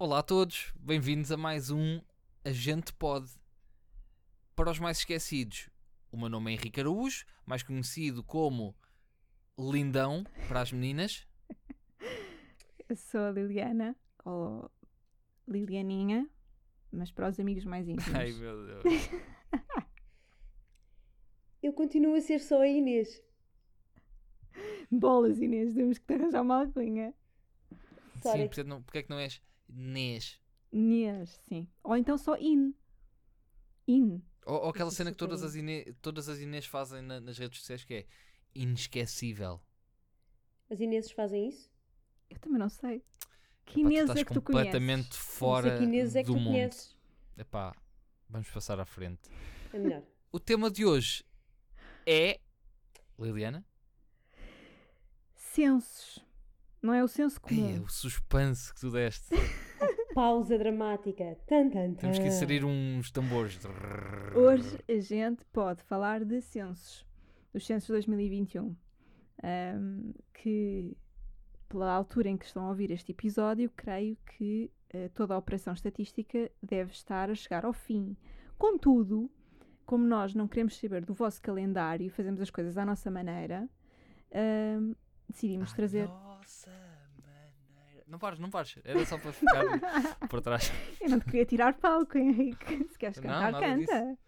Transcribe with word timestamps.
Olá 0.00 0.20
a 0.20 0.22
todos, 0.22 0.72
bem-vindos 0.78 1.32
a 1.32 1.36
mais 1.36 1.72
um 1.72 2.00
Agente 2.44 2.92
Pod. 2.92 3.28
Para 4.54 4.70
os 4.70 4.78
mais 4.78 4.98
esquecidos, 4.98 5.68
o 6.12 6.16
meu 6.16 6.28
nome 6.28 6.52
é 6.52 6.54
Henrique 6.54 6.78
Araújo, 6.78 7.26
mais 7.44 7.64
conhecido 7.64 8.22
como 8.22 8.76
Lindão 9.58 10.22
para 10.46 10.60
as 10.60 10.70
meninas. 10.70 11.26
Eu 12.88 12.94
sou 12.94 13.22
a 13.22 13.32
Liliana, 13.32 13.96
ou 14.24 14.70
Lilianinha, 15.48 16.30
mas 16.92 17.10
para 17.10 17.28
os 17.30 17.40
amigos 17.40 17.64
mais 17.64 17.88
íntimos. 17.88 18.14
Ai 18.14 18.30
meu 18.34 18.66
Deus. 18.66 18.84
Eu 21.60 21.72
continuo 21.72 22.14
a 22.14 22.20
ser 22.20 22.38
só 22.38 22.62
a 22.62 22.68
Inês. 22.68 23.20
Bolas, 24.92 25.40
Inês, 25.40 25.74
temos 25.74 25.98
que 25.98 26.06
te 26.06 26.14
arranjar 26.14 26.42
uma 26.42 26.60
alcunha. 26.60 27.12
Sim, 28.22 28.46
porque, 28.46 28.62
não, 28.62 28.80
porque 28.80 28.98
é 28.98 29.02
que 29.02 29.10
não 29.10 29.18
és 29.18 29.42
Nes? 29.68 30.40
Inês, 30.72 31.40
sim. 31.48 31.68
Ou 31.82 31.96
então 31.96 32.16
só 32.18 32.36
In. 32.36 32.74
In. 33.86 34.22
Ou, 34.46 34.62
ou 34.64 34.68
aquela 34.70 34.90
cena 34.90 35.10
que 35.10 35.16
todas 35.16 35.40
super 35.40 35.48
as, 35.50 35.54
Inês, 35.56 35.94
todas 36.02 36.28
as 36.28 36.38
Inês 36.40 36.66
fazem 36.66 37.02
na- 37.02 37.20
nas 37.20 37.38
redes 37.38 37.58
sociais 37.60 37.84
que 37.84 37.94
é 37.94 38.06
inesquecível. 38.54 39.60
As 40.70 40.80
Ineses 40.80 41.10
fazem 41.12 41.48
isso? 41.48 41.70
Eu 42.28 42.38
também 42.38 42.58
não 42.58 42.68
sei. 42.68 43.02
Que 43.64 43.80
Epá, 43.80 43.88
tu 43.88 43.92
Inês 43.92 44.00
estás 44.02 44.18
é 44.20 44.24
que 44.24 44.34
tu 44.34 44.42
completamente 44.42 45.08
conheces? 45.08 45.18
fora 45.18 45.78
que 45.78 45.84
Inês 45.84 46.16
é 46.16 46.22
que 46.22 46.26
do 46.26 46.34
tu 46.34 46.38
mundo. 46.40 46.52
conheces. 46.52 46.96
Epá, 47.36 47.74
vamos 48.28 48.50
passar 48.50 48.78
à 48.80 48.84
frente. 48.84 49.30
É 49.72 49.78
melhor. 49.78 50.02
O 50.32 50.38
tema 50.40 50.70
de 50.70 50.84
hoje 50.84 51.24
é. 52.06 52.38
Liliana? 53.18 53.64
Censos. 55.34 56.18
Não 56.80 56.94
é 56.94 57.02
o 57.02 57.08
senso 57.08 57.40
Ei, 57.50 57.58
é 57.58 57.72
comum. 57.72 57.84
o 57.84 57.88
suspense 57.88 58.72
que 58.72 58.80
tu 58.80 58.90
deste. 58.90 59.34
Pausa 60.14 60.58
dramática. 60.58 61.36
Tan, 61.46 61.70
tan, 61.70 61.94
tan. 61.94 62.00
Temos 62.00 62.18
que 62.18 62.26
inserir 62.26 62.64
uns 62.64 63.10
tambores. 63.10 63.58
Hoje 64.34 64.78
a 64.88 65.00
gente 65.00 65.44
pode 65.52 65.82
falar 65.82 66.24
de 66.24 66.40
censos. 66.40 67.06
Dos 67.52 67.66
censos 67.66 67.86
de 67.86 67.92
2021. 67.94 68.76
Ahm, 69.42 70.12
que, 70.34 70.96
pela 71.68 71.92
altura 71.92 72.28
em 72.28 72.36
que 72.36 72.44
estão 72.44 72.66
a 72.66 72.68
ouvir 72.70 72.90
este 72.90 73.12
episódio, 73.12 73.70
creio 73.76 74.16
que 74.36 74.70
eh, 74.90 75.08
toda 75.10 75.34
a 75.34 75.38
operação 75.38 75.72
estatística 75.72 76.50
deve 76.62 76.92
estar 76.92 77.30
a 77.30 77.34
chegar 77.34 77.64
ao 77.64 77.72
fim. 77.72 78.16
Contudo, 78.56 79.30
como 79.86 80.04
nós 80.04 80.34
não 80.34 80.48
queremos 80.48 80.76
saber 80.76 81.04
do 81.04 81.14
vosso 81.14 81.40
calendário 81.40 82.06
e 82.06 82.10
fazemos 82.10 82.40
as 82.40 82.50
coisas 82.50 82.76
à 82.76 82.84
nossa 82.84 83.10
maneira, 83.10 83.68
ahm, 84.32 84.94
decidimos 85.28 85.72
trazer. 85.72 86.08
Nossa 86.08 86.27
maneira. 86.56 88.04
Não 88.06 88.18
pares, 88.18 88.38
não 88.38 88.50
pares. 88.50 88.78
Era 88.84 89.04
só 89.04 89.18
para 89.18 89.32
ficar 89.32 89.64
por 90.28 90.40
trás. 90.40 90.72
Eu 91.00 91.10
não 91.10 91.18
te 91.18 91.26
queria 91.26 91.44
tirar 91.44 91.74
palco, 91.74 92.16
Henrique. 92.16 92.84
Se 92.88 92.98
queres 92.98 93.16
Não, 93.18 93.22
cantar, 93.24 93.52
nada 93.52 93.66
canta. 93.66 94.18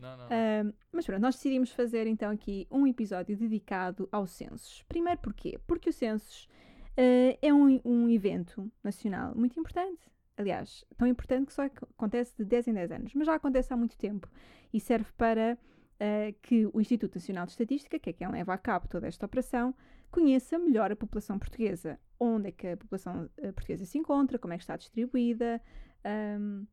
Não, 0.00 0.16
não. 0.16 0.24
Ahm, 0.26 0.72
mas 0.92 1.06
pronto, 1.06 1.20
nós 1.22 1.36
decidimos 1.36 1.70
fazer 1.70 2.06
então 2.06 2.30
aqui 2.30 2.66
um 2.70 2.86
episódio 2.86 3.36
dedicado 3.36 4.08
aos 4.10 4.32
censos. 4.32 4.82
Primeiro 4.88 5.20
porquê? 5.20 5.58
Porque 5.66 5.90
o 5.90 5.92
censos 5.92 6.48
ah, 6.96 7.38
é 7.40 7.54
um, 7.54 7.80
um 7.84 8.08
evento 8.08 8.70
nacional 8.82 9.34
muito 9.34 9.58
importante. 9.58 10.00
Aliás, 10.36 10.84
tão 10.96 11.06
importante 11.06 11.46
que 11.46 11.52
só 11.54 11.62
ac- 11.62 11.84
acontece 11.96 12.34
de 12.36 12.44
10 12.44 12.68
em 12.68 12.74
10 12.74 12.90
anos, 12.90 13.14
mas 13.14 13.24
já 13.26 13.34
acontece 13.36 13.72
há 13.72 13.76
muito 13.76 13.96
tempo 13.96 14.28
e 14.72 14.80
serve 14.80 15.06
para 15.16 15.56
ah, 16.00 16.34
que 16.42 16.66
o 16.72 16.80
Instituto 16.80 17.14
Nacional 17.14 17.46
de 17.46 17.52
Estatística, 17.52 17.96
que 17.98 18.10
é 18.10 18.12
quem 18.12 18.28
leva 18.28 18.52
a 18.52 18.58
cabo 18.58 18.88
toda 18.88 19.06
esta 19.06 19.24
operação, 19.24 19.72
conheça 20.14 20.58
melhor 20.58 20.92
a 20.92 20.96
população 20.96 21.36
portuguesa. 21.38 21.98
Onde 22.20 22.48
é 22.48 22.52
que 22.52 22.68
a 22.68 22.76
população 22.76 23.28
ah, 23.38 23.52
portuguesa 23.52 23.84
se 23.84 23.98
encontra, 23.98 24.38
como 24.38 24.54
é 24.54 24.56
que 24.56 24.62
está 24.62 24.76
distribuída, 24.76 25.60
ahm, 26.04 26.64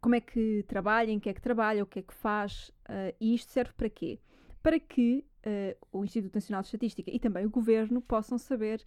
como 0.00 0.14
é 0.14 0.20
que 0.20 0.64
trabalha, 0.66 1.10
em 1.10 1.20
que 1.20 1.28
é 1.28 1.34
que 1.34 1.42
trabalha, 1.42 1.82
o 1.82 1.86
que 1.86 1.98
é 1.98 2.02
que 2.02 2.14
faz, 2.14 2.72
ah, 2.88 3.12
e 3.20 3.34
isto 3.34 3.50
serve 3.52 3.72
para 3.74 3.90
quê? 3.90 4.18
Para 4.62 4.80
que 4.80 5.26
ah, 5.44 5.76
o 5.92 6.02
Instituto 6.04 6.34
Nacional 6.34 6.62
de 6.62 6.68
Estatística 6.68 7.10
e 7.10 7.18
também 7.20 7.44
o 7.44 7.50
Governo 7.50 8.00
possam 8.00 8.38
saber 8.38 8.82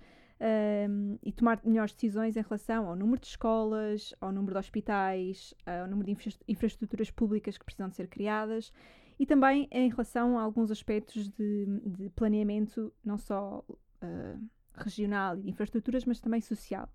e 1.21 1.31
tomar 1.31 1.61
melhores 1.63 1.93
decisões 1.93 2.35
em 2.35 2.41
relação 2.41 2.89
ao 2.89 2.97
número 2.97 3.21
de 3.21 3.27
escolas, 3.27 4.13
ao 4.19 4.29
número 4.29 4.53
de 4.55 4.59
hospitais, 4.59 5.53
ao 5.65 5.87
número 5.87 6.07
de 6.07 6.11
infra- 6.11 6.43
infraestruturas 6.49 7.09
públicas 7.09 7.57
que 7.57 7.63
precisam 7.63 7.87
de 7.87 7.95
ser 7.95 8.07
criadas 8.07 8.73
e 9.17 9.25
também 9.25 9.69
em 9.71 9.89
relação 9.89 10.37
a 10.37 10.41
alguns 10.41 10.69
aspectos 10.69 11.29
de, 11.29 11.65
de 11.85 12.09
planeamento, 12.09 12.91
não 13.05 13.17
só 13.17 13.63
ah, 14.03 14.37
regional 14.75 15.37
e 15.37 15.41
de 15.43 15.49
infraestruturas, 15.49 16.05
mas 16.05 16.19
também 16.19 16.41
social. 16.41 16.87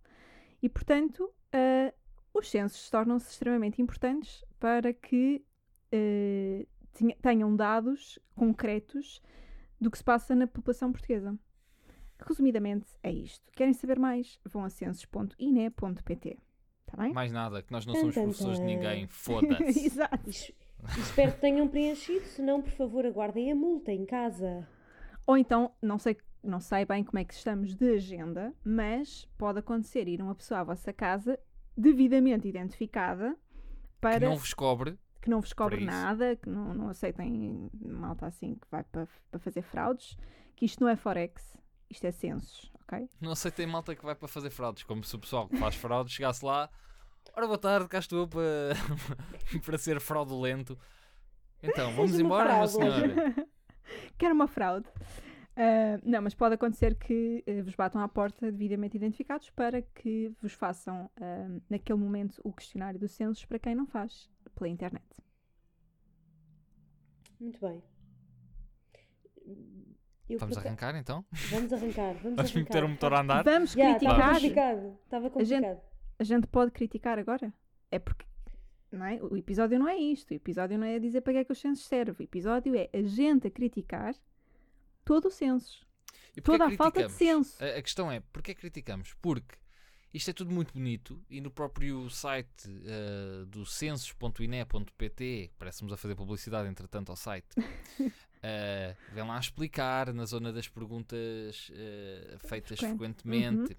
E, 0.63 0.69
portanto, 0.69 1.33
ah, 1.53 1.93
os 2.35 2.51
censos 2.51 2.89
tornam-se 2.91 3.31
extremamente 3.31 3.81
importantes 3.83 4.45
para 4.61 4.93
que 4.93 5.45
tenha- 6.93 7.17
tenham 7.23 7.55
dados 7.57 8.19
concretos 8.35 9.23
do 9.81 9.91
que 9.91 9.99
se 9.99 10.05
passa 10.05 10.35
na 10.35 10.47
população 10.47 10.93
portuguesa. 10.93 11.39
Resumidamente, 12.21 12.87
é 13.03 13.13
isto. 13.13 13.45
Querem 13.53 13.73
saber 13.73 13.99
mais? 13.99 14.39
Vão 14.45 14.65
a 14.65 14.71
censos.ine.pt. 14.71 16.39
Está 16.87 17.03
bem? 17.03 17.13
Mais 17.13 17.31
nada, 17.33 17.63
que 17.63 17.71
nós 17.73 17.87
não 17.87 17.95
somos 17.95 18.15
professores 18.15 18.59
de 18.59 18.65
ninguém. 18.65 19.07
Foda-se. 19.09 19.87
Exato. 19.87 20.29
Es- 20.29 20.53
espero 20.99 21.33
que 21.33 21.41
tenham 21.41 21.69
preenchido. 21.69 22.25
Se 22.27 22.43
não, 22.43 22.61
por 22.63 22.73
favor, 22.73 23.07
aguardem 23.07 23.53
a 23.53 23.55
multa 23.55 23.93
em 23.93 24.05
casa. 24.05 24.67
Ou 25.27 25.37
então, 25.37 25.71
não 25.83 25.99
sei, 25.99 26.17
não 26.49 26.61
sei 26.61 26.85
bem 26.85 27.05
como 27.05 27.19
é 27.19 27.25
que 27.25 27.35
estamos 27.35 27.75
de 27.75 27.95
agenda, 27.95 28.55
mas 28.65 29.29
pode 29.37 29.59
acontecer 29.59 30.09
ir 30.09 30.21
uma 30.23 30.35
pessoa 30.35 30.61
à 30.61 30.65
vossa 30.65 30.93
casa 30.93 31.39
devidamente 31.77 32.49
identificada 32.49 33.33
Que 33.35 34.01
para 34.01 34.29
não 34.29 34.37
vos 34.37 34.53
cobre. 34.55 34.99
que 35.21 35.31
não 35.31 35.41
vos 35.41 35.53
cobre 35.53 35.85
nada, 35.85 36.37
que 36.37 36.49
não, 36.49 36.75
não 36.75 36.89
aceitem 36.89 37.71
malta 37.85 38.27
assim 38.27 38.55
que 38.55 38.67
vai 38.71 38.83
para 38.85 39.07
para 39.31 39.39
fazer 39.41 39.63
fraudes, 39.63 40.17
que 40.57 40.65
isto 40.65 40.83
não 40.83 40.89
é 40.89 40.97
Forex, 40.97 41.57
isto 41.91 42.05
é 42.07 42.11
censos, 42.11 42.73
ok? 42.83 43.09
Não 43.21 43.33
aceitem 43.33 43.67
malta 43.67 43.95
que 43.95 44.05
vai 44.05 44.15
para 44.15 44.27
fazer 44.29 44.51
fraudes. 44.51 44.83
Como 44.83 45.05
se 45.05 45.15
o 45.15 45.19
pessoal 45.19 45.49
que 45.49 45.57
faz 45.57 45.75
fraudes 45.77 46.13
chegasse 46.15 46.45
lá. 46.45 46.69
Ora, 47.37 47.47
boa 47.47 47.59
tarde, 47.59 47.89
cá 47.89 47.99
estou 47.99 48.27
para, 48.27 48.75
para 49.65 49.79
ser 49.79 50.01
fraudulento. 50.01 50.77
Então, 51.63 51.93
vamos 51.95 52.19
embora, 52.19 52.59
meu 52.59 52.69
senhor. 52.69 53.47
Quero 54.19 54.35
uma 54.35 54.49
fraude. 54.49 54.87
Ah, 55.61 55.99
não, 56.05 56.23
mas 56.23 56.35
pode 56.37 56.55
acontecer 56.55 56.95
que 56.95 57.43
eh, 57.45 57.63
vos 57.63 57.75
batam 57.75 58.01
à 58.01 58.07
porta 58.09 58.53
devidamente 58.53 58.97
identificados 58.97 59.51
para 59.51 59.83
que 59.83 60.29
vos 60.41 60.53
façam, 60.53 61.11
ah, 61.21 61.49
naquele 61.69 61.99
momento, 61.99 62.41
o 62.45 62.53
questionário 62.53 62.99
do 63.01 63.09
censos 63.09 63.45
para 63.45 63.59
quem 63.59 63.75
não 63.75 63.85
faz 63.87 64.31
pela 64.55 64.69
internet. 64.69 65.05
Muito 67.41 67.61
bem. 67.61 67.83
Eu 70.29 70.39
Vamos 70.39 70.55
por 70.57 70.61
aca- 70.61 70.69
arrancar 70.69 70.95
então? 70.97 71.25
Vamos 71.51 71.73
arrancar. 71.73 72.15
Vamos, 72.15 72.23
Vamos 72.23 72.39
arrancar. 72.39 72.59
meter 72.61 72.85
o 72.85 72.89
motor 72.89 73.15
a 73.15 73.21
andar? 73.21 73.45
Vamos 73.45 73.71
Estava 73.71 73.91
criticar. 73.99 74.33
complicado. 74.35 74.99
Estava 75.05 75.31
complicado. 75.31 75.81
A 76.19 76.25
gente 76.25 76.47
pode 76.49 76.71
criticar 76.71 77.19
agora? 77.19 77.53
É 77.91 77.99
porque 77.99 78.27
não 78.93 79.05
é? 79.07 79.17
o 79.23 79.37
episódio 79.37 79.79
não 79.79 79.89
é 79.89 79.97
isto. 79.97 80.31
O 80.31 80.35
episódio 80.35 80.79
não 80.79 80.87
é 80.87 80.99
dizer 80.99 81.21
para 81.23 81.33
que 81.33 81.39
é 81.41 81.45
que 81.45 81.53
os 81.53 81.59
censos 81.59 81.87
servem. 81.87 82.15
O 82.27 82.29
episódio 82.29 82.75
é 82.77 82.91
a 82.93 83.03
gente 83.03 83.47
a 83.47 83.51
criticar 83.51 84.15
todo 85.09 85.29
o 85.29 85.31
porquê 85.31 85.87
Toda 86.43 86.67
a 86.67 86.77
falta 86.77 87.07
de 87.07 87.13
senso. 87.13 87.65
A, 87.65 87.79
a 87.79 87.83
questão 87.83 88.13
é, 88.13 88.21
porquê 88.21 88.55
criticamos? 88.55 89.15
Porque 89.23 89.57
isto 90.13 90.29
é 90.31 90.35
tudo 90.35 90.53
muito 90.53 90.75
bonito 90.75 91.19
e 91.31 91.41
no 91.41 91.51
próprio 91.51 92.11
site 92.11 92.69
eh, 92.85 93.45
do 93.47 93.65
censos.ine.pt, 93.65 95.51
parece-nos 95.59 95.93
a 95.95 95.97
fazer 95.97 96.15
publicidade 96.15 96.69
entretanto 96.69 97.09
ao 97.11 97.17
site, 97.17 97.49
eh, 98.43 98.95
vem 99.13 99.27
lá 99.27 99.39
explicar 99.39 100.13
na 100.13 100.27
zona 100.27 100.53
das 100.53 100.69
perguntas 100.69 101.71
eh, 101.75 102.37
feitas 102.47 102.79
Frequente. 102.79 102.99
frequentemente. 102.99 103.77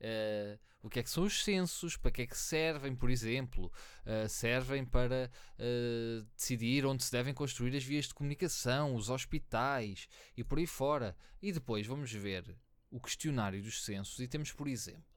Eh, 0.00 0.58
o 0.82 0.90
que 0.90 1.00
é 1.00 1.02
que 1.02 1.10
são 1.10 1.24
os 1.24 1.42
censos, 1.42 1.96
para 1.96 2.10
que 2.10 2.22
é 2.22 2.26
que 2.26 2.36
servem, 2.36 2.94
por 2.94 3.08
exemplo, 3.08 3.72
eh, 4.04 4.28
servem 4.28 4.84
para 4.84 5.30
eh, 5.58 6.22
decidir 6.36 6.84
onde 6.84 7.02
se 7.02 7.10
devem 7.10 7.32
construir 7.32 7.74
as 7.76 7.84
vias 7.84 8.06
de 8.06 8.14
comunicação, 8.14 8.94
os 8.94 9.08
hospitais 9.08 10.06
e 10.36 10.44
por 10.44 10.58
aí 10.58 10.66
fora. 10.66 11.16
E 11.40 11.52
depois 11.52 11.86
vamos 11.86 12.12
ver 12.12 12.56
o 12.90 13.00
questionário 13.00 13.62
dos 13.62 13.84
censos 13.84 14.18
e 14.20 14.28
temos, 14.28 14.52
por 14.52 14.68
exemplo, 14.68 15.14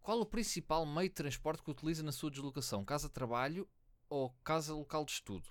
qual 0.00 0.18
o 0.20 0.26
principal 0.26 0.86
meio 0.86 1.08
de 1.08 1.14
transporte 1.14 1.62
que 1.62 1.70
utiliza 1.70 2.02
na 2.02 2.12
sua 2.12 2.30
deslocação? 2.30 2.84
Casa-trabalho 2.84 3.68
ou 4.08 4.30
casa 4.42 4.74
local 4.74 5.04
de 5.04 5.12
estudo? 5.12 5.48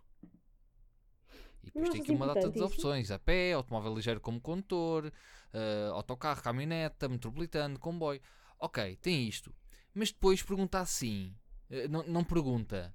E 1.64 1.68
depois 1.68 1.90
tem 1.90 2.02
aqui 2.02 2.12
uma 2.12 2.26
data 2.26 2.50
de 2.50 2.56
isso? 2.56 2.66
opções: 2.66 3.12
a 3.12 3.20
pé, 3.20 3.54
automóvel 3.54 3.94
ligeiro 3.94 4.20
como 4.20 4.42
condutor, 4.42 5.12
eh, 5.54 5.90
autocarro, 5.92 6.42
caminhoneta, 6.42 7.08
metropolitano, 7.08 7.78
comboio. 7.78 8.22
Ok, 8.60 8.98
tem 8.98 9.28
isto. 9.28 9.54
Mas 9.94 10.12
depois 10.12 10.44
pergunta 10.44 10.80
assim: 10.80 11.36
eh, 11.70 11.88
não, 11.88 12.04
não 12.04 12.24
pergunta 12.24 12.94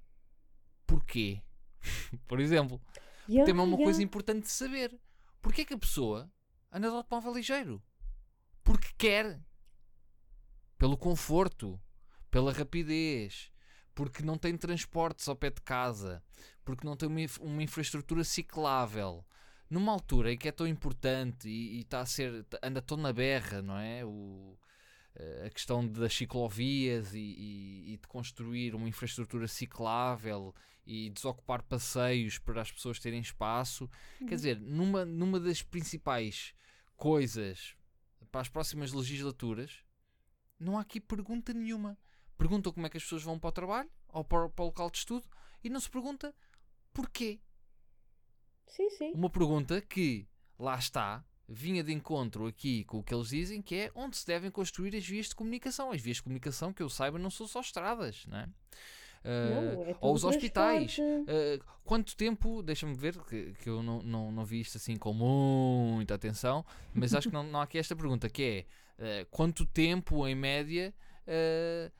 porquê. 0.85 1.41
Por 2.27 2.39
exemplo, 2.39 2.81
Yeah, 3.27 3.45
também 3.49 3.65
é 3.65 3.67
uma 3.67 3.75
yeah. 3.75 3.83
coisa 3.83 4.03
importante 4.03 4.43
de 4.43 4.51
saber. 4.51 4.99
Porquê 5.41 5.65
que 5.65 5.73
a 5.73 5.77
pessoa 5.77 6.31
anda 6.71 6.89
de 6.89 6.95
automóvel 6.95 7.33
ligeiro? 7.33 7.81
Porque 8.63 8.89
quer. 8.97 9.39
Pelo 10.77 10.97
conforto. 10.97 11.79
pela 12.29 12.51
rapidez, 12.51 13.49
porque 13.93 14.21
não 14.21 14.37
tem 14.37 14.57
transportes 14.57 15.27
ao 15.29 15.37
pé 15.37 15.49
de 15.49 15.61
casa, 15.61 16.21
porque 16.65 16.85
não 16.85 16.97
tem 16.97 17.07
uma, 17.07 17.21
uma 17.39 17.63
infraestrutura 17.63 18.23
ciclável. 18.25 19.25
Numa 19.69 19.93
altura 19.93 20.33
em 20.33 20.37
que 20.37 20.47
é 20.49 20.51
tão 20.51 20.67
importante 20.67 21.47
e, 21.47 21.77
e 21.77 21.81
está 21.81 22.01
a 22.01 22.05
ser, 22.05 22.45
anda 22.61 22.81
tão 22.81 22.97
na 22.97 23.13
berra, 23.13 23.61
não 23.61 23.77
é? 23.77 24.03
O, 24.05 24.59
a 25.45 25.49
questão 25.49 25.87
das 25.87 26.13
ciclovias 26.13 27.13
e, 27.13 27.19
e- 27.19 27.93
e 27.93 27.97
de 27.97 28.07
construir 28.07 28.75
uma 28.75 28.87
infraestrutura 28.87 29.47
ciclável 29.47 30.53
e 30.85 31.09
desocupar 31.09 31.63
passeios 31.63 32.37
para 32.37 32.61
as 32.61 32.71
pessoas 32.71 32.99
terem 32.99 33.19
espaço. 33.21 33.89
Quer 34.19 34.35
dizer, 34.35 34.59
numa, 34.59 35.05
numa 35.05 35.39
das 35.39 35.61
principais 35.61 36.53
coisas 36.95 37.75
para 38.31 38.41
as 38.41 38.49
próximas 38.49 38.91
legislaturas, 38.91 39.83
não 40.59 40.77
há 40.77 40.81
aqui 40.81 40.99
pergunta 40.99 41.53
nenhuma. 41.53 41.97
Perguntam 42.37 42.71
como 42.73 42.85
é 42.85 42.89
que 42.89 42.97
as 42.97 43.03
pessoas 43.03 43.23
vão 43.23 43.39
para 43.39 43.47
o 43.49 43.51
trabalho 43.53 43.89
ou 44.09 44.23
para, 44.23 44.49
para 44.49 44.63
o 44.63 44.67
local 44.67 44.89
de 44.91 44.97
estudo 44.97 45.27
e 45.63 45.69
não 45.69 45.79
se 45.79 45.89
pergunta 45.89 46.35
porquê. 46.93 47.39
Sim, 48.67 48.89
sim. 48.89 49.11
Uma 49.13 49.29
pergunta 49.29 49.81
que, 49.81 50.27
lá 50.59 50.77
está, 50.77 51.23
vinha 51.47 51.83
de 51.83 51.93
encontro 51.93 52.47
aqui 52.47 52.83
com 52.85 52.99
o 52.99 53.03
que 53.03 53.13
eles 53.13 53.29
dizem, 53.29 53.61
que 53.61 53.75
é 53.75 53.91
onde 53.93 54.17
se 54.17 54.25
devem 54.25 54.49
construir 54.49 54.95
as 54.95 55.05
vias 55.05 55.27
de 55.27 55.35
comunicação. 55.35 55.91
As 55.91 56.01
vias 56.01 56.17
de 56.17 56.23
comunicação, 56.23 56.73
que 56.73 56.81
eu 56.81 56.89
saiba, 56.89 57.19
não 57.19 57.29
são 57.29 57.47
só 57.47 57.59
estradas, 57.59 58.25
não 58.27 58.37
é? 58.37 58.49
Ah, 59.25 59.49
Não, 59.49 59.83
é 59.83 59.95
ou 59.99 60.13
os 60.13 60.23
hospitais. 60.23 60.97
Uh, 60.99 61.63
quanto 61.83 62.15
tempo, 62.15 62.61
deixa-me 62.61 62.95
ver, 62.95 63.17
que, 63.23 63.53
que 63.53 63.69
eu 63.69 63.81
não, 63.81 64.01
não, 64.03 64.31
não 64.31 64.45
vi 64.45 64.61
isto 64.61 64.77
assim 64.77 64.95
com 64.95 65.13
muita 65.13 66.13
atenção, 66.13 66.63
mas 66.93 67.13
acho 67.15 67.29
que 67.29 67.33
não, 67.33 67.43
não 67.43 67.59
há 67.59 67.63
aqui 67.63 67.79
esta 67.79 67.95
pergunta, 67.95 68.29
que 68.29 68.65
é 68.99 69.23
uh, 69.23 69.27
quanto 69.31 69.65
tempo, 69.65 70.27
em 70.27 70.35
média, 70.35 70.93
uh, 71.27 71.91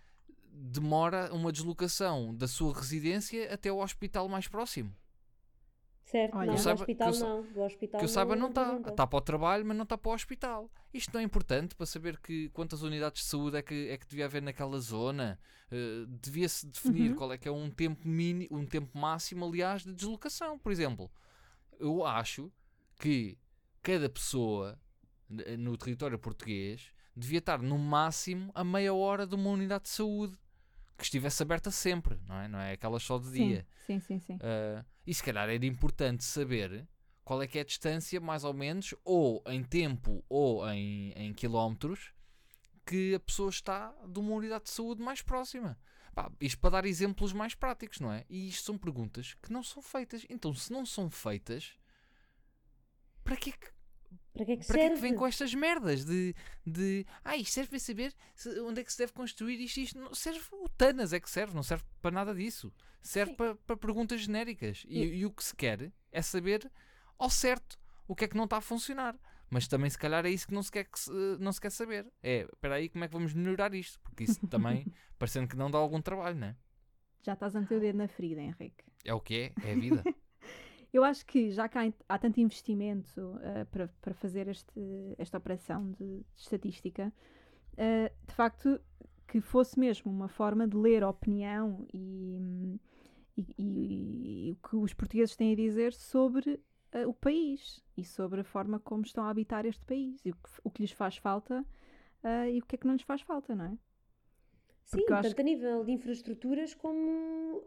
demora 0.52 1.34
uma 1.34 1.52
deslocação 1.52 2.34
da 2.34 2.48
sua 2.48 2.74
residência 2.74 3.52
até 3.52 3.72
o 3.72 3.82
hospital 3.82 4.30
mais 4.30 4.48
próximo? 4.48 4.96
Certo, 6.06 6.38
Olha, 6.38 6.46
não, 6.46 6.54
eu 6.54 6.58
do 6.58 6.64
saiba- 6.64 6.80
hospital 6.82 7.12
que 7.12 7.18
eu 7.18 7.20
não. 7.28 7.44
Do 7.52 7.62
hospital 7.62 8.00
que 8.00 8.06
eu 8.06 8.10
saiba 8.10 8.36
não 8.36 8.50
está. 8.50 8.80
Está 8.90 9.08
para 9.08 9.18
o 9.18 9.22
trabalho, 9.22 9.66
mas 9.66 9.76
não 9.76 9.84
está 9.84 9.98
para 9.98 10.12
o 10.12 10.14
hospital. 10.14 10.70
Isto 10.94 11.12
não 11.14 11.20
é 11.20 11.24
importante 11.24 11.76
para 11.76 11.86
saber 11.88 12.20
que 12.20 12.50
quantas 12.50 12.84
unidades 12.84 13.24
de 13.24 13.28
saúde 13.28 13.58
é 13.58 13.62
que, 13.64 13.90
é 13.90 13.98
que 13.98 14.06
devia 14.08 14.26
haver 14.26 14.42
naquela 14.44 14.80
zona. 14.80 15.40
Uh, 15.72 16.06
Devia-se 16.22 16.68
definir 16.68 17.10
Uhum. 17.12 17.16
qual 17.18 17.34
é 17.34 17.38
que 17.40 17.48
é 17.48 17.52
um 17.52 17.72
tempo 17.72 18.08
mini, 18.08 18.48
um 18.52 18.66
tempo 18.68 18.96
máximo, 18.98 19.46
aliás, 19.46 19.84
de 19.84 19.94
deslocação. 19.94 20.60
Por 20.60 20.72
exemplo, 20.72 21.12
eu 21.80 22.06
acho 22.06 22.52
que 23.00 23.36
cada 23.82 24.08
pessoa 24.08 24.80
n- 25.28 25.58
no 25.58 25.76
território 25.76 26.20
português 26.20 26.92
devia 27.16 27.40
estar 27.40 27.62
no 27.64 27.80
máximo 27.80 28.52
a 28.54 28.64
meia 28.64 28.94
hora 28.94 29.26
de 29.26 29.34
uma 29.34 29.50
unidade 29.50 29.86
de 29.86 29.90
saúde 29.90 30.38
que 30.98 31.04
estivesse 31.04 31.42
aberta 31.44 31.72
sempre, 31.72 32.18
não 32.28 32.36
é? 32.36 32.48
Não 32.48 32.60
é 32.60 32.72
aquelas 32.74 33.04
só 33.04 33.18
de 33.18 33.26
Sim, 33.26 33.32
dia. 33.32 33.68
sim, 33.86 34.00
sim, 34.00 34.20
sim. 34.20 34.36
Uh, 34.36 34.86
e 35.06 35.14
se 35.14 35.24
calhar 35.24 35.50
era 35.50 35.66
importante 35.66 36.24
saber 36.24 36.88
qual 37.24 37.42
é 37.42 37.48
que 37.48 37.58
é 37.58 37.62
a 37.62 37.66
distância, 37.66 38.20
mais 38.22 38.44
ou 38.44 38.54
menos, 38.54 38.94
ou 39.04 39.44
em 39.48 39.64
tempo 39.64 40.24
ou 40.30 40.68
em, 40.70 41.12
em 41.14 41.34
quilómetros, 41.34 42.14
que 42.86 43.16
a 43.16 43.20
pessoa 43.20 43.50
está 43.50 43.94
de 44.08 44.20
uma 44.20 44.32
unidade 44.34 44.66
de 44.66 44.70
saúde 44.70 45.02
mais 45.02 45.22
próxima. 45.22 45.78
Pá, 46.14 46.32
isto 46.40 46.60
para 46.60 46.70
dar 46.70 46.86
exemplos 46.86 47.34
mais 47.34 47.56
práticos, 47.56 48.00
não 48.00 48.12
é? 48.14 48.24
E 48.30 48.48
isto 48.48 48.64
são 48.64 48.78
perguntas 48.78 49.36
que 49.42 49.52
não 49.52 49.64
são 49.64 49.82
feitas. 49.82 50.26
Então, 50.30 50.54
se 50.54 50.72
não 50.72 50.86
são 50.86 51.10
feitas, 51.10 51.74
para 53.24 53.36
que, 53.36 53.50
é 53.50 53.54
que- 53.54 53.74
Para 54.36 54.46
que 54.46 54.52
é 54.52 54.58
que 54.58 54.66
para 54.68 54.76
que, 54.76 54.80
é 54.82 54.88
serve? 54.88 54.96
que 54.96 55.02
vem 55.02 55.16
com 55.16 55.26
estas 55.26 55.54
merdas 55.54 56.04
de, 56.06 56.36
de 56.66 57.06
ah, 57.24 57.38
isto 57.38 57.54
serve 57.54 57.70
para 57.70 57.80
saber 57.80 58.14
se- 58.36 58.60
onde 58.60 58.82
é 58.82 58.84
que 58.84 58.92
se 58.92 58.98
deve 59.00 59.14
construir 59.14 59.60
isto, 59.60 59.78
e 59.80 59.84
isto 59.84 59.98
não 60.00 60.14
serve, 60.14 60.42
o 60.52 60.68
TANAS 60.70 61.14
é 61.14 61.20
que 61.20 61.30
serve, 61.30 61.56
não 61.56 61.64
serve 61.64 61.84
para 62.02 62.12
nada 62.12 62.36
disso. 62.36 62.72
Serve 63.02 63.34
para, 63.36 63.56
para 63.56 63.78
perguntas 63.78 64.22
genéricas. 64.22 64.84
E, 64.88 65.00
e 65.04 65.26
o 65.26 65.32
que 65.32 65.44
se 65.44 65.56
quer 65.56 65.92
é 66.12 66.22
saber 66.22 66.70
ao 67.18 67.30
certo 67.30 67.80
o 68.08 68.16
que 68.16 68.26
é 68.26 68.28
que 68.28 68.36
não 68.38 68.44
está 68.46 68.58
a 68.58 68.62
funcionar. 68.62 69.18
Mas 69.50 69.68
também 69.68 69.90
se 69.90 69.98
calhar 69.98 70.26
é 70.26 70.30
isso 70.30 70.48
que 70.48 70.54
não 70.54 70.64
se 70.64 70.72
quer, 70.72 70.84
que 70.86 71.00
se- 71.00 71.12
não 71.40 71.52
se 71.54 71.62
quer 71.62 71.72
saber. 71.72 72.12
É, 72.22 72.42
espera 72.52 72.76
aí, 72.76 72.90
como 72.90 73.04
é 73.04 73.08
que 73.08 73.14
vamos 73.14 73.34
melhorar 73.34 73.74
isto? 73.74 74.00
Porque 74.02 74.24
isso 74.26 74.46
também, 74.48 74.86
parecendo 75.20 75.48
que 75.48 75.56
não 75.56 75.70
dá 75.72 75.78
algum 75.78 76.02
trabalho, 76.02 76.36
não 76.36 76.48
é? 76.48 76.56
Já 77.24 77.34
estás 77.34 77.56
a 77.56 77.62
meter 77.62 77.78
o 77.78 77.80
dedo 77.80 77.98
na 77.98 78.08
ferida, 78.08 78.42
Henrique. 78.42 78.84
É 79.06 79.14
o 79.14 79.22
que 79.22 79.54
é, 79.56 79.68
é 79.70 79.74
a 79.74 79.76
vida. 79.76 80.04
Eu 80.94 81.04
acho 81.04 81.26
que 81.26 81.52
já 81.52 81.68
que 81.68 81.78
há, 81.78 81.94
há 82.08 82.18
tanto 82.18 82.40
investimento 82.40 83.38
eh, 83.42 83.66
para, 83.66 83.88
para 84.02 84.14
fazer 84.14 84.48
este, 84.48 84.72
esta 85.18 85.38
operação 85.38 85.92
de, 85.92 86.20
de 86.20 86.26
estatística, 86.36 87.14
eh, 87.78 88.12
de 88.28 88.34
facto 88.34 88.80
que 89.28 89.42
fosse 89.42 89.80
mesmo 89.80 90.12
uma 90.12 90.28
forma 90.30 90.68
de 90.68 90.78
ler 90.78 91.04
a 91.04 91.10
opinião 91.10 91.86
e, 91.94 92.80
e- 93.38 93.46
e- 93.58 94.50
e 94.50 94.52
o 94.54 94.56
que 94.70 94.76
os 94.76 94.94
portugueses 94.94 95.36
têm 95.36 95.54
a 95.54 95.56
dizer 95.56 95.94
sobre 95.94 96.62
eh, 96.92 97.06
o 97.08 97.14
país 97.14 97.84
e 97.98 98.04
sobre 98.04 98.42
a 98.42 98.44
forma 98.44 98.80
como 98.80 99.04
estão 99.04 99.24
a 99.26 99.30
habitar 99.30 99.66
este 99.66 99.84
país 99.86 100.22
e 100.26 100.32
o 100.32 100.36
que, 100.36 100.50
o 100.64 100.72
que 100.72 100.82
lhes 100.84 100.92
faz 100.92 101.18
falta 101.18 101.66
e 102.52 102.60
o 102.60 102.66
que 102.66 102.76
é 102.76 102.78
que 102.80 102.88
não 102.88 102.94
lhes 102.96 103.04
faz 103.04 103.22
falta, 103.22 103.54
não 103.56 103.66
é? 103.66 103.78
Sim, 104.84 105.02
acho 105.12 105.30
tanto 105.30 105.42
a 105.42 105.44
nível 105.44 105.84
de 105.84 105.92
infraestruturas 105.92 106.74
como 106.74 107.64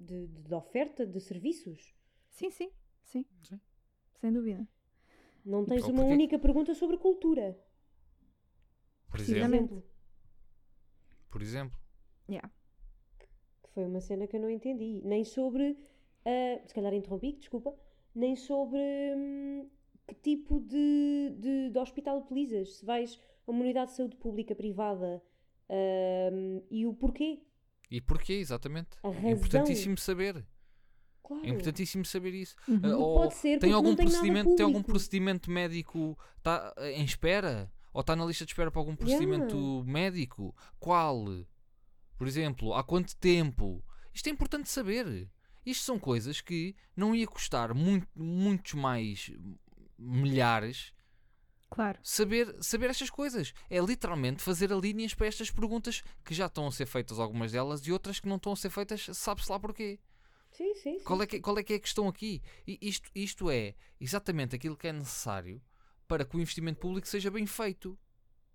de, 0.00 0.26
de- 0.26 0.42
de 0.48 0.54
oferta 0.54 1.06
de 1.06 1.18
serviços. 1.20 1.94
Sim, 2.32 2.50
sim, 2.50 2.70
sim. 3.04 3.24
Sim. 3.42 3.60
Sem 4.20 4.32
dúvida. 4.32 4.66
Não 5.44 5.64
tens 5.64 5.82
Ou 5.84 5.90
uma 5.90 6.00
porque- 6.02 6.12
única 6.14 6.38
pergunta 6.38 6.74
sobre 6.74 6.96
cultura, 6.96 7.56
Por 9.10 9.20
exemplo. 9.20 9.84
Por 11.30 11.42
exemplo. 11.42 11.78
Yeah. 12.28 12.50
Que 13.62 13.68
foi 13.70 13.84
uma 13.84 14.00
cena 14.00 14.26
que 14.26 14.36
eu 14.36 14.40
não 14.40 14.50
entendi. 14.50 15.00
Nem 15.04 15.24
sobre. 15.24 15.76
ah, 16.24 16.60
se 16.66 16.74
calhar 16.74 16.92
interrompi, 16.94 17.32
desculpa. 17.32 17.74
Nem 18.14 18.36
sobre 18.36 18.78
hum, 19.16 19.68
que 20.06 20.14
tipo 20.14 20.60
de, 20.60 21.34
de, 21.38 21.70
de 21.70 21.78
hospital 21.78 22.18
utilizas. 22.18 22.76
Se 22.78 22.84
vais 22.86 23.18
a 23.46 23.50
uma 23.50 23.60
unidade 23.60 23.90
de 23.90 23.96
saúde 23.96 24.16
pública, 24.16 24.54
privada 24.54 25.22
hum, 26.32 26.62
e 26.70 26.86
o 26.86 26.94
porquê. 26.94 27.42
E 27.90 28.00
porquê, 28.00 28.34
exatamente? 28.34 28.90
A 29.02 29.08
É 29.08 29.10
razão. 29.12 29.30
importantíssimo 29.30 29.98
saber. 29.98 30.46
Claro. 31.22 31.46
É 31.46 31.48
importantíssimo 31.48 32.04
saber 32.04 32.34
isso. 32.34 32.56
Uhum. 32.66 32.80
Não 32.80 33.00
ou 33.00 33.20
pode 33.20 33.34
ser 33.34 33.58
tem 33.58 33.72
algum 33.72 33.90
não 33.90 33.96
tem 33.96 34.06
procedimento, 34.06 34.56
tem 34.56 34.64
algum 34.64 34.82
procedimento 34.82 35.50
médico 35.50 36.18
tá 36.42 36.72
eh, 36.78 36.92
em 36.92 37.04
espera? 37.04 37.72
Ou 37.92 38.00
está 38.00 38.16
na 38.16 38.24
lista 38.24 38.44
de 38.44 38.52
espera 38.52 38.70
para 38.70 38.80
algum 38.80 38.96
procedimento 38.96 39.84
médico? 39.86 40.54
Qual? 40.80 41.26
Por 42.16 42.26
exemplo, 42.26 42.74
há 42.74 42.82
quanto 42.82 43.16
tempo? 43.16 43.84
Isto 44.14 44.28
é 44.28 44.30
importante 44.30 44.68
saber. 44.68 45.30
Isto 45.64 45.84
são 45.84 45.98
coisas 45.98 46.40
que 46.40 46.74
não 46.96 47.14
ia 47.14 47.26
custar 47.26 47.72
muito, 47.74 48.08
muitos 48.16 48.74
mais 48.74 49.30
milhares 49.98 50.92
Claro. 51.70 51.98
saber, 52.02 52.54
saber 52.60 52.90
estas 52.90 53.08
coisas. 53.08 53.54
É 53.70 53.78
literalmente 53.78 54.42
fazer 54.42 54.72
a 54.72 54.76
linhas 54.76 55.14
para 55.14 55.26
estas 55.26 55.50
perguntas 55.50 56.02
que 56.24 56.34
já 56.34 56.46
estão 56.46 56.66
a 56.66 56.72
ser 56.72 56.86
feitas, 56.86 57.18
algumas 57.18 57.52
delas, 57.52 57.86
e 57.86 57.92
outras 57.92 58.20
que 58.20 58.28
não 58.28 58.36
estão 58.36 58.52
a 58.52 58.56
ser 58.56 58.70
feitas, 58.70 59.06
sabe-se 59.12 59.50
lá 59.50 59.58
porquê. 59.58 59.98
Sim, 60.52 60.74
sim, 60.74 60.98
sim. 60.98 61.04
Qual 61.04 61.20
é, 61.22 61.26
que, 61.26 61.40
qual 61.40 61.58
é 61.58 61.62
que 61.62 61.72
é 61.72 61.76
a 61.76 61.80
questão 61.80 62.06
aqui? 62.08 62.42
E 62.66 62.78
isto, 62.80 63.10
isto 63.14 63.50
é 63.50 63.74
exatamente 64.00 64.54
aquilo 64.54 64.76
que 64.76 64.86
é 64.88 64.92
necessário 64.92 65.60
para 66.06 66.24
que 66.24 66.36
o 66.36 66.40
investimento 66.40 66.78
público 66.80 67.08
seja 67.08 67.30
bem 67.30 67.46
feito. 67.46 67.98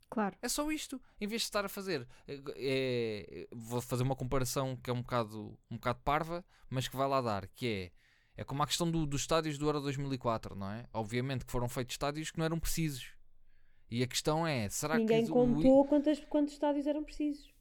Claro. 0.10 0.38
É 0.42 0.48
só 0.48 0.72
isto. 0.72 1.01
Em 1.20 1.27
vez 1.27 1.42
de 1.42 1.48
estar 1.48 1.66
a 1.66 1.70
fazer. 1.70 2.08
é- 2.27 2.42
é- 2.56 3.48
vou 3.51 3.82
fazer 3.82 4.04
uma 4.04 4.16
comparação 4.16 4.75
que 4.77 4.89
é 4.89 4.94
um 4.94 5.01
bocado, 5.01 5.58
um 5.70 5.75
bocado 5.75 6.00
parva, 6.04 6.46
mas 6.70 6.88
que 6.88 6.96
vai 6.96 7.08
lá 7.08 7.20
dar. 7.22 7.48
Que 7.48 7.68
é. 8.36 8.42
É 8.42 8.44
como 8.44 8.62
a 8.62 8.68
questão 8.68 8.89
do- 8.89 9.06
dos 9.08 9.22
estádios 9.22 9.58
do 9.58 9.66
Euro 9.68 9.82
2004, 9.82 10.56
não 10.56 10.70
é? 10.72 10.86
Obviamente 10.94 11.44
que 11.46 11.51
foram 11.51 11.68
feitos 11.68 11.96
estádios 11.96 12.30
que 12.32 12.38
não 12.38 12.46
eram 12.46 12.60
precisos. 12.60 13.12
E 13.89 14.04
a 14.04 14.08
questão 14.08 14.46
é: 14.46 14.70
será 14.70 14.98
Ninguém 14.98 15.25
que. 15.25 15.32
o- 15.32 15.34
contou 15.34 15.86
quantas, 15.88 16.20
quantos 16.25 16.54
estádios 16.54 16.86
eram 16.86 17.04
precisos. 17.04 17.51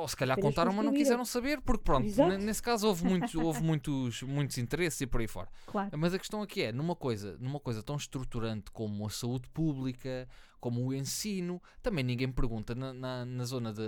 Ou 0.00 0.08
se 0.08 0.16
calhar 0.16 0.38
contaram, 0.38 0.72
mas 0.72 0.84
não 0.84 0.92
quiseram 0.92 1.24
saber, 1.24 1.60
porque 1.60 1.84
pronto, 1.84 2.06
Exato. 2.06 2.38
nesse 2.38 2.62
caso 2.62 2.86
houve, 2.88 3.04
muitos, 3.04 3.34
houve 3.36 3.62
muitos, 3.62 4.22
muitos 4.22 4.58
interesses 4.58 5.00
e 5.00 5.06
por 5.06 5.20
aí 5.20 5.26
fora. 5.26 5.48
Claro. 5.66 5.98
Mas 5.98 6.14
a 6.14 6.18
questão 6.18 6.42
aqui 6.42 6.62
é, 6.62 6.72
numa 6.72 6.94
coisa, 6.94 7.36
numa 7.38 7.60
coisa 7.60 7.82
tão 7.82 7.96
estruturante 7.96 8.70
como 8.70 9.06
a 9.06 9.10
saúde 9.10 9.48
pública, 9.48 10.28
como 10.60 10.86
o 10.86 10.94
ensino, 10.94 11.62
também 11.82 12.04
ninguém 12.04 12.30
pergunta 12.30 12.74
na, 12.74 12.92
na, 12.92 13.24
na 13.24 13.44
zona 13.44 13.72
de, 13.72 13.82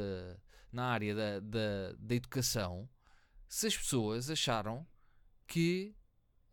na 0.73 0.87
área 0.87 1.15
da, 1.15 1.41
da, 1.41 1.93
da 1.99 2.15
educação 2.15 2.89
se 3.49 3.67
as 3.67 3.77
pessoas 3.77 4.31
acharam 4.31 4.87
que 5.47 5.93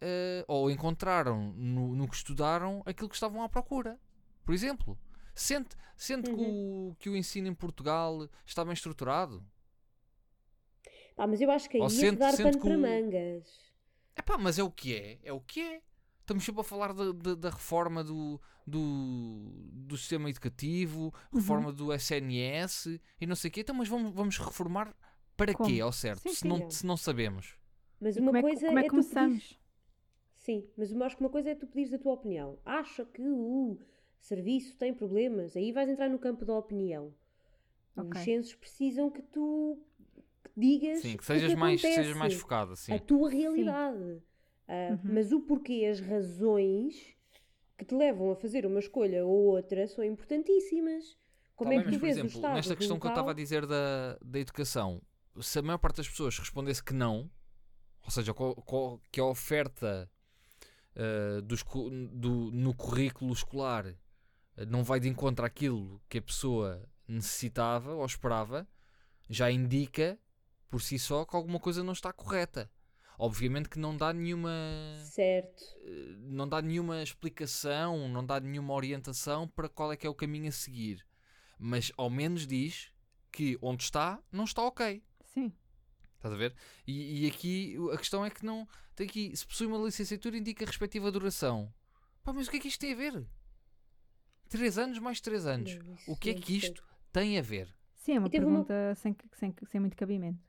eh, 0.01 0.43
ou 0.47 0.71
encontraram 0.71 1.53
no, 1.53 1.95
no 1.95 2.07
que 2.07 2.15
estudaram 2.15 2.81
aquilo 2.85 3.07
que 3.07 3.15
estavam 3.15 3.43
à 3.43 3.47
procura. 3.49 3.99
Por 4.43 4.53
exemplo, 4.53 4.97
sente, 5.39 5.75
sente 5.95 6.29
que, 6.29 6.35
o, 6.41 6.95
que 6.99 7.09
o 7.09 7.15
ensino 7.15 7.47
em 7.47 7.53
Portugal 7.53 8.27
está 8.45 8.63
bem 8.65 8.73
estruturado. 8.73 9.43
Ah, 11.17 11.25
mas 11.27 11.41
eu 11.41 11.49
acho 11.49 11.69
que 11.69 11.77
aí 11.77 11.81
Ou 11.83 11.89
ia 11.89 11.95
sente- 11.95 12.17
dar 12.17 12.31
sente 12.31 12.43
pano 12.43 12.59
que 12.59 12.67
para 12.67 12.77
o- 12.77 12.81
mangas. 12.81 13.59
Epá, 14.15 14.37
mas 14.37 14.59
é 14.59 14.63
o 14.63 14.71
que 14.71 14.95
é, 14.95 15.19
é 15.23 15.33
o 15.33 15.39
que 15.41 15.61
é. 15.61 15.81
Estamos 16.21 16.43
sempre 16.43 16.61
a 16.61 16.63
falar 16.63 16.93
da, 16.93 17.11
da, 17.13 17.35
da 17.35 17.49
reforma 17.49 18.03
do, 18.03 18.39
do, 18.65 19.49
do 19.71 19.97
sistema 19.97 20.29
educativo, 20.29 21.13
Uhum. 21.31 21.39
reforma 21.39 21.71
do 21.71 21.93
SNS 21.93 22.99
e 23.19 23.25
não 23.25 23.35
sei 23.35 23.49
o 23.49 23.51
quê. 23.51 23.61
Então, 23.61 23.73
mas 23.75 23.87
vamos, 23.87 24.13
vamos 24.13 24.37
reformar 24.37 24.93
para 25.37 25.53
Como? 25.53 25.69
quê, 25.69 25.79
ao 25.79 25.91
certo? 25.91 26.21
Sim, 26.23 26.33
se, 26.33 26.47
não, 26.47 26.69
se 26.69 26.85
não 26.85 26.97
sabemos. 26.97 27.55
Mas 27.99 28.17
uma 28.17 28.25
como 28.27 28.37
é, 28.37 28.41
que- 28.41 28.47
coisa 28.47 28.67
como 28.67 28.79
é 28.79 28.81
é 28.81 28.83
que 28.83 28.89
tu 28.89 28.95
pedires- 28.95 29.13
começamos? 29.13 29.59
Sim, 30.35 30.67
mas 30.77 30.91
eu 30.91 31.03
acho 31.03 31.15
que 31.17 31.23
uma 31.23 31.29
coisa 31.29 31.49
é 31.49 31.55
tu 31.55 31.65
pedires 31.67 31.93
a 31.93 31.97
tua 31.99 32.13
opinião. 32.13 32.59
Acha 32.65 33.05
que 33.05 33.21
o 33.21 33.79
serviço 34.19 34.75
tem 34.77 34.93
problemas? 34.93 35.55
Aí 35.55 35.71
vais 35.71 35.89
entrar 35.89 36.09
no 36.09 36.19
campo 36.19 36.43
da 36.45 36.53
opinião. 36.57 37.13
Ok. 37.95 38.11
Os 38.19 38.25
censos 38.25 38.55
precisam 38.55 39.09
que 39.09 39.21
tu 39.21 39.77
que 40.43 40.51
digas 40.55 40.99
Sim, 41.01 41.17
que 41.17 41.25
sejas, 41.25 41.53
mais, 41.55 41.81
que 41.81 41.87
sejas 41.87 41.99
acontece, 42.11 42.19
mais 42.19 42.33
focado. 42.35 42.75
Sim. 42.75 42.93
a 42.93 42.99
tua 42.99 43.29
realidade. 43.29 44.21
Ah, 44.67 44.91
Uhum. 44.91 45.13
Mas 45.13 45.31
o 45.31 45.39
porquê, 45.39 45.85
as 45.89 45.99
razões 46.01 47.15
que 47.77 47.85
te 47.85 47.95
levam 47.95 48.31
a 48.31 48.35
fazer 48.35 48.65
uma 48.65 48.79
escolha 48.79 49.25
ou 49.25 49.45
outra 49.55 49.87
são 49.87 50.03
importantíssimas. 50.03 51.17
Como 51.55 51.69
Tá 51.71 51.75
é 51.75 51.77
bem, 51.79 51.85
que 51.85 51.91
mas, 51.91 51.95
tu 51.95 51.99
por 51.99 52.05
vês 52.05 52.17
exemplo, 52.17 52.33
o 52.33 52.35
Estado 52.35 52.55
nesta 52.55 52.75
questão 52.75 52.99
que 52.99 53.05
eu 53.05 53.09
estava 53.09 53.27
a 53.27 53.31
local- 53.31 53.33
dizer 53.35 53.65
da, 53.65 54.17
da 54.21 54.39
educação, 54.39 55.01
se 55.39 55.57
a 55.57 55.61
maior 55.61 55.77
parte 55.77 55.97
das 55.97 56.09
pessoas 56.09 56.37
respondesse 56.37 56.83
que 56.83 56.93
não, 56.93 57.29
ou 58.03 58.11
seja, 58.11 58.33
co- 58.33 58.55
co- 58.55 58.99
que 59.11 59.19
a 59.19 59.25
oferta 59.25 60.09
eh, 60.95 61.41
dos 61.41 61.63
do- 62.11 62.51
no 62.51 62.75
currículo 62.75 63.31
escolar 63.31 63.93
não 64.65 64.83
vai 64.83 64.99
de 64.99 65.07
encontro 65.07 65.45
àquilo 65.45 66.01
que 66.09 66.17
a 66.17 66.21
pessoa 66.21 66.87
necessitava 67.07 67.93
ou 67.93 68.05
esperava, 68.05 68.67
já 69.29 69.51
indica 69.51 70.19
por 70.69 70.81
si 70.81 70.97
só 70.99 71.25
que 71.25 71.35
alguma 71.35 71.59
coisa 71.59 71.83
não 71.83 71.93
está 71.93 72.11
correta. 72.11 72.69
Obviamente 73.19 73.67
que 73.69 73.79
não 73.79 73.97
dá 73.97 74.13
nenhuma 74.13 74.51
Certo. 75.03 75.63
eh, 75.85 76.15
não 76.19 76.47
dá 76.47 76.61
nenhuma 76.61 77.01
explicação, 77.01 78.07
não 78.07 78.23
dá 78.23 78.39
nenhuma 78.39 78.73
orientação 78.73 79.47
para 79.47 79.67
qual 79.67 79.91
é 79.91 79.97
que 79.97 80.05
é 80.05 80.09
o 80.09 80.13
caminho 80.13 80.49
a 80.49 80.51
seguir. 80.51 81.05
Mas 81.57 81.91
ao 81.97 82.09
menos 82.09 82.45
diz 82.45 82.91
que 83.31 83.57
onde 83.61 83.83
está, 83.83 84.21
não 84.31 84.43
está 84.43 84.61
ok. 84.61 85.03
Sim. 85.33 85.51
Estás 86.15 86.33
a 86.33 86.37
ver? 86.37 86.53
E, 86.85 87.23
e 87.23 87.27
aqui 87.27 87.75
a 87.91 87.97
questão 87.97 88.23
é 88.23 88.29
que 88.29 88.45
não. 88.45 88.67
Tem 88.95 89.07
aqui, 89.07 89.35
se 89.35 89.45
possui 89.45 89.65
uma 89.67 89.77
licenciatura, 89.83 90.37
indica 90.37 90.63
a 90.63 90.67
respectiva 90.67 91.11
duração. 91.11 91.73
Pá, 92.23 92.33
mas 92.33 92.47
o 92.47 92.51
que 92.51 92.57
é 92.57 92.59
que 92.59 92.67
isto 92.67 92.79
tem 92.79 92.93
a 92.93 92.95
ver? 92.95 93.25
3 94.47 94.77
anos 94.77 94.99
mais 94.99 95.19
3 95.21 95.45
anos. 95.45 95.75
Não, 95.77 95.95
O 96.13 96.17
que 96.17 96.29
é 96.31 96.33
que 96.33 96.55
isto 96.57 96.83
tem 97.11 97.37
a 97.37 97.41
ver? 97.41 97.73
Sim, 97.95 98.13
é 98.15 98.19
uma 98.19 98.29
teve 98.29 98.45
uma- 98.45 98.63
pergunta 98.65 98.95
sem, 98.95 99.15
sem, 99.33 99.53
sem 99.69 99.79
muito 99.81 99.95
cabimento. 99.97 100.39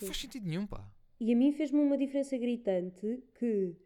Não 0.00 0.06
faz 0.06 0.18
sentido 0.20 0.46
nenhum, 0.46 0.66
pá. 0.66 0.86
E 1.18 1.32
a 1.32 1.36
mim 1.36 1.52
fez-me 1.52 1.78
uma 1.80 1.96
diferença 1.98 2.36
gritante 2.38 3.22
que 3.38 3.76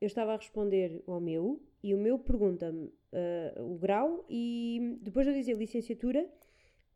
eu 0.00 0.06
estava 0.06 0.32
a 0.32 0.36
responder 0.36 1.02
ao 1.06 1.20
meu 1.20 1.62
e 1.82 1.94
o 1.94 1.98
meu 1.98 2.18
pergunta-me 2.18 2.90
ah, 3.12 3.60
o 3.62 3.76
grau 3.78 4.24
e 4.28 4.98
depois 5.02 5.26
de 5.26 5.32
eu 5.32 5.36
dizer 5.36 5.56
licenciatura 5.56 6.26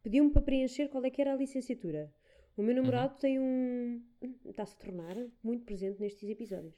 pediu-me 0.03 0.31
para 0.31 0.43
preencher 0.43 0.89
qual 0.89 1.05
é 1.05 1.11
que 1.11 1.21
era 1.21 1.33
a 1.35 1.37
licenciatura. 1.37 2.13
O 2.57 2.63
meu 2.63 2.75
namorado 2.75 3.19
tem 3.19 3.39
um... 3.39 4.03
está-se 4.47 4.75
a 4.75 4.79
tornar 4.85 5.17
muito 5.43 5.65
presente 5.65 6.01
nestes 6.01 6.29
episódios. 6.29 6.75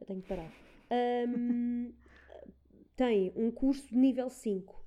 Eu 0.00 0.06
tenho 0.06 0.20
que 0.22 0.28
parar. 0.28 0.50
Ahm, 0.90 1.92
tem 2.96 3.32
um 3.36 3.50
curso 3.50 3.88
de 3.88 3.96
nível 3.96 4.28
5 4.30 4.82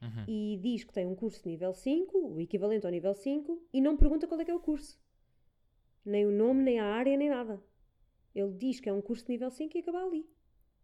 Uhum. 0.00 0.24
e 0.28 0.58
diz 0.62 0.84
que 0.84 0.92
tem 0.92 1.06
um 1.06 1.14
curso 1.16 1.42
de 1.42 1.48
nível 1.48 1.72
5, 1.74 2.16
o 2.16 2.40
equivalente 2.40 2.86
ao 2.86 2.92
nível 2.92 3.14
5, 3.14 3.66
e 3.72 3.80
não 3.80 3.96
pergunta 3.96 4.28
qual 4.28 4.40
é 4.40 4.44
que 4.44 4.50
é 4.50 4.54
o 4.54 4.60
curso. 4.60 4.96
Nem 6.04 6.24
o 6.26 6.30
nome, 6.30 6.62
nem 6.62 6.78
a 6.78 6.84
área, 6.86 7.16
nem 7.16 7.28
nada. 7.28 7.60
Ele 8.34 8.52
diz 8.52 8.78
que 8.78 8.88
é 8.88 8.92
um 8.92 9.02
curso 9.02 9.24
de 9.26 9.32
nível 9.32 9.50
5 9.50 9.76
e 9.76 9.80
acaba 9.80 9.98
ali. 10.04 10.24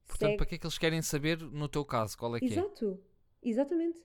Portanto, 0.07 0.29
Segue- 0.31 0.37
para 0.37 0.47
que 0.47 0.55
é 0.57 0.59
que 0.59 0.67
eles 0.67 0.79
querem 0.79 1.01
saber, 1.03 1.39
no 1.41 1.69
teu 1.69 1.85
caso, 1.85 2.19
qual 2.19 2.35
é 2.37 2.41
que 2.41 2.47
é? 2.47 2.49
Exato. 2.49 3.01
Exatamente. 3.43 3.99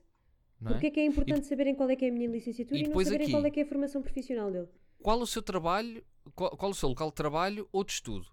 Não 0.60 0.70
é? 0.70 0.74
Porque 0.74 0.86
é 0.86 0.90
que 0.90 1.00
é 1.00 1.04
importante 1.06 1.46
saberem 1.46 1.74
qual 1.74 1.90
é 1.90 1.96
que 1.96 2.04
é 2.04 2.08
a 2.08 2.12
minha 2.12 2.28
licenciatura 2.28 2.78
e 2.78 2.84
e, 2.84 2.88
não 2.88 2.96
saberem 3.02 3.22
aqui- 3.24 3.32
qual 3.32 3.44
é 3.44 3.50
que 3.50 3.60
é 3.60 3.62
a 3.64 3.66
formação 3.66 4.02
profissional 4.02 4.50
dele. 4.50 4.68
qual 5.02 5.18
o 5.20 5.26
seu 5.26 5.42
trabalho, 5.42 6.04
qual, 6.36 6.56
qual 6.56 6.70
o 6.70 6.74
seu 6.74 6.88
local 6.88 7.08
de 7.08 7.14
trabalho 7.16 7.68
ou 7.72 7.82
de 7.82 7.92
estudo. 7.92 8.26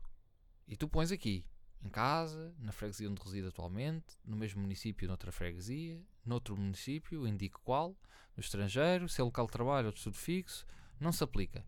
E 0.67 0.75
tu 0.77 0.88
pões 0.88 1.12
aqui, 1.12 1.43
em 1.88 1.89
casa, 1.89 2.53
na 2.60 2.72
freguesia 2.72 3.10
onde 3.10 3.22
reside 3.22 3.48
atualmente, 3.48 4.17
no 4.25 4.36
mesmo 4.36 4.62
município, 4.62 5.08
noutra 5.08 5.32
freguesia, 5.32 6.00
noutro 6.25 6.56
município, 6.58 7.25
indico 7.27 7.62
qual, 7.63 7.96
no 8.36 8.41
estrangeiro, 8.41 9.08
se 9.10 9.22
é 9.22 9.24
local 9.24 9.46
de 9.46 9.51
trabalho 9.53 9.88
ou 9.88 9.91
de 9.94 9.98
estudo 10.00 10.17
fixo, 10.17 10.65
não 11.00 11.12
se 11.12 11.24
aplica. 11.24 11.65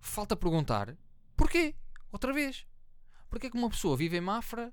Falta 0.00 0.34
perguntar 0.36 0.96
porquê? 1.36 1.74
Outra 2.10 2.32
vez. 2.32 2.66
Porquê 3.30 3.46
é 3.46 3.50
que 3.50 3.56
uma 3.56 3.70
pessoa 3.70 3.96
vive 3.96 4.16
em 4.16 4.20
Mafra 4.20 4.72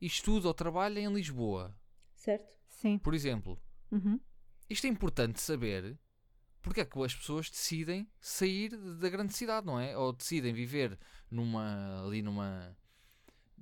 e 0.00 0.06
estuda 0.06 0.48
ou 0.48 0.54
trabalha 0.54 1.00
em 1.00 1.12
Lisboa? 1.12 1.76
Certo? 2.14 2.56
Sim. 2.68 2.98
Por 2.98 3.14
exemplo, 3.14 3.60
Uhum. 3.90 4.20
isto 4.68 4.86
é 4.86 4.90
importante 4.90 5.40
saber 5.40 5.98
porque 6.60 6.80
é 6.82 6.84
que 6.84 7.02
as 7.02 7.14
pessoas 7.14 7.48
decidem 7.50 8.06
sair 8.20 8.76
da 8.98 9.08
grande 9.08 9.32
cidade, 9.32 9.66
não 9.66 9.80
é? 9.80 9.96
Ou 9.96 10.12
decidem 10.12 10.52
viver 10.52 10.98
numa 11.30 12.04
ali 12.04 12.20
numa 12.22 12.76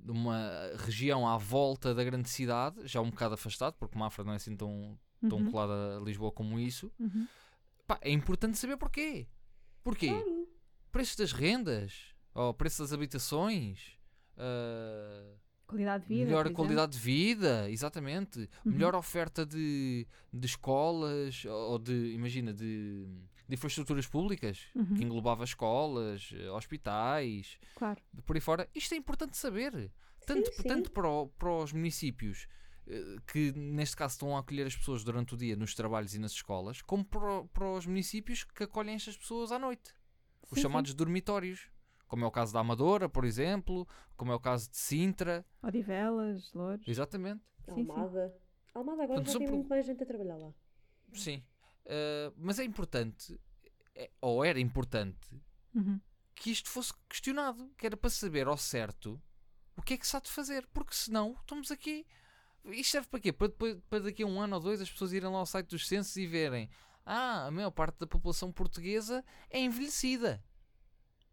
numa 0.03 0.49
região 0.77 1.27
à 1.27 1.37
volta 1.37 1.93
da 1.93 2.03
grande 2.03 2.29
cidade, 2.29 2.87
já 2.87 3.01
um 3.01 3.09
bocado 3.09 3.33
afastado, 3.35 3.73
porque 3.79 3.97
Mafra 3.97 4.23
não 4.23 4.33
é 4.33 4.35
assim 4.37 4.55
tão, 4.55 4.97
tão 5.29 5.39
Uhum. 5.39 5.51
colada 5.51 5.97
a 5.97 5.99
Lisboa 6.01 6.31
como 6.31 6.59
isso. 6.59 6.91
Uhum. 6.99 7.27
Pá, 7.85 7.97
é 8.01 8.11
importante 8.11 8.57
saber 8.57 8.77
porquê. 8.77 9.27
Porquê? 9.83 10.07
Claro. 10.09 10.47
Preços 10.91 11.15
das 11.15 11.31
rendas, 11.31 12.13
ou 12.33 12.53
preços 12.53 12.79
das 12.79 12.93
habitações, 12.93 13.97
ah, 14.37 15.33
Qualidade 15.65 16.03
de 16.03 16.09
vida. 16.09 16.25
melhor 16.25 16.49
qualidade 16.53 16.93
de 16.93 16.97
vida, 16.99 17.69
exatamente. 17.69 18.39
Uhum. 18.65 18.71
Melhor 18.71 18.95
oferta 18.95 19.45
de, 19.45 20.07
de 20.31 20.45
escolas, 20.45 21.43
ou 21.45 21.77
de, 21.77 22.13
imagina, 22.13 22.53
de, 22.53 23.05
de 23.47 23.55
infraestruturas 23.55 24.07
públicas, 24.07 24.67
Uhum. 24.75 24.95
que 24.95 25.03
englobava 25.03 25.43
escolas, 25.43 26.29
eh, 26.33 26.49
hospitais, 26.51 27.57
Claro. 27.75 28.01
por 28.25 28.35
aí 28.35 28.41
fora. 28.41 28.69
Isto 28.75 28.93
é 28.93 28.97
importante 28.97 29.37
saber. 29.37 29.91
Tanto, 30.25 30.51
sim. 30.53 30.63
tanto 30.63 30.91
para, 30.91 31.07
o- 31.09 31.27
para 31.29 31.49
os 31.51 31.71
municípios 31.71 32.47
eh, 32.89 33.17
que, 33.31 33.51
neste 33.53 33.95
caso, 33.97 34.13
estão 34.13 34.35
a 34.35 34.39
acolher 34.39 34.65
as 34.67 34.75
pessoas 34.75 35.03
durante 35.03 35.33
o 35.33 35.37
dia 35.37 35.55
nos 35.57 35.73
trabalhos 35.75 36.13
e 36.15 36.19
nas 36.19 36.31
escolas, 36.31 36.81
como 36.81 37.03
para, 37.03 37.43
para 37.53 37.69
os 37.73 37.85
municípios 37.85 38.43
que 38.45 38.63
acolhem 38.63 38.95
estas 38.95 39.17
pessoas 39.17 39.51
à 39.51 39.59
noite. 39.59 39.93
Os 40.49 40.55
Sim, 40.55 40.61
chamados 40.61 40.93
dormitórios. 40.93 41.69
Como 42.07 42.23
é 42.23 42.27
o 42.27 42.31
caso 42.31 42.53
da 42.53 42.61
Amadora, 42.61 43.09
por 43.09 43.25
exemplo, 43.25 43.85
como 44.15 44.31
é 44.31 44.35
o 44.35 44.39
caso 44.39 44.69
de 44.69 44.77
Sintra. 44.77 45.45
Sim. 45.59 45.67
Odivelas, 45.67 46.53
Louros. 46.53 46.87
Exatamente. 46.87 47.41
Sim, 47.65 47.75
sim. 47.85 47.91
Almada. 47.91 48.33
Almada 48.73 49.03
agora 49.03 49.15
Portanto, 49.19 49.33
já 49.33 49.39
tem 49.39 49.47
pro- 49.47 49.55
muito 49.57 49.67
mais 49.69 49.85
gente 49.85 50.03
a 50.03 50.05
trabalhar 50.05 50.37
lá. 50.37 50.53
Sim. 51.13 51.43
Uh, 51.87 52.33
mas 52.37 52.59
é 52.59 52.63
importante, 52.65 53.39
é- 53.95 54.11
ou 54.21 54.43
era 54.43 54.59
importante, 54.59 55.29
Uhum. 55.73 55.99
que 56.35 56.51
isto 56.51 56.69
fosse 56.69 56.93
questionado. 57.09 57.71
Que 57.77 57.85
era 57.85 57.95
para 57.97 58.09
saber 58.09 58.45
ao 58.47 58.57
certo 58.57 59.21
o 59.75 59.81
que 59.81 59.93
é 59.93 59.97
que 59.97 60.05
se 60.05 60.15
há 60.15 60.19
de 60.19 60.29
fazer. 60.29 60.67
Porque 60.73 60.93
senão 60.93 61.33
estamos 61.39 61.71
aqui. 61.71 62.05
Isto 62.65 62.91
serve 62.91 63.07
para 63.07 63.19
quê? 63.21 63.31
Para, 63.31 63.47
depois, 63.47 63.77
para 63.89 63.99
daqui 64.03 64.23
a 64.23 64.27
um 64.27 64.41
ano 64.41 64.55
ou 64.55 64.61
dois 64.61 64.81
as 64.81 64.91
pessoas 64.91 65.13
irem 65.13 65.29
lá 65.31 65.37
ao 65.39 65.45
site 65.45 65.67
dos 65.69 65.87
censos 65.87 66.15
e 66.17 66.27
verem. 66.27 66.69
Ah, 67.05 67.45
a 67.45 67.51
maior 67.51 67.71
parte 67.71 67.97
da 67.99 68.05
população 68.07 68.51
portuguesa 68.51 69.23
é 69.49 69.59
envelhecida. 69.61 70.43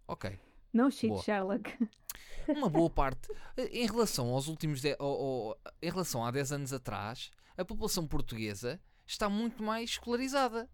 Ok. 0.06 0.38
No 0.72 0.90
shit, 0.90 1.08
Boa. 1.08 1.22
Sherlock. 1.22 1.64
Uma 2.48 2.68
boa 2.68 2.90
parte. 2.90 3.28
Em 3.56 3.86
relação 3.86 4.28
aos 4.28 4.46
últimos. 4.48 4.80
de- 4.80 4.96
ou- 5.00 5.18
ou- 5.18 5.58
em 5.82 5.90
relação 5.90 6.24
a 6.24 6.30
10 6.30 6.52
anos 6.52 6.72
atrás, 6.72 7.30
a 7.56 7.64
população 7.64 8.06
portuguesa 8.06 8.80
está 9.06 9.28
muito 9.28 9.62
mais 9.62 9.90
escolarizada. 9.90 10.68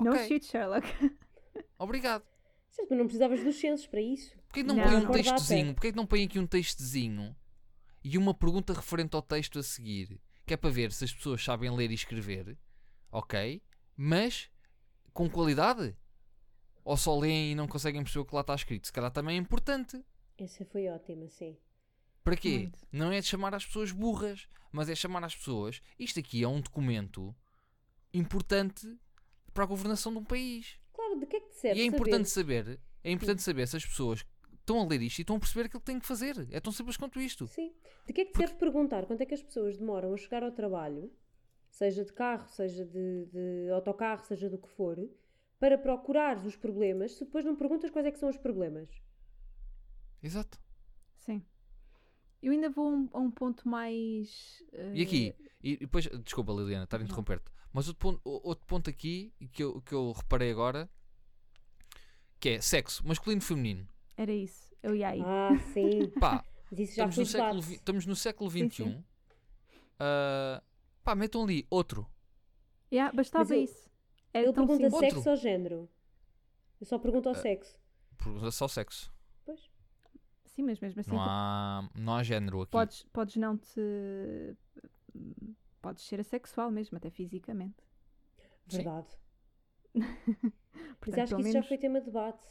No 0.00 0.10
Ok. 0.10 0.26
shit, 0.26 0.46
Sherlock. 0.46 0.86
Obrigado. 1.78 2.24
Certo, 2.68 2.88
mas 2.90 2.98
não 2.98 3.06
precisavas 3.06 3.44
dos 3.44 3.56
censos 3.56 3.86
para 3.86 4.00
isso. 4.00 4.34
Porquê 4.46 4.62
que 4.62 4.68
não, 4.68 4.74
Não, 4.76 4.84
põe 4.84 4.96
um 4.96 5.10
textozinho? 5.10 5.74
Porquê 5.74 5.90
que 5.92 5.96
não 5.96 6.06
põe 6.06 6.24
aqui 6.24 6.38
um 6.38 6.46
textozinho 6.46 7.36
e 8.02 8.18
uma 8.18 8.34
pergunta 8.34 8.72
referente 8.72 9.14
ao 9.14 9.22
texto 9.22 9.58
a 9.58 9.62
seguir? 9.62 10.20
Que 10.44 10.54
é 10.54 10.56
para 10.56 10.70
ver 10.70 10.92
se 10.92 11.04
as 11.04 11.12
pessoas 11.12 11.42
sabem 11.42 11.70
ler 11.74 11.90
e 11.90 11.94
escrever, 11.94 12.58
ok? 13.10 13.62
Mas 13.96 14.50
com 15.12 15.30
qualidade? 15.30 15.96
Ou 16.84 16.96
só 16.96 17.18
leem 17.18 17.52
e 17.52 17.54
não 17.54 17.66
conseguem 17.66 18.02
perceber 18.02 18.22
o 18.22 18.26
que 18.26 18.34
lá 18.34 18.42
está 18.42 18.54
escrito? 18.54 18.86
Se 18.86 18.92
calhar 18.92 19.10
também 19.10 19.36
é 19.36 19.40
importante. 19.40 20.04
Essa 20.36 20.64
foi 20.66 20.88
ótima, 20.88 21.28
sim. 21.28 21.56
Para 22.22 22.36
quê? 22.36 22.58
Muito. 22.58 22.78
Não 22.92 23.12
é 23.12 23.20
de 23.20 23.26
chamar 23.26 23.54
as 23.54 23.64
pessoas 23.64 23.92
burras, 23.92 24.48
mas 24.72 24.88
é 24.88 24.94
chamar 24.94 25.24
as 25.24 25.34
pessoas. 25.34 25.80
Isto 25.98 26.18
aqui 26.20 26.42
é 26.42 26.48
um 26.48 26.60
documento 26.60 27.34
importante 28.14 28.98
para 29.52 29.64
a 29.64 29.66
governação 29.66 30.12
de 30.12 30.18
um 30.18 30.24
país. 30.24 30.78
Claro, 30.92 31.18
de 31.18 31.26
que 31.26 31.36
é 31.36 31.40
que 31.40 31.48
te 31.48 31.56
serve 31.56 31.80
e 31.80 31.82
é 31.82 31.86
importante 31.86 32.28
saber? 32.28 32.64
saber, 32.64 32.80
é 33.02 33.10
importante 33.10 33.42
saber 33.42 33.68
se 33.68 33.76
as 33.76 33.84
pessoas 33.84 34.24
estão 34.52 34.80
a 34.80 34.86
ler 34.86 35.02
isto 35.02 35.18
e 35.18 35.22
estão 35.22 35.36
a 35.36 35.38
perceber 35.38 35.66
aquilo 35.66 35.80
que 35.80 35.86
têm 35.86 36.00
que 36.00 36.06
fazer. 36.06 36.48
É 36.50 36.60
tão 36.60 36.72
simples 36.72 36.96
quanto 36.96 37.20
isto. 37.20 37.46
Sim. 37.46 37.72
De 38.06 38.12
que 38.12 38.22
é 38.22 38.24
que 38.24 38.32
te 38.32 38.38
serve 38.38 38.54
perguntar 38.54 39.06
quanto 39.06 39.20
é 39.20 39.26
que 39.26 39.34
as 39.34 39.42
pessoas 39.42 39.76
demoram 39.76 40.14
a 40.14 40.16
chegar 40.16 40.42
ao 40.42 40.52
trabalho, 40.52 41.12
seja 41.70 42.04
de 42.04 42.12
carro, 42.12 42.48
seja 42.48 42.84
de, 42.84 43.26
de 43.26 43.70
autocarro, 43.70 44.24
seja 44.24 44.48
do 44.48 44.58
que 44.58 44.68
for, 44.68 44.98
para 45.58 45.78
procurares 45.78 46.44
os 46.44 46.56
problemas, 46.56 47.12
se 47.12 47.24
depois 47.24 47.44
não 47.44 47.56
perguntas 47.56 47.90
quais 47.90 48.06
é 48.06 48.10
que 48.10 48.18
são 48.18 48.28
os 48.28 48.36
problemas? 48.36 48.88
Exato. 50.22 50.58
Sim. 51.18 51.44
Eu 52.44 52.52
ainda 52.52 52.68
vou 52.70 52.86
a 52.86 52.90
um, 52.96 53.08
a 53.14 53.18
um 53.18 53.30
ponto 53.30 53.68
mais. 53.68 54.62
E 54.92 55.02
aqui, 55.02 55.34
eh, 55.38 55.50
e 55.62 55.76
depois, 55.78 56.06
desculpa 56.24 56.52
Liliana, 56.52 56.84
estar 56.84 57.00
a 57.00 57.02
interromper-te, 57.04 57.50
mas 57.72 57.88
outro 57.88 58.00
ponto, 58.00 58.20
outro 58.24 58.66
ponto 58.66 58.90
aqui 58.90 59.32
que 59.52 59.62
eu, 59.62 59.80
que 59.82 59.94
eu 59.94 60.12
reparei 60.12 60.50
agora 60.50 60.88
que 62.38 62.50
é 62.50 62.60
sexo 62.60 63.06
masculino 63.06 63.40
e 63.40 63.44
feminino. 63.44 63.88
Era 64.16 64.32
isso. 64.32 64.74
Eu 64.82 64.94
ia 64.94 65.08
aí. 65.08 65.22
Ah, 65.24 65.58
sim. 65.72 66.10
Pá, 66.20 66.44
estamos, 66.70 67.16
no 67.16 67.24
século, 67.26 67.62
vi- 67.62 67.74
estamos 67.74 68.06
no 68.06 68.14
século 68.16 68.50
Sim, 68.50 68.68
XXI. 68.68 68.84
sim. 68.84 69.04
ah, 69.98 70.62
pá, 71.02 71.14
metam 71.14 71.42
ali 71.44 71.66
outro. 71.70 72.06
Yeah, 72.92 73.14
bastava 73.16 73.54
eu- 73.54 73.62
isso. 73.62 73.88
Era 74.32 74.44
Ele 74.46 74.52
tão 74.52 74.66
pergunta 74.66 74.90
simples. 74.90 75.02
Outro. 75.04 75.16
sexo 75.16 75.30
ou 75.30 75.36
género? 75.36 75.88
Eu 76.80 76.86
só 76.86 76.98
pergunto 76.98 77.28
ao 77.28 77.34
sexo. 77.34 77.78
Por- 78.18 78.52
Só 78.52 78.66
sexo. 78.68 79.13
Pois. 80.54 80.56
Sim, 80.56 80.62
mas 80.62 80.80
mesmo 80.80 81.00
assim 81.00 81.10
Não 81.10 81.18
tu 81.18 81.22
há, 81.28 81.88
não 81.96 82.14
há 82.14 82.22
género 82.22 82.62
aqui. 82.62 82.70
podes, 82.72 83.02
podes 83.12 83.36
não 83.36 83.56
te. 83.56 84.56
Podes 85.82 86.04
ser 86.04 86.20
assexual 86.20 86.70
mesmo, 86.70 86.96
até 86.96 87.10
fisicamente. 87.10 87.82
Verdade. 88.66 89.06
Mas 89.94 90.98
Portanto, 91.00 91.20
acho 91.22 91.36
que 91.36 91.40
isso 91.42 91.48
já 91.48 91.52
menos- 91.54 91.68
foi 91.68 91.78
tema 91.78 92.00
de 92.00 92.06
debate. 92.06 92.46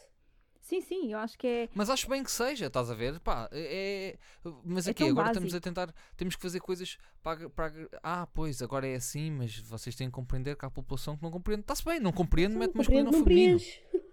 Sim, 0.62 0.80
sim, 0.80 1.12
eu 1.12 1.18
acho 1.20 1.38
que 1.38 1.46
é. 1.46 1.70
Mas 1.76 1.90
acho 1.90 2.08
bem 2.08 2.24
que 2.24 2.32
seja, 2.32 2.68
estás 2.68 2.90
a 2.90 2.94
ver? 2.94 3.20
Pá, 3.20 3.50
é, 3.52 4.18
é- 4.46 4.50
mas 4.64 4.88
É 4.88 4.92
aqui 4.92 5.00
tão 5.04 5.10
agora 5.12 5.28
estamos 5.30 5.50
a 5.54 5.58
básico. 5.60 5.64
tentar, 5.64 5.94
temos 6.16 6.36
que 6.38 6.42
fazer 6.42 6.62
coisas 6.62 6.98
para, 7.22 7.50
para 7.50 7.74
ah, 8.02 8.28
pois 8.34 8.62
agora 8.62 8.88
é 8.88 8.96
assim, 8.96 9.30
mas 9.32 9.58
vocês 9.58 9.94
têm 9.96 10.08
que 10.08 10.14
compreender 10.14 10.56
que 10.56 10.64
há 10.64 10.70
população 10.70 11.18
que 11.18 11.24
não 11.24 11.32
compreende. 11.32 11.62
Está-se 11.64 11.84
bem, 11.84 12.00
não 12.00 12.14
compreende, 12.14 12.56
mete 12.56 12.76
masculino 12.78 13.08
ou 13.08 13.12
não 13.12 13.24
feminino. 13.26 13.58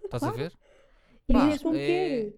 Estás 0.03 0.23
a 0.23 0.31
ver? 0.31 0.51
E 1.29 1.33
Pá, 1.33 1.47
é-. 1.73 2.33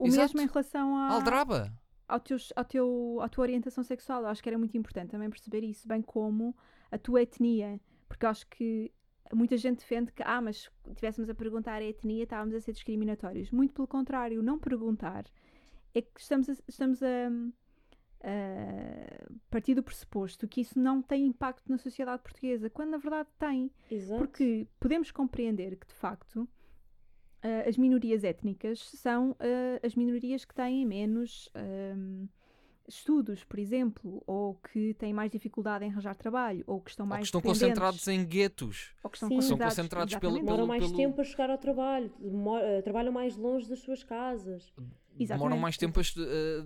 O 0.00 0.06
Exato. 0.06 0.34
mesmo 0.34 0.40
em 0.40 0.46
relação 0.46 0.96
a, 0.96 1.08
Aldraba. 1.10 1.70
ao 2.08 2.18
teus, 2.18 2.50
ao 2.56 2.64
teu, 2.64 3.18
à 3.20 3.28
tua 3.28 3.42
orientação 3.42 3.84
sexual. 3.84 4.22
Eu 4.22 4.28
acho 4.28 4.42
que 4.42 4.48
era 4.48 4.56
muito 4.56 4.76
importante 4.76 5.10
também 5.10 5.28
perceber 5.28 5.62
isso, 5.62 5.86
bem 5.86 6.00
como 6.00 6.56
a 6.90 6.96
tua 6.96 7.20
etnia. 7.20 7.78
Porque 8.08 8.24
eu 8.24 8.30
acho 8.30 8.46
que 8.48 8.90
muita 9.34 9.58
gente 9.58 9.80
defende 9.80 10.10
que, 10.10 10.22
ah, 10.24 10.40
mas 10.40 10.62
se 10.62 10.70
estivéssemos 10.88 11.28
a 11.28 11.34
perguntar 11.34 11.82
a 11.82 11.84
etnia, 11.84 12.24
estávamos 12.24 12.54
a 12.54 12.60
ser 12.60 12.72
discriminatórios. 12.72 13.50
Muito 13.50 13.74
pelo 13.74 13.86
contrário, 13.86 14.42
não 14.42 14.58
perguntar 14.58 15.26
é 15.94 16.00
que 16.00 16.18
estamos 16.18 16.48
a, 16.48 16.54
estamos 16.66 17.02
a, 17.02 17.28
a 18.22 19.30
partir 19.50 19.74
do 19.74 19.82
pressuposto 19.82 20.48
que 20.48 20.62
isso 20.62 20.78
não 20.78 21.02
tem 21.02 21.26
impacto 21.26 21.68
na 21.68 21.76
sociedade 21.76 22.22
portuguesa, 22.22 22.70
quando 22.70 22.90
na 22.90 22.98
verdade 22.98 23.28
tem. 23.38 23.70
Exato. 23.90 24.18
Porque 24.18 24.66
podemos 24.78 25.10
compreender 25.10 25.76
que, 25.76 25.86
de 25.86 25.94
facto, 25.94 26.48
ah, 27.42 27.68
as 27.68 27.76
minorias 27.76 28.24
étnicas 28.24 28.78
são 28.94 29.36
ah, 29.40 29.80
as 29.86 29.94
minorias 29.94 30.44
que 30.44 30.54
têm 30.54 30.84
menos 30.86 31.48
ahm, 31.54 32.26
estudos, 32.88 33.44
por 33.44 33.58
exemplo, 33.60 34.20
ou 34.26 34.54
que 34.56 34.94
têm 34.94 35.12
mais 35.14 35.30
dificuldade 35.30 35.84
em 35.84 35.90
arranjar 35.90 36.16
trabalho, 36.16 36.64
ou 36.66 36.80
que 36.80 36.90
estão 36.90 37.04
Ou 37.06 37.08
mais 37.10 37.20
que 37.20 37.26
estão 37.26 37.40
concentrados 37.40 38.06
em 38.08 38.24
guetos. 38.24 38.92
ou 39.02 39.08
que 39.10 39.16
estão 39.16 39.28
Sim. 39.28 39.34
São 39.36 39.56
concentrados, 39.58 39.76
concentrados 39.76 40.14
pelo- 40.16 40.32
exatamente. 40.32 40.44
Demoram 40.46 40.66
mais 40.66 40.82
pelo- 40.84 40.96
tempo 40.96 41.20
a 41.20 41.24
chegar 41.24 41.50
ao 41.50 41.58
trabalho, 41.58 42.12
demora- 42.18 42.64
eh, 42.64 42.82
trabalham 42.82 43.12
mais 43.12 43.36
longe 43.36 43.68
das 43.68 43.78
suas 43.78 44.02
casas. 44.02 44.72
Demoram 44.76 44.90
Exatamente. 45.20 45.60
mais 45.60 45.76
tempo 45.76 46.00
a 46.00 46.02
eh, 46.02 46.64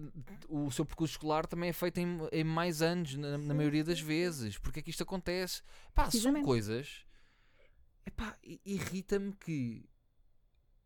o 0.49 0.71
seu 0.71 0.85
percurso 0.87 1.13
escolar 1.15 1.47
também 1.47 1.69
é 1.71 1.73
feito 1.75 1.99
em, 1.99 2.19
em 2.33 2.45
mais 2.45 2.81
anos, 2.81 3.15
na, 3.17 3.37
na 3.37 3.53
maioria 3.55 3.85
das 3.85 4.01
vezes. 4.01 4.57
Porque 4.59 4.79
é 4.81 4.83
que 4.83 4.91
isto 4.91 5.03
acontece? 5.03 5.63
Pá, 5.95 6.11
são 6.11 6.43
coisas. 6.43 7.05
Epá, 8.07 8.35
irrita-me 8.65 9.33
que, 9.33 9.85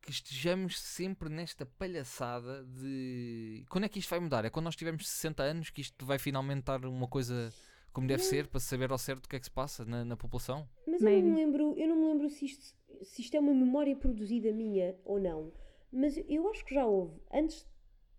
que 0.08 0.12
estejamos 0.14 0.80
sempre 0.80 1.28
nesta 1.28 1.66
palhaçada 1.66 2.64
de. 2.64 3.62
Quando 3.68 3.84
é 3.84 3.88
que 3.90 3.98
isto 3.98 4.08
vai 4.08 4.18
mudar? 4.18 4.42
É 4.42 4.48
quando 4.48 4.64
nós 4.64 4.74
tivermos 4.74 5.06
60 5.06 5.42
anos 5.42 5.68
que 5.68 5.82
isto 5.82 6.06
vai 6.06 6.18
finalmente 6.18 6.60
estar 6.60 6.82
uma 6.86 7.06
coisa 7.06 7.52
como 7.92 8.08
deve 8.08 8.22
ser 8.22 8.46
para 8.46 8.58
saber 8.58 8.90
ao 8.90 8.96
certo 8.96 9.26
o 9.26 9.28
que 9.28 9.36
é 9.36 9.38
que 9.38 9.44
se 9.44 9.50
passa 9.50 9.84
na, 9.84 10.06
na 10.06 10.16
população? 10.16 10.66
Mas 10.86 11.02
eu 11.02 11.10
não, 11.10 11.20
me 11.20 11.34
lembro, 11.34 11.74
eu 11.76 11.88
não 11.88 11.96
me 11.96 12.06
lembro 12.06 12.30
se 12.30 12.46
isto, 12.46 12.74
se 13.02 13.20
isto 13.20 13.36
é 13.36 13.40
uma 13.40 13.52
memória 13.52 13.94
produzida 13.94 14.50
minha 14.50 14.96
ou 15.04 15.20
não. 15.20 15.52
Mas 15.92 16.16
eu 16.26 16.48
acho 16.48 16.64
que 16.64 16.74
já 16.74 16.86
houve, 16.86 17.20
antes 17.30 17.66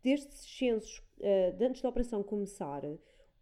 destes 0.03 0.41
censos, 0.41 1.01
de 1.57 1.65
antes 1.65 1.81
da 1.81 1.89
operação 1.89 2.21
começar, 2.21 2.83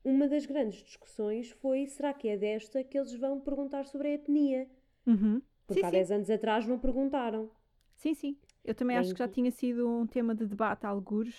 uma 0.05 0.25
das 0.29 0.45
grandes 0.45 0.81
discussões 0.83 1.51
foi: 1.51 1.85
será 1.85 2.13
que 2.13 2.29
é 2.29 2.37
desta 2.37 2.81
que 2.81 2.97
eles 2.97 3.13
vão 3.19 3.41
perguntar 3.41 3.85
sobre 3.87 4.07
a 4.07 4.13
etnia? 4.13 4.69
Uhum. 5.05 5.41
Porque 5.65 5.81
Sim, 5.81 5.85
há 5.85 5.89
sim. 5.89 5.97
10 5.97 6.11
anos 6.11 6.29
atrás 6.29 6.65
não 6.65 6.79
perguntaram. 6.79 7.51
Sim, 7.97 8.13
sim. 8.13 8.37
Eu 8.63 8.73
também 8.75 8.95
acho 8.97 9.11
que 9.13 9.19
já 9.19 9.27
tinha 9.27 9.51
sido 9.51 9.87
um 9.89 10.05
tema 10.07 10.33
de 10.33 10.45
debate 10.45 10.85
a 10.85 10.89
algures. 10.89 11.35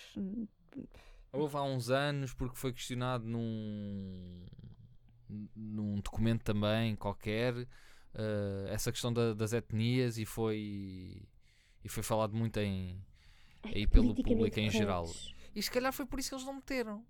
Houve 1.31 1.57
há 1.57 1.63
uns 1.63 1.89
anos 1.89 2.33
porque 2.33 2.55
foi 2.57 2.73
questionado 2.73 3.25
num, 3.25 4.45
num 5.55 5.95
documento 6.01 6.43
também 6.43 6.95
qualquer 6.95 7.67
eh, 8.15 8.65
essa 8.69 8.91
questão 8.91 9.13
da- 9.13 9.33
das 9.33 9.53
etnias 9.53 10.17
e 10.17 10.25
foi 10.25 11.21
e 11.83 11.87
foi 11.87 12.01
falado 12.03 12.35
muito 12.35 12.57
em 12.59 12.99
aí 13.63 13.85
pelo 13.87 14.13
público 14.15 14.59
em 14.59 14.69
geral. 14.69 15.05
E 15.55 15.61
se 15.61 15.69
calhar 15.71 15.93
foi 15.93 16.05
por 16.05 16.19
isso 16.19 16.29
que 16.29 16.35
eles 16.35 16.45
não 16.45 16.55
meteram. 16.55 17.05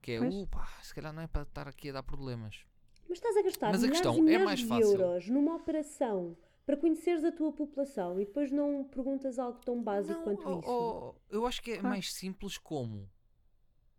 Que 0.00 0.12
é, 0.12 0.18
Pois. 0.18 0.34
uh, 0.34 0.46
pá, 0.48 0.66
se 0.82 0.92
calhar 0.94 1.12
não 1.12 1.22
é 1.22 1.28
para 1.28 1.42
estar 1.42 1.68
aqui 1.68 1.90
a 1.90 1.92
dar 1.92 2.02
problemas. 2.02 2.64
Mas 3.08 3.18
estás 3.18 3.36
a 3.36 3.42
gastar 3.42 3.70
Mas 3.70 3.84
a 3.84 3.88
questão 3.88 4.28
é 4.28 4.38
mais 4.38 4.60
de 4.60 4.66
fácil. 4.66 5.00
euros 5.00 5.28
numa 5.28 5.54
operação 5.54 6.36
para 6.72 6.80
conheceres 6.80 7.22
a 7.22 7.30
tua 7.30 7.52
população 7.52 8.18
e 8.18 8.24
depois 8.24 8.50
não 8.50 8.84
perguntas 8.84 9.38
algo 9.38 9.58
tão 9.62 9.82
básico 9.82 10.14
Não, 10.20 10.24
quanto 10.24 10.48
oh, 10.48 10.58
isso. 10.60 10.70
oh, 10.70 11.14
eu 11.28 11.46
acho 11.46 11.60
que 11.60 11.72
é 11.72 11.74
Claro. 11.74 11.88
mais 11.90 12.10
simples 12.14 12.56
como 12.56 13.10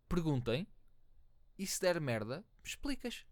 perguntem 0.08 0.66
e 1.56 1.64
se 1.68 1.80
der 1.80 2.00
merda, 2.00 2.44
explicas. 2.64 3.24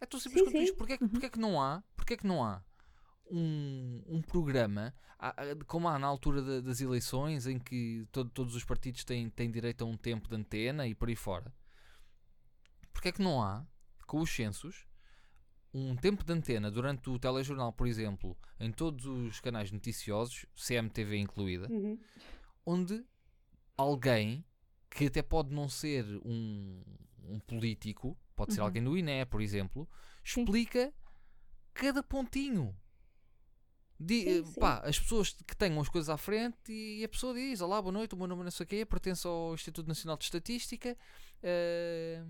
É 0.00 0.06
tão 0.06 0.20
simples 0.20 0.38
Sim, 0.38 0.44
quanto 0.46 0.56
sim. 0.58 0.62
isto. 0.62 0.76
Porquê, 0.76 0.92
é 0.92 0.98
que- 0.98 1.02
Uhum. 1.04 1.10
porquê 1.10 1.26
é 1.26 1.30
que 1.30 1.40
não 1.40 1.60
há, 1.60 1.82
porquê 1.96 2.14
é 2.14 2.16
que 2.18 2.26
não 2.26 2.44
há 2.44 2.62
um, 3.28 4.00
um 4.06 4.22
programa 4.22 4.94
como 5.66 5.88
há 5.88 5.98
na 5.98 6.06
altura 6.06 6.42
da- 6.42 6.60
das 6.60 6.80
eleições 6.80 7.48
em 7.48 7.58
que 7.58 8.06
to- 8.12 8.24
todos 8.30 8.54
os 8.54 8.64
partidos 8.64 9.02
têm, 9.04 9.28
têm 9.28 9.50
direito 9.50 9.82
a 9.82 9.86
um 9.88 9.96
tempo 9.96 10.28
de 10.28 10.36
antena 10.36 10.86
e 10.86 10.94
por 10.94 11.08
aí 11.08 11.16
fora? 11.16 11.52
Porquê 12.92 13.08
é 13.08 13.12
que 13.12 13.20
não 13.22 13.42
há, 13.42 13.66
com 14.06 14.20
os 14.20 14.30
censos, 14.30 14.86
um 15.72 15.94
tempo 15.96 16.24
de 16.24 16.32
antena 16.32 16.70
durante 16.70 17.08
o 17.10 17.18
telejornal, 17.18 17.72
por 17.72 17.86
exemplo, 17.86 18.36
em 18.58 18.72
todos 18.72 19.06
os 19.06 19.40
canais 19.40 19.70
noticiosos, 19.70 20.44
CMTV 20.54 21.16
incluída, 21.18 21.68
Uhum. 21.70 21.98
onde 22.66 23.04
alguém 23.76 24.44
que 24.90 25.06
até 25.06 25.22
pode 25.22 25.54
não 25.54 25.68
ser 25.68 26.04
um, 26.24 26.82
um 27.24 27.38
político, 27.40 28.18
pode 28.34 28.52
ser 28.52 28.60
Uhum. 28.60 28.66
alguém 28.66 28.82
do 28.82 28.98
INE, 28.98 29.24
por 29.26 29.40
exemplo, 29.40 29.88
Sim. 30.24 30.42
explica 30.42 30.92
cada 31.72 32.02
pontinho. 32.02 32.76
Sim, 34.08 34.28
eh, 34.28 34.44
sim. 34.44 34.58
pá, 34.60 34.78
as 34.84 34.98
pessoas 34.98 35.30
que 35.46 35.54
tenham 35.54 35.78
as 35.80 35.88
coisas 35.88 36.08
à 36.08 36.16
frente 36.16 36.72
e 36.72 37.04
a 37.04 37.08
pessoa 37.08 37.34
diz: 37.34 37.60
Olá, 37.60 37.80
boa 37.82 37.92
noite, 37.92 38.14
o 38.14 38.18
meu 38.18 38.26
nome 38.26 38.40
é 38.40 38.44
não 38.44 38.50
sei 38.50 38.64
o 38.64 38.66
quê, 38.66 38.84
pertence 38.86 39.26
ao 39.26 39.52
Instituto 39.54 39.86
Nacional 39.86 40.16
de 40.16 40.24
Estatística, 40.24 40.96
eh, 41.42 42.24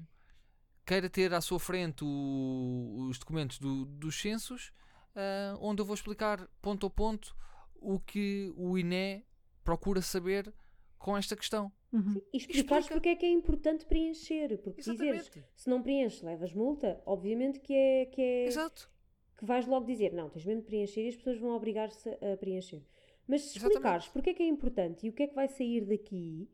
queira 0.90 1.08
ter 1.08 1.32
à 1.32 1.40
sua 1.40 1.60
frente 1.60 2.02
o- 2.04 3.06
os 3.08 3.16
documentos 3.16 3.58
do- 3.60 3.84
dos 3.84 4.20
censos, 4.20 4.72
ah, 5.14 5.56
onde 5.60 5.80
eu 5.80 5.86
vou 5.86 5.94
explicar 5.94 6.48
ponto 6.60 6.84
a 6.86 6.90
ponto 6.90 7.36
o 7.76 8.00
que 8.00 8.52
o 8.56 8.76
INE 8.76 9.24
procura 9.62 10.02
saber 10.02 10.52
com 10.98 11.16
esta 11.16 11.36
questão. 11.36 11.70
Uhum. 11.92 12.20
E 12.32 12.38
explicares 12.38 12.84
Explica. 12.86 12.94
porque 12.94 13.08
é 13.10 13.16
que 13.16 13.24
é 13.26 13.30
importante 13.30 13.86
preencher. 13.86 14.58
Porque 14.58 14.80
dizeres, 14.80 15.22
Exatamente. 15.26 15.48
se 15.56 15.70
não 15.70 15.80
preenches, 15.82 16.22
levas 16.22 16.52
multa, 16.52 17.00
obviamente 17.06 17.60
que 17.60 17.72
é, 17.72 18.06
que 18.06 18.20
é 18.20 18.46
Exato. 18.46 18.90
que 19.38 19.44
vais 19.44 19.66
logo 19.66 19.86
dizer, 19.86 20.12
não, 20.12 20.28
tens 20.28 20.44
mesmo 20.44 20.60
de 20.62 20.66
preencher 20.66 21.04
e 21.04 21.08
as 21.08 21.16
pessoas 21.16 21.38
vão 21.38 21.50
obrigar-se 21.50 22.08
a 22.10 22.36
preencher. 22.36 22.82
Mas 23.28 23.42
se 23.42 23.58
Exatamente. 23.58 23.74
explicares 23.76 24.08
porque 24.08 24.30
é 24.30 24.34
que 24.34 24.42
é 24.42 24.46
importante 24.48 25.06
e 25.06 25.10
o 25.10 25.12
que 25.12 25.22
é 25.22 25.26
que 25.28 25.34
vai 25.36 25.46
sair 25.48 25.84
daqui, 25.86 26.48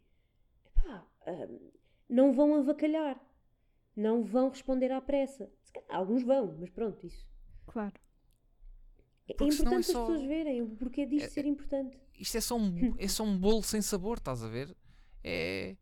epá, 0.67 1.07
hum, 1.27 1.71
não 2.09 2.33
vão 2.35 2.55
avacalhar. 2.55 3.19
Não 3.97 4.23
vão 4.23 4.51
responder 4.51 4.93
à 4.93 5.01
pressa. 5.01 5.51
Se 5.63 5.73
calhar, 5.73 5.89
alguns 5.97 6.23
vão, 6.23 6.55
mas 6.61 6.71
pronto, 6.71 7.05
isso. 7.07 7.27
Claro. 7.67 7.95
É 9.29 9.33
Porque 9.35 9.45
é 9.45 9.47
importante 9.55 9.87
só- 9.87 10.03
as 10.03 10.09
pessoas 10.09 10.23
verem 10.23 10.63
o 10.63 10.69
porquê 10.77 11.07
disto 11.07 11.27
É- 11.27 11.31
ser 11.31 11.45
importante. 11.47 11.99
Isto 12.19 12.37
é 12.37 12.41
só, 12.41 12.57
um, 12.57 12.71
é 12.99 13.09
só 13.09 13.25
um 13.25 13.37
bolo 13.39 13.63
sem 13.63 13.83
sabor, 13.83 14.19
estás 14.19 14.43
a 14.45 14.49
ver? 14.49 14.77
É. 15.25 15.77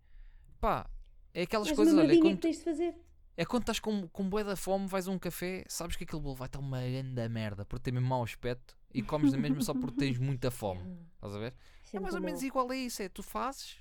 pá, 0.60 0.88
é 1.34 1.42
aquelas 1.42 1.68
Mas 1.68 1.76
coisas, 1.76 1.92
uma 1.92 2.02
olha, 2.02 2.12
é 2.16 2.20
que 2.20 2.36
tens 2.36 2.56
de 2.58 2.64
fazer. 2.64 2.94
é 3.36 3.44
quando 3.44 3.64
estás 3.64 3.78
com, 3.78 4.08
com 4.08 4.28
bué 4.30 4.42
da 4.42 4.56
fome, 4.56 4.86
vais 4.86 5.06
a 5.06 5.10
um 5.10 5.18
café, 5.18 5.62
sabes 5.68 5.94
que 5.96 6.04
aquele 6.04 6.22
bolo 6.22 6.34
vai 6.36 6.46
estar 6.46 6.58
uma 6.60 6.80
grande 6.80 7.28
merda, 7.28 7.66
porque 7.66 7.82
tem 7.84 7.92
mesmo 7.92 8.08
mau 8.08 8.22
aspecto 8.22 8.74
e 8.94 9.02
comes 9.02 9.32
na 9.32 9.38
mesma 9.38 9.60
só 9.60 9.74
porque 9.74 9.96
tens 9.98 10.16
muita 10.18 10.50
fome, 10.50 10.80
estás 11.16 11.34
a 11.34 11.38
ver? 11.38 11.54
Isso 11.84 11.96
É 11.96 12.00
mais 12.00 12.14
ou 12.14 12.20
menos 12.22 12.40
mau. 12.40 12.46
igual 12.48 12.70
a 12.70 12.76
isso, 12.76 13.02
é 13.02 13.08
tu 13.10 13.22
fazes, 13.22 13.76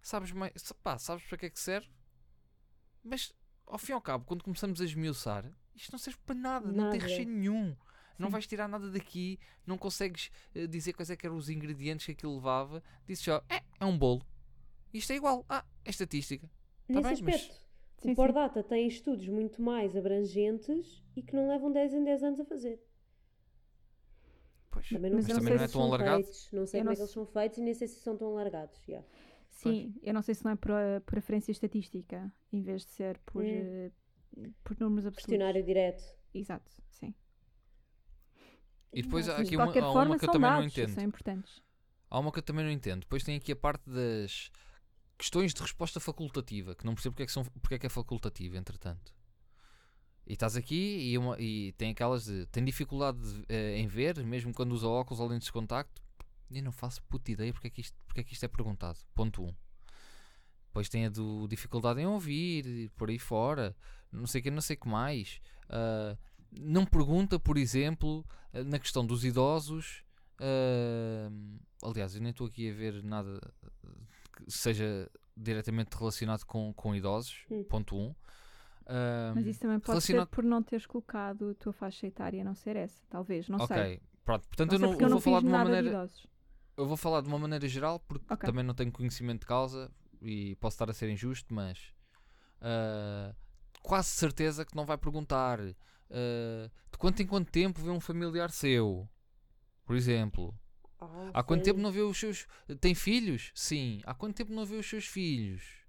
sabes, 0.00 0.32
mais, 0.32 0.52
pá, 0.82 0.96
sabes 0.96 1.24
para 1.24 1.36
que 1.36 1.46
é 1.46 1.50
que 1.50 1.60
serve, 1.60 1.88
mas 3.04 3.34
ao 3.66 3.78
fim 3.78 3.92
e 3.92 3.94
ao 3.94 4.00
cabo, 4.00 4.24
quando 4.24 4.42
começamos 4.42 4.80
a 4.80 4.84
esmiuçar, 4.84 5.44
isto 5.74 5.90
não 5.92 5.98
serve 5.98 6.18
para 6.24 6.34
nada, 6.34 6.66
não 6.66 6.90
tem 6.90 7.00
Nada. 7.00 7.08
recheio 7.10 7.28
nenhum. 7.28 7.76
Não 8.18 8.28
Sim. 8.28 8.32
vais 8.32 8.46
tirar 8.46 8.68
nada 8.68 8.90
daqui, 8.92 9.40
não 9.66 9.76
consegues 9.76 10.30
eh, 10.54 10.68
dizer 10.68 10.92
quais 10.92 11.10
é 11.10 11.16
que 11.16 11.26
eram 11.26 11.36
os 11.36 11.48
ingredientes 11.50 12.06
que 12.06 12.12
aquilo 12.12 12.36
levava. 12.36 12.80
Dizes 13.06 13.24
só, 13.24 13.42
é, 13.48 13.60
é 13.80 13.84
um 13.84 13.98
bolo. 13.98 14.24
Isto 14.92 15.12
é 15.12 15.16
igual. 15.16 15.44
Ah, 15.48 15.64
é 15.84 15.90
estatística. 15.90 16.46
Tá 16.46 16.52
Nesse 17.00 17.02
bem, 17.02 17.22
mas- 17.24 17.34
aspecto, 17.42 17.64
Sim, 17.98 18.12
o 18.12 18.14
Pordata 18.14 18.62
tem 18.62 18.86
estudos 18.86 19.26
muito 19.28 19.60
mais 19.60 19.96
abrangentes 19.96 21.02
e 21.16 21.22
que 21.22 21.34
não 21.34 21.48
levam 21.48 21.72
10 21.72 21.92
em 21.94 22.04
10 22.04 22.22
anos 22.22 22.38
a 22.40 22.44
fazer. 22.44 22.80
Pois, 24.70 24.88
Também 24.88 25.10
não, 25.10 25.18
Mas 25.18 25.26
mas 25.26 25.36
não 25.36 25.42
também 25.42 25.52
sei 25.52 25.56
não 25.58 25.64
é 25.64 25.66
se 25.68 25.72
tão 25.72 25.80
são 25.82 25.88
alargado. 25.88 26.22
feitos, 26.24 26.48
não 26.52 26.66
sei 26.66 26.80
Eu 26.80 26.82
como 26.82 26.86
não 26.86 26.92
é 26.92 26.96
que 26.96 27.02
eles 27.02 27.12
são 27.12 27.26
feitos 27.26 27.58
e 27.58 27.62
nem 27.62 27.74
sei 27.74 27.88
se 27.88 28.00
são 28.00 28.16
tão 28.16 28.28
alargados. 28.28 28.80
yeah. 28.88 29.06
Sim, 29.72 29.94
eu 30.02 30.14
não 30.14 30.22
sei 30.22 30.34
se 30.34 30.44
não 30.44 30.52
é 30.52 30.56
por 30.56 30.70
preferência 31.06 31.52
estatística, 31.52 32.32
em 32.52 32.62
vez 32.62 32.84
de 32.84 32.90
ser 32.92 33.18
por, 33.26 33.42
Hum. 33.42 33.46
eh, 33.48 33.90
por 34.62 34.78
números 34.78 35.06
absolutos. 35.06 35.24
Questionário 35.26 35.64
direto. 35.64 36.02
Exato, 36.32 36.70
sim. 36.90 37.14
E 38.92 39.02
depois 39.02 39.28
há 39.28 39.32
Mas 39.32 39.40
aqui 39.40 39.50
de 39.50 39.56
uma, 39.56 39.70
há 39.70 39.72
forma, 39.92 40.04
uma 40.04 40.18
que 40.18 40.24
eu 40.24 40.30
também 40.30 40.50
não 40.50 40.58
dados, 40.58 40.72
entendo. 40.78 40.94
são 40.94 41.04
importantes. 41.04 41.62
Há 42.10 42.18
uma 42.20 42.30
que 42.30 42.38
eu 42.38 42.42
também 42.42 42.64
não 42.64 42.70
entendo. 42.70 43.00
Depois 43.00 43.24
tem 43.24 43.36
aqui 43.36 43.50
a 43.52 43.56
parte 43.56 43.88
das 43.90 44.50
questões 45.18 45.52
de 45.52 45.60
resposta 45.60 45.98
facultativa, 45.98 46.74
que 46.74 46.84
não 46.86 46.94
percebo 46.94 47.14
porque 47.14 47.24
é 47.24 47.26
que, 47.26 47.32
são, 47.32 47.44
porque 47.44 47.74
é, 47.74 47.78
que 47.78 47.86
é 47.86 47.88
facultativa, 47.88 48.56
entretanto. 48.56 49.12
E 50.26 50.34
estás 50.34 50.56
aqui 50.56 51.10
e, 51.10 51.18
uma- 51.18 51.36
e 51.40 51.72
tem 51.72 51.90
aquelas 51.90 52.24
de. 52.26 52.46
Tem 52.46 52.64
dificuldade 52.64 53.18
de, 53.20 53.44
eh, 53.48 53.78
em 53.78 53.86
ver, 53.86 54.24
mesmo 54.24 54.54
quando 54.54 54.72
usa 54.72 54.86
óculos 54.86 55.20
ou 55.20 55.26
lentes 55.28 55.46
de 55.46 55.52
contacto. 55.52 56.02
E 56.50 56.60
não 56.62 56.70
faço 56.72 57.02
puta 57.04 57.30
ideia 57.32 57.52
porque 57.52 57.66
é 57.68 57.70
que 57.70 57.80
isto, 57.80 57.96
porque 58.06 58.20
é, 58.20 58.24
que 58.24 58.32
isto 58.34 58.44
é 58.44 58.48
perguntado. 58.48 58.98
Ponto 59.14 59.42
1. 59.42 59.46
Um. 59.48 59.54
Depois 60.66 60.88
tem 60.88 61.06
a 61.06 61.08
do 61.08 61.46
dificuldade 61.48 62.00
em 62.00 62.06
ouvir, 62.06 62.90
por 62.96 63.08
aí 63.08 63.18
fora. 63.18 63.76
Não 64.12 64.26
sei 64.26 64.40
o 64.40 64.44
que, 64.44 64.50
não 64.50 64.60
sei 64.60 64.76
o 64.76 64.80
que 64.80 64.88
mais. 64.88 65.40
Ah, 65.68 66.16
não 66.60 66.84
pergunta, 66.84 67.38
por 67.38 67.56
exemplo, 67.56 68.24
ah, 68.52 68.62
na 68.64 68.78
questão 68.78 69.04
dos 69.06 69.24
idosos. 69.24 70.02
ah, 70.40 71.30
aliás, 71.82 72.14
eu 72.14 72.20
nem 72.20 72.30
estou 72.30 72.46
aqui 72.46 72.70
a 72.70 72.74
ver 72.74 73.02
nada 73.04 73.40
que 74.36 74.50
seja 74.50 75.08
diretamente 75.36 75.96
relacionado 75.96 76.44
com, 76.44 76.72
com 76.74 76.94
idosos. 76.94 77.44
Hum. 77.50 77.64
Ponto 77.64 77.96
1. 77.96 78.00
Um. 78.00 78.14
Mas 79.34 79.46
isso 79.46 79.60
também 79.60 79.78
pode 79.78 79.90
relacionado- 79.92 80.28
ser 80.28 80.34
por 80.34 80.44
não 80.44 80.62
teres 80.62 80.86
colocado 80.86 81.50
a 81.50 81.54
tua 81.54 81.72
faixa 81.72 82.06
etária 82.06 82.44
não 82.44 82.54
ser 82.54 82.76
essa, 82.76 83.00
talvez, 83.08 83.48
não 83.48 83.58
ok, 83.58 83.74
sei. 83.76 84.00
pronto. 84.24 84.46
Portanto, 84.46 84.72
Não 84.72 84.76
eu 84.76 84.80
não, 84.80 84.88
eu 84.88 84.92
eu 84.94 84.98
vou 85.00 85.08
não 85.08 85.20
falar 85.20 85.40
de 85.40 85.46
uma 85.46 85.58
de 85.58 85.64
maneira. 85.64 85.88
idosos. 85.88 86.26
Eu 86.76 86.86
vou 86.86 86.96
falar 86.96 87.20
de 87.20 87.28
uma 87.28 87.38
maneira 87.38 87.66
geral 87.68 88.00
porque 88.00 88.24
Ok. 88.32 88.46
também 88.48 88.64
não 88.64 88.74
tenho 88.74 88.90
conhecimento 88.92 89.40
de 89.40 89.46
causa 89.46 89.90
e 90.20 90.56
posso 90.56 90.74
estar 90.74 90.90
a 90.90 90.92
ser 90.94 91.08
injusto, 91.08 91.52
mas 91.54 91.92
ah, 92.60 93.34
quase 93.82 94.08
certeza 94.08 94.64
que 94.64 94.74
não 94.74 94.84
vai 94.84 94.98
perguntar 94.98 95.60
ah, 95.60 96.70
de 96.90 96.98
quanto 96.98 97.22
em 97.22 97.26
quanto 97.26 97.50
tempo 97.50 97.80
vê 97.80 97.90
um 97.90 98.00
familiar 98.00 98.50
seu, 98.50 99.08
por 99.84 99.94
exemplo. 99.96 100.52
Ah, 101.00 101.30
Há 101.34 101.42
quanto 101.42 101.62
tempo 101.64 101.78
não 101.80 101.92
vê 101.92 102.00
os 102.00 102.18
seus. 102.18 102.46
Tem 102.80 102.94
filhos? 102.94 103.52
Sim. 103.54 104.00
Há 104.04 104.14
quanto 104.14 104.36
tempo 104.36 104.52
não 104.52 104.64
vê 104.64 104.76
os 104.76 104.88
seus 104.88 105.06
filhos? 105.06 105.84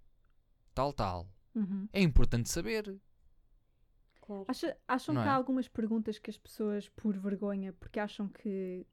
Tal, 0.74 0.92
tal. 0.92 1.28
Uhum. 1.56 1.88
É 1.94 2.02
importante 2.02 2.50
saber. 2.50 3.00
Claro. 4.22 4.46
Acha- 4.48 4.76
acham 4.88 5.16
Não 5.16 5.22
que 5.22 5.28
é? 5.28 5.32
há 5.32 5.36
algumas 5.36 5.68
perguntas 5.68 6.18
que 6.20 6.30
as 6.30 6.38
pessoas, 6.38 6.90
por 6.90 7.16
vergonha, 7.18 7.72
porque 7.74 8.00
acham 8.00 8.28
que, 8.28 8.86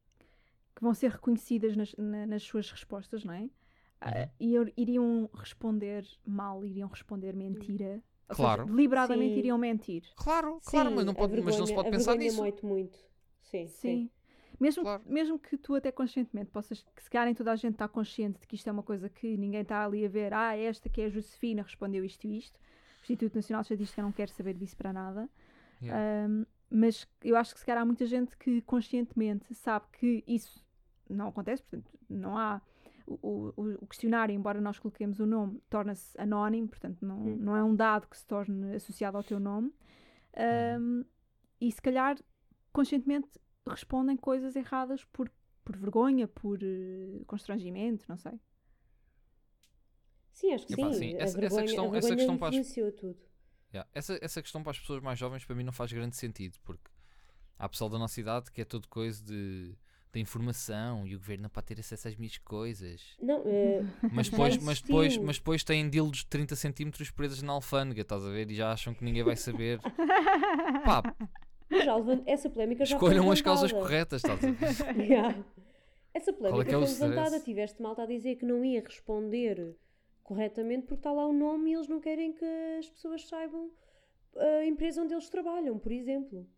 que 0.74 0.82
vão 0.82 0.94
ser 0.94 1.11
reconhecidas 1.11 1.76
nas, 1.76 1.94
na- 1.96 2.26
nas 2.26 2.42
suas 2.42 2.70
respostas, 2.70 3.24
não 3.24 3.35
é? 3.35 3.48
Ah, 4.00 4.11
Uhum. 4.22 4.28
e 4.40 4.54
ir- 4.56 4.72
iriam 4.76 5.30
responder 5.35 6.04
mal, 6.26 6.64
iriam 6.64 6.88
responder 6.88 7.35
mentira. 7.37 8.02
Ou 8.28 8.37
Claro. 8.37 8.62
seja, 8.62 8.74
deliberadamente 8.74 9.35
Sim. 9.35 9.38
iriam 9.38 9.58
mentir. 9.58 10.02
Claro, 10.16 10.58
claro, 10.64 10.88
Sim, 10.88 10.94
mas 10.96 11.04
não, 11.04 11.14
pode, 11.14 11.32
mas 11.40 11.44
não 11.58 11.66
se 11.66 11.72
vergonha- 11.72 11.74
pode 11.76 11.90
pensar 11.90 12.11
vergonha 12.12 12.28
nisso. 12.28 12.40
moite 12.40 12.64
muito. 12.64 12.98
Sim, 13.42 13.66
sim. 13.68 13.68
Sim. 13.68 14.11
Mesmo, 14.58 14.82
Claro. 14.82 15.02
mesmo 15.06 15.38
que 15.38 15.56
tu 15.56 15.74
até 15.74 15.90
conscientemente 15.92 16.50
possas, 16.50 16.85
que 16.94 17.02
se 17.02 17.11
calhar 17.11 17.26
nem 17.26 17.35
toda 17.35 17.50
a 17.52 17.56
gente 17.56 17.72
está 17.74 17.88
consciente 17.88 18.40
de 18.40 18.46
que 18.46 18.54
isto 18.54 18.68
é 18.68 18.72
uma 18.72 18.82
coisa 18.82 19.08
que 19.08 19.37
ninguém 19.37 19.62
está 19.62 19.85
ali 19.85 20.04
a 20.04 20.08
ver, 20.08 20.32
ah, 20.32 20.56
esta 20.56 20.88
que 20.88 21.00
é 21.00 21.06
a 21.06 21.08
Josefina 21.11 21.62
respondeu 21.62 22.04
isto 22.04 22.26
e 22.26 22.38
isto. 22.38 22.56
O 22.58 23.02
Instituto 23.02 23.35
Nacional 23.35 23.62
de 23.62 23.66
Estatística 23.66 24.02
não 24.02 24.12
quer 24.12 24.28
saber 24.28 24.54
disso 24.54 24.76
para 24.76 24.92
nada. 24.92 25.28
Yeah. 25.82 26.28
Um, 26.28 26.46
mas 26.72 27.06
eu 27.22 27.37
acho 27.37 27.52
que 27.54 27.61
se 27.61 27.66
calhar 27.66 27.82
há 27.82 27.85
muita 27.85 28.06
gente 28.06 28.37
que 28.37 28.61
conscientemente 28.62 29.54
sabe 29.54 29.87
que 29.92 30.24
isso 30.26 30.64
não 31.08 31.28
acontece, 31.28 31.62
portanto, 31.62 31.90
não 32.08 32.37
há. 32.37 32.61
O, 33.04 33.52
o- 33.56 33.74
o 33.82 33.87
questionário, 33.88 34.32
embora 34.32 34.61
nós 34.61 34.78
coloquemos 34.78 35.18
o 35.18 35.26
nome, 35.26 35.61
torna-se 35.68 36.18
anónimo, 36.20 36.68
portanto, 36.68 37.04
não, 37.04 37.18
Hum. 37.18 37.37
não 37.37 37.56
é 37.56 37.62
um 37.62 37.74
dado 37.74 38.06
que 38.06 38.16
se 38.16 38.24
torne 38.24 38.74
associado 38.76 39.16
ao 39.16 39.24
teu 39.24 39.40
nome. 39.40 39.72
Um, 40.80 41.04
e 41.61 41.70
se 41.70 41.82
calhar 41.82 42.16
conscientemente 42.72 43.28
respondem 43.68 44.16
coisas 44.16 44.54
erradas 44.56 45.04
por, 45.06 45.30
por 45.64 45.76
vergonha, 45.76 46.26
por 46.28 46.58
eh, 46.62 47.22
constrangimento, 47.26 48.04
não 48.08 48.16
sei. 48.16 48.38
Sim, 50.32 50.52
acho 50.54 50.66
que 50.66 50.72
Epá, 50.74 50.92
sim. 50.92 50.98
sim, 50.98 51.14
A 51.14 51.18
essa- 51.18 51.24
essa 51.24 51.40
vergonha, 51.40 51.62
questão- 51.64 51.92
a 51.92 51.96
essa 51.98 52.16
questão 52.16 52.38
para 52.38 52.48
as- 52.48 52.54
tudo. 52.96 53.18
Yeah. 53.72 53.88
Essa, 53.94 54.18
essa 54.20 54.42
questão 54.42 54.62
para 54.62 54.72
as 54.72 54.78
pessoas 54.78 55.02
mais 55.02 55.18
jovens 55.18 55.44
para 55.44 55.56
mim 55.56 55.62
não 55.62 55.72
faz 55.72 55.92
grande 55.92 56.16
sentido, 56.16 56.58
porque 56.62 56.90
há 57.58 57.68
pessoal 57.68 57.88
da 57.88 57.98
nossa 57.98 58.20
idade 58.20 58.50
que 58.50 58.61
é 58.61 58.64
tudo 58.64 58.87
coisa 58.87 59.22
de, 59.24 59.74
de 60.12 60.20
informação 60.20 61.06
e 61.06 61.14
o 61.14 61.18
governo 61.18 61.44
não 61.44 61.50
pode 61.50 61.68
ter 61.68 61.80
acesso 61.80 62.08
às 62.08 62.16
minhas 62.16 62.37
coisas. 62.38 63.16
Não, 63.20 63.42
eh, 63.46 63.82
Mas 64.12 64.28
depois, 64.28 64.58
mas 64.58 64.82
depois, 64.82 65.16
mas 65.16 65.38
depois 65.38 65.64
têm 65.64 65.88
dildos 65.88 66.20
de 66.20 66.26
30 66.26 66.54
centímetros 66.54 67.11
presos 67.11 67.40
na 67.42 67.52
alfândega, 67.52 68.02
estás 68.02 68.24
a 68.24 68.30
ver? 68.30 68.50
E 68.50 68.54
já 68.54 68.72
acham 68.72 68.92
que 68.92 69.02
ninguém 69.02 69.22
vai 69.22 69.37
saber. 69.37 69.80
Pá, 70.85 71.02
já 71.70 71.94
essa 72.26 72.50
polémica 72.50 72.85
já 72.85 72.98
foi 72.98 73.08
escolham 73.08 73.32
as 73.32 73.40
causas 73.40 73.72
corretas, 73.72 74.22
estás 74.22 74.44
a 74.44 74.50
ver? 74.50 75.02
Yeah. 75.12 75.42
Essa 76.14 76.30
é 76.30 76.35
polémica 76.35 76.76
é 76.76 76.87
foi 76.87 77.06
levantada. 77.06 77.40
Tiveste 77.40 77.80
malta 77.80 78.02
a 78.02 78.06
dizer 78.06 78.37
que 78.37 78.44
não 78.44 78.62
ia 78.62 78.82
responder 78.82 79.74
corretamente 80.22 80.87
porque 80.87 81.00
está 81.00 81.12
lá 81.12 81.26
o 81.26 81.32
nome 81.32 81.70
e 81.70 81.74
eles 81.74 81.88
não 81.88 82.00
querem 82.00 82.32
que 82.32 82.44
as 82.78 82.88
pessoas 82.88 83.26
saibam 83.26 83.70
a 84.37 84.64
empresa 84.64 85.02
onde 85.02 85.12
eles 85.14 85.28
trabalham, 85.28 85.78
por 85.78 85.92
exemplo. 85.92 86.48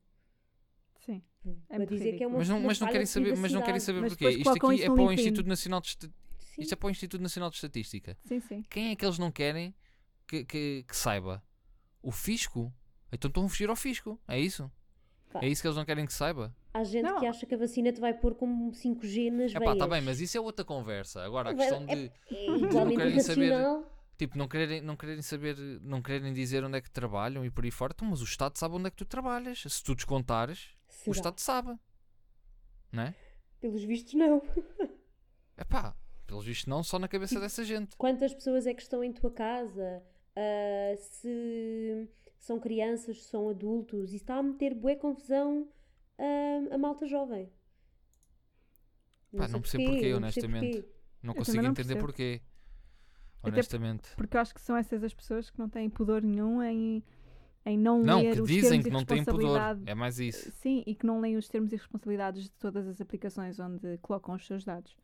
Sim. 1.00 1.22
É 1.68 1.74
a 1.74 1.78
muito 1.78 1.90
dizer 1.90 2.16
que 2.16 2.24
é 2.24 2.26
uma 2.26 2.38
Mas 2.38 2.48
não, 2.48 2.60
mas 2.60 2.80
não 2.80 2.88
querem 2.88 3.06
saber, 3.06 3.36
mas 3.36 3.52
não 3.52 3.62
querem 3.62 3.80
saber 3.80 4.00
Mas 4.00 4.12
porquê. 4.12 4.30
Isto 4.30 4.50
aqui 4.50 4.82
é 4.82 4.86
para 4.86 5.02
o. 5.02 5.12
Instituto 5.12 5.46
Nacional 5.46 5.80
de 5.80 5.90
Sim. 5.90 6.62
Isto 6.62 6.72
é 6.72 6.76
para 6.76 6.86
o 6.86 6.90
Instituto 6.90 7.20
Nacional 7.20 7.50
de 7.50 7.56
Estatística.Sim, 7.56 8.40
sim. 8.40 8.62
Quem 8.70 8.90
é 8.90 8.96
que 8.96 9.04
eles 9.04 9.18
não 9.18 9.30
querem 9.30 9.74
que, 10.26 10.44
que, 10.44 10.84
que 10.86 10.96
saiba? 10.96 11.42
O 12.00 12.12
fisco? 12.12 12.72
Então 13.12 13.28
estão 13.28 13.44
a 13.44 13.48
fugir 13.48 13.68
ao 13.68 13.76
fisco. 13.76 14.20
É 14.28 14.38
isso? 14.38 14.70
Pá. 15.34 15.40
É 15.42 15.48
isso 15.48 15.60
que 15.60 15.66
eles 15.66 15.76
não 15.76 15.84
querem 15.84 16.06
que 16.06 16.12
saiba? 16.12 16.54
Há 16.72 16.84
gente 16.84 17.02
Não. 17.02 17.18
que 17.18 17.26
acha 17.26 17.44
que 17.44 17.54
a 17.54 17.58
vacina 17.58 17.92
te 17.92 18.00
vai 18.00 18.14
pôr 18.14 18.36
como 18.36 18.70
5G 18.72 19.30
nas 19.32 19.52
É 19.52 19.58
veias. 19.58 19.72
pá, 19.74 19.76
tá 19.76 19.86
bem, 19.88 20.00
mas 20.00 20.20
isso 20.20 20.36
é 20.36 20.40
outra 20.40 20.64
conversa. 20.64 21.24
Agora 21.24 21.50
a 21.50 21.54
questão 21.54 21.84
é- 21.88 21.94
de. 21.96 22.12
É 22.30 22.46
igualmente 22.56 22.96
querem 22.98 23.20
saber-. 23.20 23.84
Tipo, 24.16 24.38
não 24.38 24.46
quererem, 24.46 24.80
não 24.80 24.94
quererem 24.96 25.22
saber, 25.22 25.56
não 25.82 26.00
quererem 26.00 26.32
dizer 26.32 26.62
onde 26.62 26.78
é 26.78 26.80
que 26.80 26.88
trabalham 26.88 27.44
e 27.44 27.50
por 27.50 27.64
aí 27.64 27.70
fora, 27.72 27.92
então, 27.96 28.06
mas 28.08 28.20
o 28.20 28.24
Estado 28.24 28.56
sabe 28.56 28.76
onde 28.76 28.86
é 28.86 28.90
que 28.90 28.96
tu 28.96 29.04
trabalhas. 29.04 29.60
Se 29.66 29.82
tu 29.82 29.92
descontares, 29.92 30.68
o 30.88 30.92
Será? 30.92 31.16
Estado 31.16 31.40
sabe. 31.40 31.76
Não 32.92 33.02
é? 33.02 33.14
Pelos 33.60 33.82
vistos, 33.82 34.14
não. 34.14 34.40
É 35.56 35.62
pá, 35.64 35.96
pelos 36.26 36.44
vistos 36.44 36.66
não, 36.66 36.82
só 36.82 36.98
na 36.98 37.06
cabeça 37.08 37.38
dessa 37.40 37.64
gente. 37.64 37.96
Quantas 37.96 38.32
pessoas 38.34 38.66
é 38.66 38.74
que 38.74 38.82
estão 38.82 39.02
em 39.04 39.12
tua 39.12 39.30
casa? 39.32 40.02
Ah, 40.36 40.94
se 40.96 42.08
são 42.44 42.60
crianças, 42.60 43.22
são 43.24 43.48
adultos? 43.48 44.12
Isso 44.12 44.24
está 44.24 44.36
a 44.36 44.42
meter 44.42 44.74
bué 44.74 44.96
confusão 44.96 45.66
ah, 46.18 46.74
a 46.74 46.78
malta 46.78 47.06
jovem. 47.06 47.50
Pá, 49.36 49.44
sei 49.44 49.52
não 49.52 49.60
percebo 49.60 49.84
porquê, 49.84 49.96
porquê, 49.96 50.12
não 50.12 50.20
percebo 50.20 50.46
honestamente. 50.46 50.76
porquê. 50.76 50.94
Não 51.22 51.34
consigo 51.34 51.62
não 51.62 51.70
entender 51.70 51.94
percebo. 51.94 52.06
porquê. 52.06 52.40
Até 53.42 53.50
Honestamente. 53.50 54.16
Porque 54.16 54.36
eu 54.36 54.40
acho 54.40 54.54
que 54.54 54.60
são 54.60 54.76
essas 54.76 55.02
as 55.02 55.14
pessoas 55.14 55.50
que 55.50 55.58
não 55.58 55.68
têm 55.68 55.88
pudor 55.88 56.22
nenhum 56.22 56.62
em, 56.62 57.02
em 57.64 57.78
não, 57.78 58.02
Não, 58.02 58.20
ler 58.20 58.34
que 58.34 58.42
os 58.42 58.48
dizem 58.48 58.82
termos 58.82 58.84
que 58.84 58.90
e 58.90 58.92
não 58.92 59.04
têm 59.04 59.24
pudor. 59.24 59.60
É 59.86 59.94
mais 59.94 60.20
isso. 60.20 60.50
Sim, 60.52 60.82
e 60.86 60.94
que 60.94 61.06
não 61.06 61.20
leem 61.20 61.36
os 61.36 61.48
termos 61.48 61.72
e 61.72 61.76
responsabilidades 61.76 62.44
de 62.44 62.50
todas 62.52 62.86
as 62.86 63.00
aplicações 63.00 63.58
onde 63.58 63.98
colocam 63.98 64.34
os 64.34 64.46
seus 64.46 64.64
dados. 64.64 64.96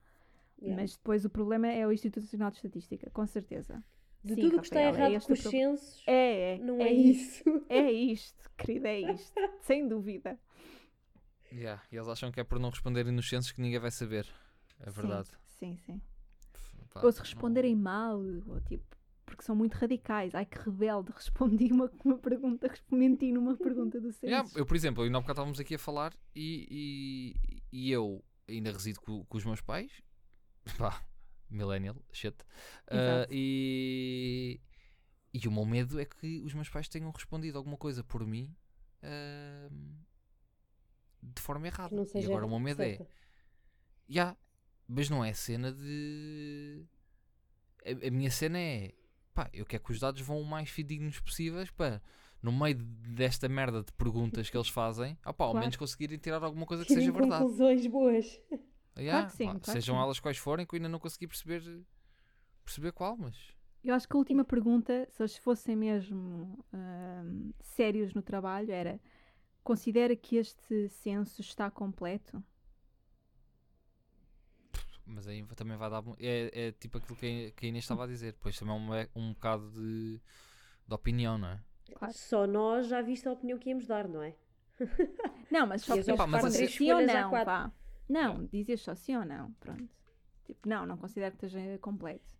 Yeah. 0.61 0.81
Mas 0.81 0.95
depois 0.95 1.25
o 1.25 1.31
problema 1.31 1.69
é 1.69 1.87
o 1.87 1.93
Instituto 1.93 2.23
Nacional 2.23 2.51
de 2.51 2.59
Estatística, 2.59 3.11
com 3.11 3.27
certeza. 3.27 3.83
De 4.23 4.35
Sim, 4.35 4.41
tudo 4.43 4.57
o 4.57 4.61
que 4.61 4.67
está 4.67 4.81
é 4.81 4.89
errado 4.89 5.13
este 5.15 5.27
com 5.29 5.33
os 5.33 5.41
censos, 5.41 6.03
É, 6.07 6.55
é. 6.55 6.59
não 6.59 6.79
é, 6.81 6.89
é, 6.89 6.93
isso. 6.93 7.43
isso. 7.49 7.65
É 7.71 7.91
isto, 7.93 8.51
querida, 8.59 8.89
é 8.89 9.01
isto. 9.13 9.33
Sem 9.63 9.89
dúvida. 9.89 10.39
Yeah, 11.53 11.83
E 11.91 11.97
eles 11.97 12.07
acham 12.09 12.31
que 12.31 12.39
é 12.39 12.45
por 12.45 12.59
não 12.59 12.71
responderem 12.71 13.13
nos 13.13 13.29
censos 13.29 13.51
que 13.53 13.61
ninguém 13.61 13.79
vai 13.81 13.91
saber. 13.91 14.27
É 14.79 14.91
verdade. 14.91 15.29
Sim, 15.59 15.77
sim. 15.85 16.01
sim. 16.55 16.85
Pá, 16.93 17.01
Ou 17.03 17.11
se 17.13 17.19
não- 17.19 17.25
responderem 17.25 17.75
mal, 17.75 18.19
ou 18.47 18.61
tipo, 18.61 18.85
porque 19.27 19.43
são 19.43 19.57
muito 19.57 19.75
radicais. 19.75 20.35
Ai 20.35 20.45
que 20.47 20.59
rebelde, 20.59 21.11
respondi 21.17 21.73
uma, 21.73 21.91
uma 22.05 22.19
pergunta, 22.19 22.69
resp- 22.69 22.91
menti 22.93 23.33
numa 23.33 23.57
pergunta 23.57 24.01
do 24.01 24.13
censo. 24.13 24.27
Yeah, 24.27 24.49
eu, 24.55 24.65
por 24.67 24.77
exemplo, 24.77 25.03
ainda 25.03 25.19
há 25.19 25.21
bocado 25.21 25.39
estávamos 25.39 25.61
aqui 25.61 25.75
a 25.75 25.79
falar 25.79 26.13
e, 26.37 27.35
e, 27.51 27.63
e 27.73 27.91
eu 27.91 28.23
ainda 28.49 28.71
resido 28.73 29.01
co- 29.01 29.25
com, 29.25 29.39
os 29.39 29.45
meus 29.45 29.61
pais. 29.61 29.91
Pá, 30.79 31.03
millennial, 31.51 31.97
shit. 32.13 32.35
Exato. 32.91 33.29
e, 33.33 34.61
e 35.33 35.49
o 35.49 35.53
meu 35.53 35.65
medo 35.65 36.01
é 36.01 36.05
que 36.05 36.41
os 36.41 36.55
meus 36.55 36.69
pais 36.69 36.89
tenham 36.89 37.11
respondido 37.11 37.59
alguma 37.59 37.77
coisa 37.77 38.03
por 38.05 38.27
mim 38.27 38.55
ah, 39.03 39.69
de 41.23 41.41
forma 41.43 41.67
errada. 41.67 41.89
Que 41.91 41.95
não 41.97 42.07
E 42.23 42.25
agora 42.27 42.47
o 42.47 42.49
meu 42.51 42.59
medo 42.61 42.83
é. 42.83 42.97
certa. 42.97 43.09
Ya, 44.09 44.37
mas 44.89 45.09
não 45.09 45.25
é 45.25 45.33
cena 45.33 45.73
de. 45.73 46.85
a, 47.85 48.09
a 48.09 48.11
minha 48.11 48.31
cena 48.31 48.59
é 48.59 48.93
pá, 49.33 49.49
eu 49.53 49.65
quero 49.65 49.85
que 49.85 49.93
os 49.93 50.01
dados 50.01 50.21
vão 50.21 50.41
o 50.41 50.45
mais 50.45 50.69
fidedignos 50.69 51.21
possíveis 51.21 51.71
para 51.71 52.03
no 52.43 52.51
meio 52.51 52.75
desta 52.77 53.49
merda 53.49 53.83
de 53.85 53.93
perguntas 53.93 54.49
que 54.51 54.57
eles 54.57 54.69
fazem, 54.69 55.17
opá, 55.25 55.45
ao 55.45 55.51
Claro. 55.53 55.59
menos 55.61 55.77
conseguirem 55.77 56.19
tirar 56.19 56.43
alguma 56.43 56.67
coisa 56.67 56.83
que 56.85 56.89
Tirem 56.89 57.05
seja 57.05 57.13
verdade. 57.17 57.43
conclusões 57.45 57.87
boas. 57.87 58.41
Yeah, 58.99 59.27
que 59.27 59.37
sim, 59.37 59.45
pá, 59.45 59.51
claro 59.51 59.61
que 59.61 59.71
sejam 59.71 59.97
sim. 59.97 60.03
elas 60.03 60.21
quais 60.21 60.37
forem, 60.37 60.67
que 60.67 60.75
eu 60.75 60.79
ainda 60.79 60.89
não 60.89 60.99
consegui 60.99 61.27
perceber 61.27 61.63
perceber 62.65 62.93
qual, 62.93 63.17
mas 63.17 63.37
Eu 63.83 63.95
acho 63.95 64.07
que 64.07 64.15
a 64.15 64.19
última 64.19 64.45
pergunta, 64.45 65.07
se 65.11 65.23
eles 65.23 65.37
fossem 65.37 65.75
mesmo 65.77 66.65
ahm, 66.73 67.51
sérios 67.61 68.15
no 68.15 68.23
trabalho, 68.23 68.71
era: 68.71 69.01
considera 69.63 70.15
que 70.15 70.37
este 70.37 70.89
censo 70.89 71.41
está 71.41 71.71
completo? 71.71 72.43
mas 75.11 75.27
aí 75.27 75.45
também 75.57 75.77
vai 75.77 75.91
dar 75.91 76.03
é, 76.19 76.69
é 76.69 76.73
tipo 76.73 76.99
aquilo 76.99 77.17
que 77.17 77.53
a, 77.61 77.67
Inês 77.67 77.85
estava 77.85 78.05
a 78.05 78.07
dizer, 78.07 78.33
depois 78.33 78.59
também 78.59 78.75
é 78.75 79.09
um, 79.15 79.23
um 79.23 79.33
bocado 79.33 79.71
de, 79.73 80.21
de 80.87 80.95
opinião, 80.95 81.37
não 81.37 81.49
é? 81.49 81.61
Claro. 81.95 82.15
Só 82.15 82.47
nós 82.47 82.87
já 82.87 83.03
viste 83.03 83.27
a 83.29 83.33
opinião 83.33 83.59
que 83.59 83.71
íamos 83.71 83.87
dar, 83.87 84.07
não 84.07 84.23
é? 84.23 84.35
Não, 85.51 85.67
mas 85.67 85.83
só 85.83 85.95
as 85.95 86.07
para 86.07 86.13
outras 86.13 86.33
responder 86.33 86.53
três 86.53 86.75
sim 86.75 86.93
ou 86.93 87.03
não, 87.03 87.31
A4. 87.33 87.73
Não, 88.11 88.45
dizias 88.47 88.81
só 88.81 88.97
sim 88.97 89.17
ou 89.17 89.25
não, 89.25 89.53
pronto. 89.53 89.89
Tipo, 90.45 90.69
não, 90.69 90.85
não 90.85 90.97
considero 90.97 91.37
que 91.37 91.47
esteja 91.47 91.79
completo. 91.79 92.35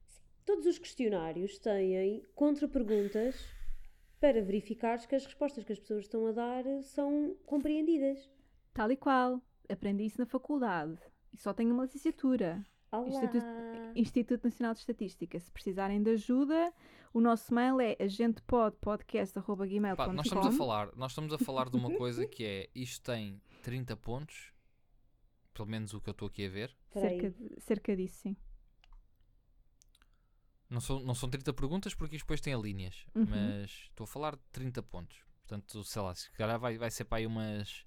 Todos 0.45 0.67
os 0.67 0.79
questionários 0.79 1.61
têm 1.61 2.25
contra-perguntas 2.35 3.41
para 4.19 4.43
verificar 4.43 4.99
que 5.07 5.15
as 5.15 5.25
respostas 5.25 5.63
que 5.63 5.73
as 5.73 5.79
pessoas 5.79 6.07
estão 6.07 6.27
a 6.27 6.33
dar 6.33 6.65
são 6.83 7.37
compreendidas. 7.47 8.29
Tal 8.75 8.91
e 8.91 8.97
qual. 8.97 9.41
Aprendi 9.69 10.07
isso 10.07 10.19
na 10.19 10.27
faculdade. 10.27 10.99
E 11.33 11.37
só 11.37 11.55
tenho 11.55 11.73
uma 11.73 11.85
licenciatura. 11.85 12.67
Olá! 12.91 13.07
Instituto, 13.07 13.47
Instituto 13.95 14.43
Nacional 14.43 14.75
de 14.75 14.81
Estatística. 14.81 15.39
Se 15.39 15.53
precisarem 15.53 16.03
de 16.03 16.11
ajuda, 16.11 16.75
o 17.15 17.21
nosso 17.21 17.55
mail 17.55 17.81
é 17.81 17.97
agentepodpodcast.gmail.com 18.01 20.13
nós 20.13 20.27
estamos 20.27 20.49
a 20.49 20.53
falar, 20.53 20.91
nós 20.97 21.13
estamos 21.13 21.33
a 21.33 21.39
falar 21.39 21.71
de 21.71 21.77
uma 21.77 21.97
coisa 21.97 22.27
que 22.27 22.45
é 22.45 22.69
isto 22.75 23.05
tem 23.05 23.41
30 23.63 23.97
pontos, 23.97 24.53
pelo 25.61 25.69
menos 25.71 25.93
o 25.93 26.01
que 26.01 26.09
eu 26.09 26.13
estou 26.13 26.29
aqui 26.29 26.47
a 26.47 26.49
ver. 26.49 26.75
Cerca, 26.91 27.31
de- 27.31 27.61
cerca 27.61 27.95
disso, 27.95 28.21
sim. 28.23 28.37
Não 30.71 30.81
são, 30.81 31.01
não 31.01 31.15
são 31.15 31.29
30 31.29 31.53
perguntas 31.53 31.95
porque 31.95 32.17
isto 32.17 32.25
depois 32.25 32.41
tem 32.41 32.59
linhas, 32.61 33.05
Uhum. 33.15 33.27
mas 33.29 33.71
estou 33.91 34.05
a 34.05 34.07
falar 34.07 34.37
de 34.37 34.43
30 34.53 34.83
pontos. 34.83 35.19
Portanto, 35.41 35.83
sei 35.85 36.01
lá, 36.01 36.15
se 36.15 36.31
calhar 36.33 36.59
vai, 36.59 36.79
vai 36.79 36.91
ser 36.91 37.05
para 37.05 37.19
aí 37.19 37.27
umas, 37.27 37.85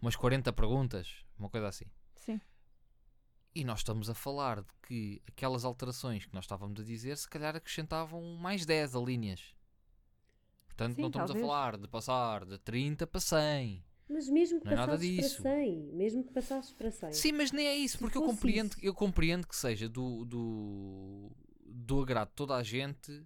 umas 0.00 0.14
40 0.14 0.52
perguntas, 0.52 1.24
uma 1.38 1.48
coisa 1.48 1.66
assim. 1.68 1.86
Sim. 2.16 2.40
E 3.54 3.64
nós 3.64 3.80
estamos 3.80 4.08
a 4.08 4.14
falar 4.14 4.60
de 4.62 4.68
que 4.86 5.20
aquelas 5.26 5.64
alterações 5.64 6.26
que 6.26 6.34
nós 6.34 6.44
estávamos 6.44 6.78
a 6.80 6.84
dizer, 6.84 7.16
se 7.16 7.28
calhar 7.28 7.56
acrescentavam 7.56 8.22
mais 8.36 8.64
10 8.66 8.94
a 8.94 9.00
linhas. 9.00 9.56
Portanto, 10.66 10.94
Sim, 10.96 11.00
não 11.02 11.08
estamos 11.08 11.30
talvez. 11.30 11.44
a 11.44 11.48
falar 11.48 11.76
de 11.78 11.88
passar 11.88 12.44
de 12.44 12.58
30 12.58 13.06
para 13.06 13.20
100. 13.20 13.82
Mas 14.10 14.28
mesmo 14.28 14.60
que 14.60 14.66
Não 14.66 14.72
é 14.72 14.76
passasses 14.76 15.06
disso. 15.08 15.42
para 15.42 15.52
100, 15.52 15.78
mesmo 15.92 16.24
que 16.24 16.32
passasses 16.32 16.72
para 16.72 16.90
100. 16.90 17.12
Sim, 17.12 17.32
mas 17.32 17.52
nem 17.52 17.68
é 17.68 17.76
isso, 17.76 17.96
porque 17.98 18.18
eu 18.18 18.22
compreendo, 18.22 18.72
isso. 18.72 18.84
eu 18.84 18.92
compreendo 18.92 19.46
que 19.46 19.54
seja 19.54 19.88
do, 19.88 20.24
do, 20.24 21.30
do 21.64 22.02
agrado 22.02 22.28
de 22.30 22.34
toda 22.34 22.56
a 22.56 22.62
gente 22.64 23.24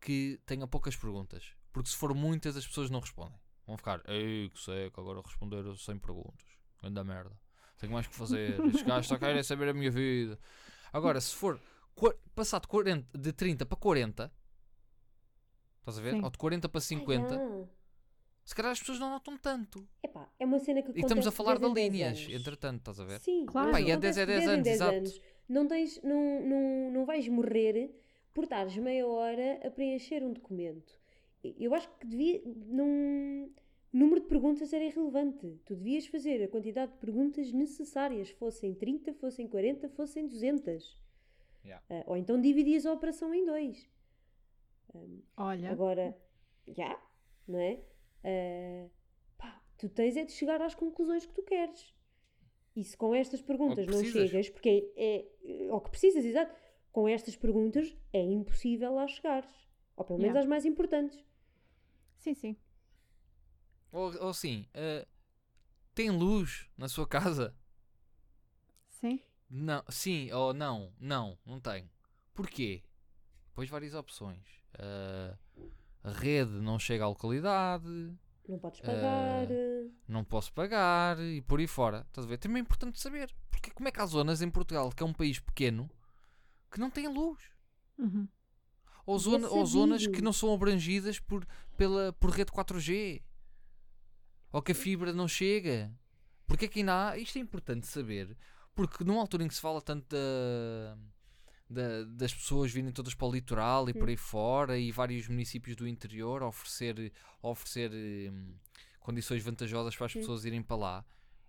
que 0.00 0.40
tenha 0.46 0.68
poucas 0.68 0.94
perguntas. 0.94 1.52
Porque 1.72 1.90
se 1.90 1.96
for 1.96 2.14
muitas, 2.14 2.56
as 2.56 2.64
pessoas 2.64 2.90
não 2.90 3.00
respondem. 3.00 3.38
Vão 3.66 3.76
ficar, 3.76 4.00
ei, 4.08 4.50
que 4.50 4.60
seco, 4.60 5.00
agora 5.00 5.20
responder 5.20 5.64
100 5.76 5.98
perguntas. 5.98 6.46
Anda 6.82 7.02
merda. 7.02 7.36
Tenho 7.78 7.92
mais 7.92 8.06
que 8.06 8.14
fazer. 8.14 8.58
Estes 8.66 8.82
gajos 8.82 9.08
só 9.08 9.18
querem 9.18 9.42
saber 9.42 9.68
a 9.68 9.74
minha 9.74 9.90
vida. 9.90 10.38
Agora, 10.92 11.20
se 11.20 11.34
for 11.34 11.60
de, 11.96 12.68
40, 12.68 13.18
de 13.18 13.32
30 13.32 13.66
para 13.66 13.76
40, 13.76 14.32
estás 15.80 15.98
a 15.98 16.02
ver? 16.02 16.12
Sim. 16.12 16.22
Ou 16.22 16.30
de 16.30 16.38
40 16.38 16.68
para 16.68 16.80
50, 16.80 17.34
Ah, 17.34 17.68
se 18.50 18.54
calhar 18.56 18.72
as 18.72 18.80
pessoas 18.80 18.98
não 18.98 19.10
notam 19.10 19.38
tanto. 19.38 19.86
epá, 20.02 20.28
é 20.38 20.44
uma 20.44 20.58
cena 20.58 20.82
que 20.82 20.90
E 20.90 21.00
estamos 21.02 21.24
a 21.24 21.30
falar 21.30 21.54
de 21.56 21.60
10 21.60 21.70
em 21.70 21.74
10 21.74 21.92
linhas, 21.92 22.18
anos. 22.18 22.34
entretanto, 22.40 22.78
estás 22.80 22.98
a 23.00 23.04
ver? 23.04 23.20
Sim, 23.20 23.46
Claro. 23.46 23.68
mas 23.70 23.76
Pá, 23.76 23.80
e 23.80 23.90
é 23.90 23.92
acontece 23.94 24.26
10 24.26 24.28
é 24.28 24.32
10 24.38 24.42
em 24.42 24.48
anos, 24.52 24.64
10 24.64 24.74
exato. 24.76 25.22
Não, 25.48 25.68
tens, 25.68 26.02
não, 26.02 26.42
não, 26.42 26.90
não 26.90 27.04
vais 27.04 27.28
morrer 27.28 27.94
por 28.34 28.42
estares 28.44 28.76
meia 28.76 29.06
hora 29.06 29.60
a 29.64 29.70
preencher 29.70 30.24
um 30.24 30.32
documento. 30.32 30.98
Eu 31.44 31.72
acho 31.74 31.88
que 31.98 32.06
devia. 32.08 32.42
O 32.44 33.96
número 33.96 34.20
de 34.20 34.26
perguntas 34.26 34.72
era 34.72 34.84
irrelevante. 34.84 35.60
Tu 35.64 35.76
devias 35.76 36.06
fazer 36.06 36.42
a 36.42 36.48
quantidade 36.48 36.92
de 36.92 36.98
perguntas 36.98 37.52
necessárias, 37.52 38.30
fossem 38.30 38.74
30, 38.74 39.14
fossem 39.14 39.46
40, 39.46 39.88
fossem 39.90 40.26
200. 40.26 40.98
Yeah. 41.64 41.84
Ah, 41.88 42.02
ou 42.06 42.16
então 42.16 42.40
dividias 42.40 42.84
a 42.84 42.92
operação 42.92 43.32
em 43.32 43.44
dois. 43.46 43.88
Olha, 45.36 45.70
Agora, 45.70 46.16
já, 46.68 46.98
não 47.46 47.58
é? 47.60 47.80
Ah, 48.24 48.88
pá, 49.38 49.62
tu 49.78 49.88
tens 49.88 50.16
é 50.16 50.24
de 50.24 50.32
chegar 50.32 50.60
às 50.62 50.74
conclusões 50.74 51.26
que 51.26 51.32
tu 51.32 51.42
queres. 51.42 51.94
E 52.76 52.84
se 52.84 52.96
com 52.96 53.14
estas 53.14 53.42
perguntas 53.42 53.86
não 53.86 54.04
chegas, 54.04 54.48
porque 54.48 54.92
é, 54.96 55.64
é 55.66 55.68
ao 55.70 55.80
que 55.80 55.90
precisas, 55.90 56.24
exato, 56.24 56.54
com 56.92 57.08
estas 57.08 57.36
perguntas 57.36 57.96
é 58.12 58.20
impossível 58.22 58.94
lá 58.94 59.06
chegares. 59.08 59.50
Ou 59.96 60.04
pelo 60.04 60.18
menos 60.18 60.34
Yeah. 60.34 60.40
às 60.40 60.46
mais 60.46 60.64
importantes. 60.64 61.24
sim, 62.18 62.34
sim. 62.34 62.56
Ou, 63.92 64.14
ou 64.22 64.28
assim, 64.28 64.68
eh, 64.72 65.06
tem 65.94 66.10
luz 66.10 66.68
na 66.78 66.88
sua 66.88 67.06
casa? 67.06 67.56
Sim. 68.88 69.20
Não, 69.48 69.82
sim 69.88 70.30
ou 70.32 70.52
não? 70.54 70.92
Não, 71.00 71.36
não 71.44 71.60
tem. 71.60 71.90
Porquê? 72.34 72.84
Depois 73.48 73.68
várias 73.68 73.94
opções. 73.94 74.62
A 74.78 75.36
rede 76.04 76.52
não 76.52 76.78
chega 76.78 77.04
à 77.04 77.08
localidade, 77.08 77.84
Não 78.48 78.58
podes 78.58 78.80
pagar. 78.80 79.46
não 80.08 80.24
posso 80.24 80.52
pagar 80.52 81.18
e 81.20 81.40
por 81.42 81.60
aí 81.60 81.66
fora. 81.66 82.04
Estás 82.08 82.26
a 82.26 82.30
ver? 82.30 82.38
Também 82.38 82.58
é 82.58 82.62
importante 82.62 83.00
saber. 83.00 83.30
Porque 83.50 83.70
como 83.70 83.88
é 83.88 83.92
que 83.92 84.00
há 84.00 84.06
zonas 84.06 84.40
em 84.42 84.50
Portugal, 84.50 84.90
que 84.90 85.02
é 85.02 85.06
um 85.06 85.12
país 85.12 85.38
pequeno, 85.38 85.90
que 86.70 86.80
não 86.80 86.90
têm 86.90 87.08
luz? 87.08 87.38
Uhum. 87.98 88.26
Ou, 89.04 89.18
zona, 89.18 89.48
ou 89.48 89.66
zonas 89.66 90.06
que 90.06 90.22
não 90.22 90.32
são 90.32 90.54
abrangidas 90.54 91.18
por, 91.18 91.46
pela, 91.76 92.12
por 92.14 92.30
rede 92.30 92.50
4G. 92.52 93.22
Ou 94.52 94.62
que 94.62 94.72
a 94.72 94.74
fibra 94.74 95.12
não 95.12 95.28
chega. 95.28 95.92
Porque 96.46 96.64
é 96.64 96.68
que 96.68 96.80
ainda 96.80 97.10
há. 97.10 97.18
Isto 97.18 97.38
é 97.38 97.40
importante 97.40 97.86
saber. 97.86 98.36
Porque 98.74 99.04
numa 99.04 99.20
altura 99.20 99.44
em 99.44 99.48
que 99.48 99.54
se 99.54 99.60
fala 99.60 99.82
tanto 99.82 100.06
da, 100.08 100.96
da- 101.70 102.04
das 102.04 102.34
pessoas 102.34 102.72
virem 102.72 102.90
todas 102.90 103.14
para 103.14 103.26
o 103.28 103.32
litoral 103.32 103.88
e 103.88 103.94
por 103.94 104.08
aí 104.08 104.16
fora 104.16 104.76
e 104.76 104.90
vários 104.90 105.28
municípios 105.28 105.76
do 105.76 105.86
interior 105.86 106.42
oferecer, 106.42 107.12
oferecer 107.40 107.90
hum, 108.30 108.54
condições 108.98 109.42
vantajosas 109.42 109.94
para 109.96 110.06
as 110.06 110.12
pessoas 110.12 110.44
irem 110.44 110.62
para 110.62 110.76
lá. 110.76 111.06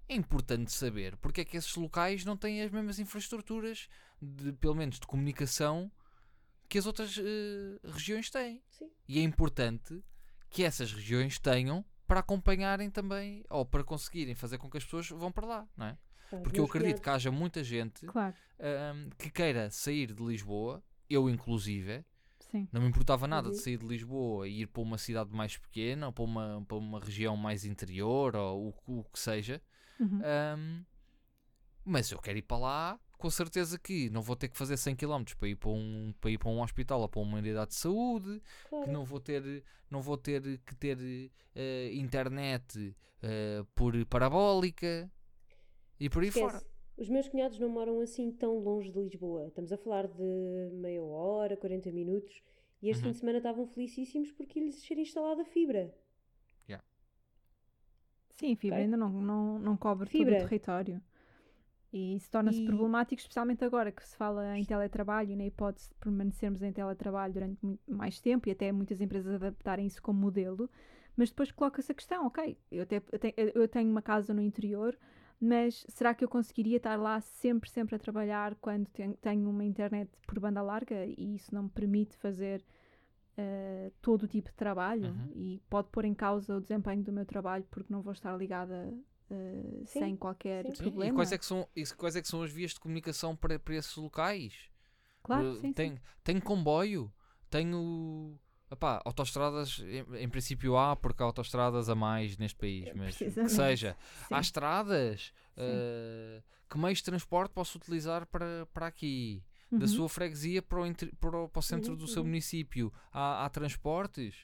É 0.08 0.16
importante 0.16 0.72
saber 0.72 1.18
porque 1.18 1.42
é 1.42 1.46
que 1.46 1.58
esses 1.58 1.76
locais 1.76 2.24
não 2.24 2.38
têm 2.38 2.62
as 2.62 2.70
mesmas 2.72 3.00
infraestruturas, 3.00 3.88
de, 4.22 4.54
pelo 4.54 4.76
menos 4.76 5.00
de 5.00 5.08
comunicação, 5.08 5.92
que 6.70 6.78
as 6.78 6.86
outras 6.86 7.18
eh, 7.18 7.80
regiões 7.84 8.30
têm. 8.30 8.62
Sim. 8.70 8.90
E 9.08 9.20
é 9.20 9.24
importante 9.24 10.04
que 10.50 10.64
essas 10.64 10.94
regiões 10.94 11.40
tenham 11.40 11.84
para 12.06 12.20
acompanharem 12.20 12.90
também, 12.90 13.44
ou 13.50 13.66
para 13.66 13.84
conseguirem 13.84 14.36
fazer 14.36 14.58
com 14.58 14.70
que 14.70 14.78
as 14.78 14.84
pessoas 14.84 15.08
vão 15.10 15.32
para 15.32 15.48
lá, 15.48 15.68
não 15.78 15.86
é? 15.88 15.98
Porque 16.44 16.60
eu 16.60 16.65
acredito 16.65 17.02
que 17.02 17.10
haja 17.10 17.32
muita 17.32 17.63
gente 17.63 18.06
Claro, 18.06 18.36
ahm, 18.60 19.10
que 19.17 19.30
queira 19.30 19.70
sair 19.70 20.13
de 20.13 20.24
Lisboa, 20.24 20.84
eu 21.10 21.30
inclusive, 21.30 22.06
sim. 22.39 22.67
não 22.72 22.82
me 22.82 22.88
importava 22.88 23.28
nada 23.28 23.48
Uhum. 23.48 23.54
de 23.56 23.62
sair 23.62 23.78
de 23.78 23.86
Lisboa 23.86 24.48
e 24.48 24.62
ir 24.62 24.67
para 24.67 24.82
uma 24.82 24.98
cidade 24.98 25.32
mais 25.34 25.58
pequena, 25.58 26.08
ou 26.08 26.13
para 26.13 26.24
uma, 26.24 26.65
para 26.67 26.78
uma 26.78 27.00
região 27.00 27.36
mais 27.36 27.65
interior, 27.65 28.36
ou 28.36 28.74
o, 28.88 29.00
o 29.00 29.04
que 29.06 29.20
seja, 29.20 29.62
Uhum. 30.00 30.22
Ahm, 30.24 30.86
mas 31.84 32.12
eu 32.12 32.20
quero 32.20 32.38
ir 32.38 32.44
para 32.44 32.58
lá, 32.58 33.00
com 33.17 33.30
certeza 33.30 33.78
que 33.78 34.10
não 34.10 34.22
vou 34.22 34.36
ter 34.36 34.48
que 34.50 34.58
fazer 34.58 34.78
100 34.78 34.96
km 34.96 35.24
para 35.38 35.48
ir 35.48 35.56
para 35.56 35.70
um, 35.70 36.13
para 36.20 36.32
ir 36.32 36.38
para 36.38 36.50
um 36.50 36.62
hospital 36.62 37.02
ou 37.02 37.10
para 37.10 37.22
uma 37.22 37.38
unidade 37.38 37.72
de 37.72 37.76
saúde, 37.78 38.41
Claro. 38.63 38.86
que 38.86 38.89
não 38.91 39.04
vou 39.06 39.20
ter, 39.20 39.63
não 39.89 40.02
vou 40.02 40.17
ter 40.17 40.60
que 40.65 40.76
ter 40.76 41.32
eh, 41.56 41.91
internet 41.94 42.96
eh, 43.22 43.63
por 43.76 43.94
parabólica 44.06 45.12
e 46.02 46.10
por 46.10 46.22
aí 46.24 46.30
Esquece. 46.30 46.40
fora. 46.42 46.64
Os 46.98 47.10
meus 47.10 47.28
cunhados 47.30 47.60
não 47.60 47.70
moram 47.70 48.00
assim 48.00 48.32
tão 48.32 48.58
longe 48.60 48.92
de 48.92 49.00
Lisboa. 49.00 49.48
Estamos 49.48 49.72
a 49.72 49.78
falar 49.78 50.08
de 50.08 50.70
meia 50.74 51.02
hora, 51.04 51.58
40 51.58 51.92
minutos. 51.92 52.42
E 52.82 52.90
este 52.90 53.02
Uhum. 53.02 53.10
fim 53.10 53.12
de 53.14 53.20
semana 53.20 53.38
estavam 53.40 53.68
felicíssimos 53.68 54.32
porque 54.32 54.60
lhes 54.60 54.76
ser 54.86 54.98
instalada 54.98 55.46
fibra. 55.46 55.94
Sim, 58.32 58.56
fibra 58.56 58.80
Ok. 58.80 58.86
ainda 58.86 58.98
não, 58.98 59.10
não, 59.22 59.60
não 59.60 59.78
cobre 59.78 60.10
Fibra. 60.10 60.34
todo 60.36 60.46
o 60.46 60.50
território. 60.50 61.02
E 61.94 62.16
isso 62.16 62.32
torna-se 62.32 62.62
E- 62.62 62.66
problemático, 62.66 63.20
especialmente 63.22 63.64
agora 63.66 63.92
que 63.92 64.06
se 64.08 64.16
fala 64.18 64.58
em 64.58 64.66
teletrabalho 64.66 65.32
e 65.32 65.36
na 65.36 65.46
hipótese 65.46 65.90
de 65.90 65.96
permanecermos 65.96 66.62
em 66.64 66.72
teletrabalho 66.72 67.34
durante 67.34 67.60
mais 67.88 68.20
tempo 68.22 68.48
e 68.48 68.52
até 68.52 68.72
muitas 68.72 69.02
empresas 69.02 69.34
adaptarem 69.36 69.86
isso 69.88 70.02
como 70.02 70.20
modelo. 70.20 70.70
Mas 71.18 71.30
depois 71.30 71.52
coloca-se 71.52 71.92
a 71.92 71.96
questão, 71.96 72.28
ok, 72.28 72.58
eu, 72.72 72.84
até, 72.84 73.02
eu 73.54 73.68
tenho 73.68 73.92
uma 73.92 74.02
casa 74.02 74.34
no 74.34 74.42
interior, 74.42 74.98
mas 75.41 75.86
será 75.89 76.13
que 76.15 76.23
eu 76.23 76.30
conseguiria 76.30 76.77
estar 76.77 76.97
lá 76.97 77.21
sempre, 77.21 77.69
sempre 77.69 77.95
a 77.95 77.99
trabalhar 77.99 78.56
quando 78.62 78.88
ten- 78.91 79.13
tenho 79.21 79.49
uma 79.49 79.63
internet 79.65 80.12
por 80.27 80.39
banda 80.39 80.62
larga 80.62 81.06
e 81.06 81.36
isso 81.36 81.54
não 81.56 81.63
me 81.63 81.69
permite 81.69 82.15
fazer 82.17 82.63
eh, 83.38 83.91
todo 84.01 84.23
o 84.23 84.27
tipo 84.27 84.49
de 84.49 84.56
trabalho 84.56 85.08
Uhum. 85.08 85.30
e 85.34 85.62
pode 85.69 85.89
pôr 85.89 86.06
em 86.06 86.13
causa 86.13 86.58
o 86.58 86.62
desempenho 86.62 87.04
do 87.04 87.12
meu 87.13 87.25
trabalho 87.25 87.65
porque 87.71 87.91
não 87.93 88.01
vou 88.01 88.13
estar 88.13 88.36
ligada 88.38 88.93
Sim, 89.86 89.99
sem 89.99 90.15
qualquer 90.17 90.65
sim. 90.65 90.75
Sim, 90.75 90.84
problema? 90.84 91.01
E 91.01 91.12
quais 91.12 91.32
é, 91.32 91.38
que 91.38 91.45
são, 91.45 91.67
e 91.75 91.86
quais 91.86 92.15
é 92.15 92.21
que 92.21 92.27
são 92.27 92.43
as 92.43 92.51
vias 92.51 92.71
de 92.73 92.80
comunicação 92.80 93.36
para, 93.36 93.60
para 93.60 93.75
esses 93.75 93.95
locais? 93.95 94.69
Claro, 95.23 95.49
Uh, 95.49 95.56
sim, 95.56 95.73
sim. 95.73 95.91
tem, 95.91 95.99
tenho 96.23 96.41
comboio, 96.41 97.13
tenho 97.49 98.39
epá, 98.72 99.02
autoestradas, 99.06 99.80
em, 99.80 100.24
em 100.24 100.30
princípio 100.30 100.78
há, 100.78 100.96
porque 100.96 101.22
há 101.22 101.26
autoestradas 101.26 101.90
a 101.90 101.96
mais 101.96 102.38
neste 102.38 102.58
país, 102.58 102.92
mas 102.94 103.22
que 103.44 103.50
seja, 103.50 103.98
Sim. 104.28 104.36
há 104.36 104.40
estradas, 104.40 105.34
uh, 105.58 106.44
que 106.70 106.78
meios 106.78 107.00
de 107.00 107.04
transporte 107.06 107.52
posso 107.54 107.78
utilizar 107.78 108.26
para, 108.28 108.66
para 108.74 108.88
aqui? 108.88 109.44
Da 109.78 109.86
Uhum. 109.86 109.88
sua 109.88 110.10
freguesia 110.10 110.62
para 110.62 110.82
o, 110.82 110.94
para 111.18 111.38
o, 111.38 111.50
para 111.50 111.60
o 111.60 111.64
centro 111.64 111.94
Uhum, 111.94 111.98
do 111.98 112.06
seu 112.08 112.22
uhum. 112.22 112.28
município 112.28 112.92
há, 113.12 113.46
há 113.46 113.50
transportes? 113.50 114.36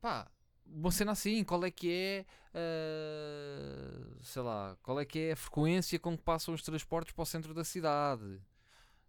Pá, 0.00 0.30
uma 0.64 0.92
cena 0.92 1.12
assim, 1.12 1.42
qual 1.44 1.64
é 1.64 1.70
que 1.72 1.90
é, 1.90 2.26
uh, 2.54 4.22
sei 4.22 4.42
lá, 4.42 4.76
qual 4.82 5.00
é 5.00 5.04
que 5.04 5.18
é 5.18 5.32
a 5.32 5.36
frequência 5.36 5.98
com 5.98 6.16
que 6.16 6.22
passam 6.22 6.54
os 6.54 6.62
transportes 6.62 7.12
para 7.12 7.22
o 7.22 7.26
centro 7.26 7.52
da 7.52 7.64
cidade? 7.64 8.40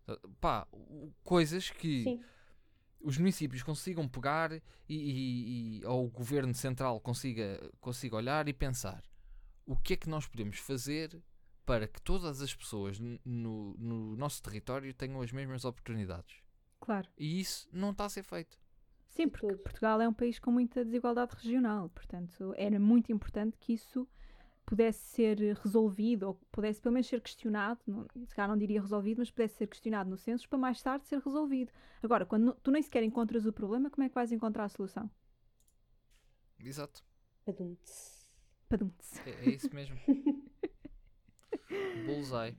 Uh, 0.07 0.29
pá, 0.41 0.67
coisas 1.23 1.69
que 1.69 2.03
Sim. 2.03 2.23
Os 3.05 3.17
municípios 3.17 3.61
consigam 3.61 4.07
pegar 4.07 4.51
e, 4.53 4.61
e- 4.89 5.77
e- 5.79 5.85
ou 5.85 6.05
o 6.05 6.09
governo 6.09 6.53
central 6.55 6.99
consiga, 6.99 7.71
consiga 7.79 8.15
olhar 8.15 8.47
e 8.47 8.53
pensar 8.53 9.03
o 9.65 9.77
que 9.77 9.93
é 9.93 9.97
que 9.97 10.09
nós 10.09 10.27
podemos 10.27 10.57
fazer 10.57 11.21
para 11.65 11.87
que 11.87 12.01
todas 12.01 12.41
as 12.41 12.53
pessoas 12.53 12.99
no, 12.99 13.19
no 13.77 14.15
nosso 14.15 14.41
território 14.41 14.93
tenham 14.93 15.21
as 15.21 15.31
mesmas 15.31 15.65
oportunidades. 15.65 16.37
Claro. 16.79 17.07
E 17.17 17.39
isso 17.39 17.67
não 17.71 17.91
está 17.91 18.05
a 18.05 18.09
ser 18.09 18.23
feito. 18.23 18.57
Sim, 19.09 19.29
porque. 19.29 19.47
Portugal 19.55 20.01
é 20.01 20.07
um 20.07 20.13
país 20.13 20.39
com 20.39 20.51
muita 20.51 20.83
desigualdade 20.83 21.35
regional, 21.35 21.89
portanto 21.89 22.53
era 22.57 22.79
muito 22.79 23.11
importante 23.11 23.57
que 23.57 23.73
isso 23.73 24.07
pudesse 24.65 24.99
ser 25.09 25.37
resolvido 25.63 26.23
ou 26.23 26.33
pudesse 26.51 26.81
pelo 26.81 26.93
menos 26.93 27.07
ser 27.07 27.21
questionado, 27.21 27.79
não, 27.85 28.05
se 28.25 28.33
calhar 28.35 28.49
não 28.49 28.57
diria 28.57 28.81
resolvido, 28.81 29.19
mas 29.19 29.29
pudesse 29.31 29.55
ser 29.57 29.67
questionado 29.67 30.09
no 30.09 30.17
censo 30.17 30.47
para 30.49 30.57
mais 30.57 30.81
tarde 30.81 31.05
ser 31.07 31.19
resolvido. 31.19 31.71
Agora, 32.01 32.25
quando 32.25 32.53
tu 32.63 32.71
nem 32.71 32.81
sequer 32.81 33.03
encontras 33.03 33.45
o 33.45 33.53
problema, 33.53 33.89
como 33.89 34.03
é 34.05 34.09
que 34.09 34.15
vais 34.15 34.31
encontrar 34.31 34.65
a 34.65 34.69
solução? 34.69 35.09
Exato. 36.59 37.03
Padum. 37.45 37.75
Padum. 38.67 38.91
É, 39.25 39.29
é 39.29 39.49
isso 39.53 39.73
mesmo. 39.73 39.97
Bullseye. 42.05 42.57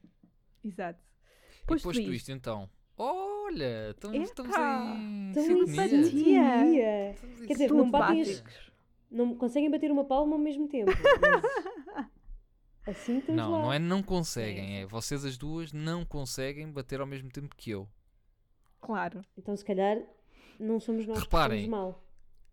Exato. 0.65 1.01
E 1.63 1.67
Posto 1.67 1.85
posto 1.85 2.01
isto- 2.01 2.13
isto, 2.13 2.33
então. 2.33 2.69
Olha, 2.99 3.91
estamos, 3.91 4.17
estamos 4.17 4.57
em 4.57 5.35
sintonia. 5.35 5.67
simpatia. 5.67 6.05
simpatia. 6.05 7.11
Estamos 7.13 7.43
em 7.43 7.47
Quer 7.47 7.53
dizer, 7.53 7.69
Tudo 7.69 7.85
não 7.85 7.91
batem 7.91 8.23
as-. 8.23 8.43
Não 9.11 9.35
conseguem 9.35 9.71
bater 9.71 9.91
uma 9.91 10.05
palma 10.05 10.35
ao 10.35 10.39
mesmo 10.39 10.69
tempo. 10.69 10.91
mas 12.87 12.97
assim 12.97 13.19
estamos 13.19 13.41
Não, 13.43 13.51
lá. 13.53 13.63
não 13.63 13.73
é 13.73 13.79
não 13.79 14.03
conseguem, 14.03 14.81
é 14.81 14.87
vocês 14.87 15.25
as 15.25 15.37
duas 15.37 15.73
não 15.73 16.05
conseguem 16.05 16.71
bater 16.71 17.01
ao 17.01 17.07
mesmo 17.07 17.31
tempo 17.31 17.55
que 17.57 17.71
eu. 17.71 17.89
Claro. 18.81 19.25
Então, 19.37 19.57
se 19.57 19.65
calhar, 19.65 19.99
não 20.59 20.79
somos 20.79 21.07
nós 21.07 21.19
Reparem. 21.21 21.65
que 21.65 21.71
mal. 21.71 22.03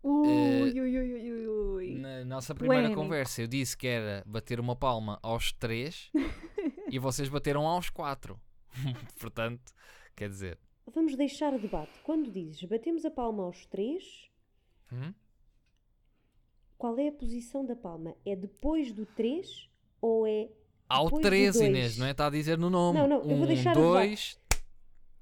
Ui, 0.02 0.28
Eh, 0.28 0.62
ui, 0.62 0.80
ui, 0.80 1.32
ui, 1.32 1.46
ui. 1.48 1.94
Na 1.98 2.24
nossa 2.24 2.54
primeira 2.54 2.94
conversa 2.94 3.40
eu 3.42 3.46
disse 3.46 3.76
que 3.76 3.86
era 3.86 4.22
bater 4.26 4.60
uma 4.60 4.76
palma 4.76 5.18
aos 5.22 5.52
três 5.52 6.10
e 6.90 6.98
vocês 6.98 7.28
bateram 7.28 7.66
aos 7.66 7.88
quatro. 7.88 8.38
Portanto, 9.20 9.72
quer 10.16 10.28
dizer, 10.28 10.58
Vamos 10.92 11.16
deixar 11.16 11.54
o 11.54 11.58
debate. 11.58 11.98
Quando 12.02 12.30
dizes 12.30 12.62
batemos 12.64 13.04
a 13.06 13.10
palma 13.10 13.44
aos 13.44 13.64
três, 13.66 14.28
hum? 14.92 15.14
Qual 16.76 16.98
é 16.98 17.08
a 17.08 17.12
posição 17.12 17.64
da 17.64 17.74
palma? 17.76 18.14
É 18.26 18.34
depois 18.36 18.92
do 18.92 19.06
três 19.06 19.68
ou 20.00 20.26
é. 20.26 20.50
ao 20.88 21.04
Depois 21.06 21.22
do 21.22 21.28
três, 21.28 21.54
dois. 21.54 21.68
Inês, 21.68 21.98
não 21.98 22.06
é? 22.06 22.10
Está 22.10 22.26
a 22.26 22.30
dizer 22.30 22.58
no 22.58 22.68
nome. 22.70 22.98
Não, 22.98 23.08
não, 23.08 23.16
eu 23.18 23.36
vou 23.36 23.44
um, 23.44 23.46
deixar 23.46 23.72
o 23.76 23.80
dois. 23.80 24.38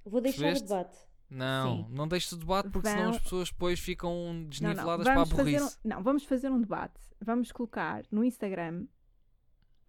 Vou 0.04 0.20
deixar 0.20 0.42
Percebeste? 0.42 0.64
o 0.64 0.68
debate. 0.68 0.98
Não, 1.30 1.76
Sim. 1.76 1.86
não 1.90 2.08
deixes 2.08 2.32
o 2.32 2.36
debate 2.36 2.68
porque 2.68 2.88
senão 2.90 3.10
as 3.10 3.18
pessoas 3.18 3.50
depois 3.50 3.80
ficam 3.80 4.12
Não, 4.14 4.34
não. 4.34 4.44
desniveladas 4.48 5.06
para 5.06 5.22
a 5.22 5.24
burrice. 5.24 5.78
um, 5.82 5.88
não, 5.88 6.02
vamos 6.02 6.24
fazer 6.24 6.50
um 6.50 6.60
debate. 6.60 7.00
Vamos 7.20 7.50
colocar 7.52 8.04
no 8.10 8.22
Instagram, 8.22 8.86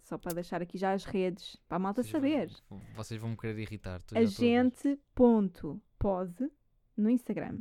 só 0.03 0.17
para 0.17 0.35
deixar 0.35 0.61
aqui 0.61 0.77
já 0.77 0.93
as 0.93 1.03
redes, 1.03 1.57
para 1.67 1.75
a 1.77 1.79
malta 1.79 2.01
Vocês 2.03 2.11
saber. 2.11 2.49
vão- 2.69 2.81
Vocês 2.95 3.19
vão 3.19 3.31
me 3.31 3.37
querer 3.37 3.59
irritar. 3.59 4.01
a 4.13 4.23
gente 4.23 4.97
ponto 5.15 5.81
pode 5.99 6.49
no 6.95 7.09
Instagram 7.09 7.59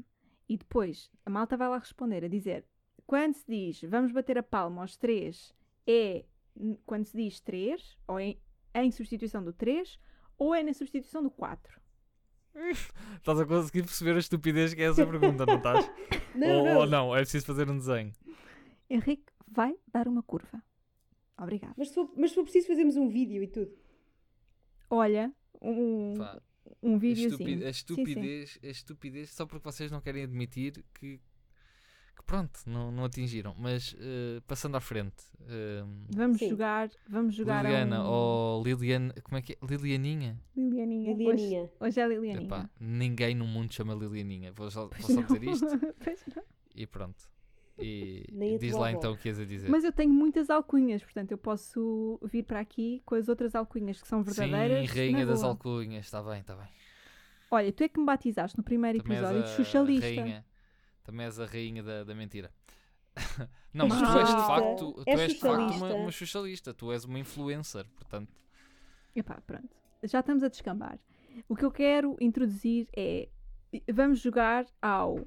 e 0.49 0.57
depois 0.57 1.11
a 1.25 1.31
malta 1.31 1.57
vai 1.57 1.69
lá 1.69 1.79
responder 1.79 2.23
a 2.25 2.29
dizer 2.29 2.65
quando 3.07 3.35
se 3.35 3.45
diz 3.49 3.83
vamos 3.83 4.13
bater 4.13 4.39
a 4.39 4.43
palma 4.43 4.83
aos 4.83 4.97
três 4.97 5.55
é 5.87 6.25
quando 6.87 7.05
se 7.07 7.17
diz 7.17 7.41
três 7.41 7.97
ou 8.07 8.21
em, 8.21 8.39
em 8.75 8.91
substituição 8.91 9.43
do 9.43 9.53
três 9.53 9.99
ou 10.39 10.55
é 10.55 10.63
na 10.63 10.73
substituição 10.73 11.23
do 11.23 11.31
quatro 11.31 11.81
Estás 13.17 13.41
a 13.41 13.47
conseguir 13.47 13.83
perceber 13.83 14.15
a 14.17 14.19
estupidez 14.19 14.75
que 14.75 14.83
é 14.83 14.87
essa 14.87 15.07
pergunta, 15.07 15.47
não 15.47 15.57
estás? 15.57 15.91
Não, 16.35 16.49
ou, 16.61 16.65
não. 16.65 16.79
ou 16.81 16.87
não, 16.87 17.15
é 17.17 17.21
preciso 17.21 17.45
fazer 17.45 17.69
um 17.71 17.77
desenho. 17.77 18.11
Henrique 18.89 19.31
vai 19.47 19.75
dar 19.87 20.09
uma 20.09 20.23
curva 20.23 20.63
obrigado 21.39 21.75
Mas 21.77 21.89
se, 21.89 21.95
for, 21.95 22.11
mas 22.17 22.31
se 22.31 22.35
for 22.37 22.43
preciso, 22.45 22.69
fazemos 22.69 22.97
um 22.97 23.09
vídeo 23.09 23.43
e 23.43 23.47
tudo. 23.49 23.71
olha 24.89 25.31
um, 25.61 26.15
Pá, 26.17 26.41
um 26.83 26.95
a, 26.95 26.99
videozinho 26.99 27.51
estupi- 27.51 27.53
a 27.53 27.57
Sim, 27.57 27.63
sim. 27.65 27.69
estupidez, 27.71 28.59
a 28.63 28.67
estupidez, 28.67 29.31
só 29.31 29.45
porque 29.47 29.65
vocês 29.65 29.91
não 29.91 30.01
querem 30.01 30.23
admitir 30.25 30.83
que, 30.95 31.21
que 32.17 32.23
pronto, 32.25 32.61
não, 32.67 32.91
não 32.91 33.05
atingiram. 33.05 33.55
Mas 33.59 33.97
eh, 33.99 34.41
passando 34.47 34.77
à 34.77 34.81
frente, 34.81 35.25
eh, 35.49 35.85
vamos 36.15 36.39
Sim. 36.39 36.51
jogar 36.51 36.91
vamos 37.09 37.35
jogar 37.35 37.65
Liliana 37.65 37.99
a 37.99 38.03
um... 38.05 38.13
ou 38.13 38.65
Liliana, 38.65 39.15
como 39.23 39.37
é 39.37 39.43
que 39.43 39.53
é? 39.53 39.57
Lilianinha? 39.67 40.41
Lilianinha 40.57 41.15
Lilianinha. 41.15 41.63
Hoje, 41.63 41.71
hoje 41.81 42.01
é 42.01 42.09
Lilianinha 42.09 42.47
Epá, 42.47 42.71
ninguém 42.81 43.35
no 43.35 43.47
mundo 43.47 43.73
chama 43.73 43.95
Lilianinha. 43.95 44.53
Vou 44.53 44.71
só, 44.71 44.89
vou 44.89 45.01
só 45.01 45.23
dizer 45.23 45.45
isto 45.45 45.67
e 46.75 46.87
pronto. 46.87 47.31
E, 47.79 48.27
e 48.31 48.59
diz 48.59 48.75
lá 48.75 48.89
avó. 48.89 48.99
então 48.99 49.13
o 49.13 49.17
que 49.17 49.29
ias 49.29 49.41
a 49.41 49.45
dizer. 49.45 49.69
Mas 49.69 49.83
eu 49.83 49.93
tenho 49.93 50.13
muitas 50.13 50.51
alcunhas, 50.51 51.03
portanto 51.03 51.33
eu 51.33 51.39
posso 51.39 52.21
vir 52.25 52.45
para 52.45 52.61
aqui 52.61 53.03
com 53.05 53.15
as 53.15 53.29
outras 53.29 53.55
alcunhas 53.55 54.01
que 54.01 54.07
são 54.07 54.23
verdadeiras. 54.23 54.91
Sim, 54.91 54.97
rainha 54.97 55.27
das 55.27 55.43
alcunhas, 55.43 56.05
está 56.05 56.23
bem, 56.23 56.41
está 56.41 56.55
bem. 56.55 56.69
Olha, 57.51 57.73
tu 57.73 57.85
é 57.85 57.89
que 57.89 57.99
me 58.01 58.07
batizaste 58.07 58.57
no 58.57 58.65
primeiro 58.65 59.03
Também 59.03 59.19
és 59.19 59.25
episódio 59.25 59.45
de 59.45 59.57
Xuxalista. 59.57 60.07
rainha, 60.07 60.45
também 61.03 61.27
és 61.27 61.39
a 61.39 61.47
rainha 61.47 61.83
da, 61.83 62.05
da 62.05 62.15
mentira. 62.15 62.53
Não, 63.73 63.87
mas 63.89 63.99
tu 63.99 64.19
és 64.19 64.29
de 64.29 64.47
facto, 64.47 64.93
tu 64.93 65.03
És 65.07 65.21
és 65.21 65.33
de 65.35 65.39
facto 65.39 65.75
uma, 65.75 65.95
uma 65.95 66.11
xuxalista, 66.11 66.73
tu 66.73 66.93
és 66.93 67.05
uma 67.05 67.19
influencer, 67.19 67.87
portanto. 67.95 68.33
Epá, 69.15 69.41
pronto. 69.47 69.77
Já 70.03 70.21
estamos 70.21 70.43
a 70.43 70.49
descambar. 70.49 70.99
O 71.49 71.57
que 71.57 71.65
eu 71.65 71.71
quero 71.71 72.17
introduzir 72.21 72.89
é. 72.97 73.29
Vamos 73.93 74.21
jogar 74.21 74.67
ao. 74.81 75.27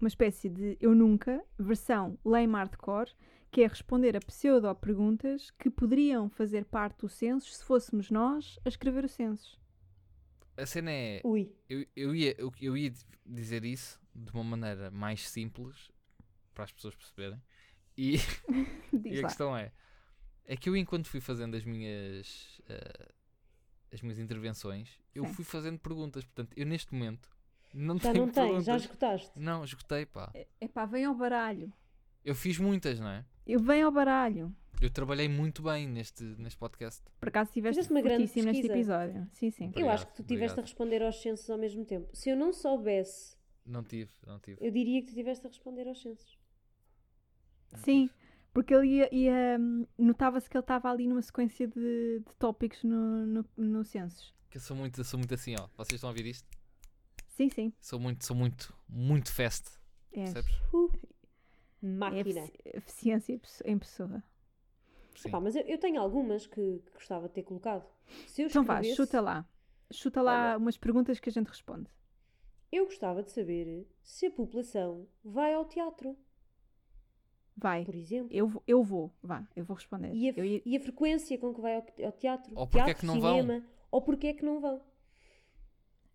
Uma 0.00 0.08
espécie 0.08 0.48
de 0.48 0.76
Eu 0.80 0.96
Nunca, 0.96 1.44
versão 1.56 2.18
lame 2.24 2.54
hardcore, 2.54 3.12
que 3.52 3.62
é 3.62 3.68
responder 3.68 4.16
a 4.16 4.20
pseudo-perguntas 4.20 5.52
que 5.52 5.70
poderiam 5.70 6.28
fazer 6.28 6.64
parte 6.64 7.02
do 7.02 7.08
censo 7.08 7.52
se 7.52 7.64
fôssemos 7.64 8.10
nós 8.10 8.58
a 8.64 8.68
escrever 8.68 9.04
o 9.04 9.08
censo. 9.08 9.61
A 10.56 10.66
cena 10.66 10.90
é. 10.90 11.20
Ui. 11.24 11.50
Eu, 11.68 11.86
eu, 11.96 12.14
ia, 12.14 12.34
eu, 12.38 12.52
eu 12.60 12.76
ia 12.76 12.92
dizer 13.24 13.64
isso 13.64 14.00
de 14.14 14.30
uma 14.32 14.44
maneira 14.44 14.90
mais 14.90 15.28
simples 15.28 15.90
para 16.54 16.64
as 16.64 16.72
pessoas 16.72 16.94
perceberem. 16.94 17.40
E, 17.96 18.16
e 19.04 19.18
a 19.18 19.22
questão 19.22 19.56
é: 19.56 19.72
é 20.44 20.56
que 20.56 20.68
eu, 20.68 20.76
enquanto 20.76 21.08
fui 21.08 21.20
fazendo 21.20 21.56
as 21.56 21.64
minhas, 21.64 22.60
eh, 22.68 23.12
as 23.92 24.02
minhas 24.02 24.18
intervenções, 24.18 24.98
eu 25.14 25.26
Sim. 25.26 25.32
fui 25.32 25.44
fazendo 25.44 25.78
perguntas. 25.78 26.24
Portanto, 26.24 26.52
eu 26.56 26.66
neste 26.66 26.92
momento 26.92 27.30
não 27.72 27.96
Já 27.96 28.12
tenho 28.12 28.26
não 28.26 28.32
tens, 28.32 28.42
perguntas. 28.42 28.64
já 28.66 28.76
esgotaste. 28.76 29.30
Não, 29.36 29.64
esgotei, 29.64 30.06
pá. 30.06 30.32
Epá, 30.60 30.84
vem 30.84 31.04
ao 31.04 31.14
baralho. 31.14 31.72
Eu 32.24 32.34
fiz 32.34 32.58
muitas, 32.58 33.00
não 33.00 33.08
é? 33.08 33.24
Eu 33.46 33.60
venho 33.60 33.86
ao 33.86 33.92
baralho. 33.92 34.54
Eu 34.82 34.90
trabalhei 34.90 35.28
muito 35.28 35.62
bem 35.62 35.86
neste, 35.88 36.24
neste 36.24 36.58
podcast. 36.58 37.02
Por 37.20 37.28
acaso 37.28 37.52
Fizeste 37.52 37.88
uma 37.90 38.00
grande 38.02 38.26
fortíssimo 38.26 38.46
neste 38.46 38.62
pesquisa. 38.68 39.04
episódio. 39.04 39.30
Sim, 39.32 39.50
sim. 39.50 39.64
Eu 39.64 39.68
Obrigado, 39.70 39.94
acho 39.94 40.06
que 40.08 40.12
tu 40.14 40.22
tiveste 40.24 40.34
obrigado. 40.52 40.58
a 40.58 40.62
responder 40.62 41.02
aos 41.02 41.22
censos 41.22 41.48
ao 41.50 41.56
mesmo 41.58 41.84
tempo. 41.84 42.08
Se 42.16 42.30
eu 42.30 42.36
não 42.36 42.52
soubesse, 42.52 43.36
Não 43.64 43.84
tive, 43.84 44.10
não 44.26 44.40
tive. 44.40 44.58
eu 44.60 44.70
diria 44.72 45.00
que 45.02 45.08
tu 45.08 45.14
tiveste 45.14 45.46
a 45.46 45.48
responder 45.48 45.86
aos 45.86 46.02
censos. 46.02 46.36
não 47.72 47.78
Sim, 47.78 48.08
tive. 48.08 48.14
porque 48.52 48.74
ele 48.74 48.86
ia. 48.88 49.14
ia, 49.14 49.56
hum, 49.60 49.86
Notava-se 49.96 50.50
que 50.50 50.56
ele 50.56 50.64
estava 50.64 50.90
ali 50.90 51.06
numa 51.06 51.22
sequência 51.22 51.68
de, 51.68 52.18
de 52.26 52.34
tópicos 52.38 52.82
no, 52.82 53.24
no, 53.26 53.44
no 53.56 53.84
census. 53.84 54.34
Que 54.50 54.56
eu 54.58 54.60
sou 54.60 54.76
muito, 54.76 55.00
eu 55.00 55.04
sou 55.04 55.18
muito 55.18 55.32
assim, 55.32 55.54
ó. 55.58 55.68
Vocês 55.76 55.94
estão 55.94 56.10
a 56.10 56.12
ouvir 56.12 56.26
isto? 56.26 56.48
Sim, 57.28 57.48
sim. 57.48 57.72
Sou 57.80 57.98
muito, 58.00 58.24
sou 58.26 58.36
muito, 58.36 58.74
muito 58.88 59.32
fast. 59.32 59.70
É, 60.12 60.24
Percebes? 60.24 60.52
Uh, 60.74 60.90
é 61.82 61.86
máquina. 61.86 62.20
efici- 62.40 62.52
eficiência 62.64 63.40
em 63.64 63.78
pessoa. 63.78 64.22
Sim. 65.14 65.28
Epá, 65.28 65.40
mas 65.40 65.54
eu, 65.56 65.62
eu 65.62 65.78
tenho 65.78 66.00
algumas 66.00 66.46
que, 66.46 66.80
que 66.84 66.92
gostava 66.94 67.28
de 67.28 67.34
ter 67.34 67.42
colocado. 67.42 67.84
Se 68.26 68.42
eu 68.42 68.46
Então 68.48 68.64
vá, 68.64 68.82
chuta 68.82 69.20
lá. 69.20 69.46
Chuta 69.92 70.22
lá 70.22 70.50
Olha. 70.50 70.58
umas 70.58 70.76
perguntas 70.78 71.20
que 71.20 71.28
a 71.28 71.32
gente 71.32 71.48
responde. 71.48 71.88
Eu 72.70 72.86
gostava 72.86 73.22
de 73.22 73.30
saber 73.30 73.86
se 74.02 74.26
a 74.26 74.30
população 74.30 75.06
vai 75.22 75.52
ao 75.52 75.66
teatro, 75.66 76.16
Vai. 77.56 77.84
por 77.84 77.94
exemplo. 77.94 78.28
Eu, 78.32 78.48
vou- 78.48 78.62
eu 78.66 78.82
vou, 78.82 79.12
vá, 79.22 79.46
eu 79.54 79.64
vou 79.64 79.76
responder. 79.76 80.10
E 80.14 80.30
a, 80.30 80.32
Eu 80.34 80.44
e 80.64 80.76
a 80.76 80.80
frequência 80.80 81.36
com 81.38 81.52
que 81.54 81.60
vai 81.60 81.76
ao, 81.76 81.84
ao 82.06 82.12
teatro. 82.12 82.52
Ou 82.56 82.66
porque 82.66 82.78
é 82.80 82.84
teatro, 82.84 83.00
que 83.00 83.06
não 83.06 83.20
vão? 83.20 83.36
cinema, 83.40 83.64
Ou 83.90 84.00
porque 84.02 84.26
é 84.28 84.32
que 84.32 84.44
não 84.44 84.58
vão. 84.60 84.80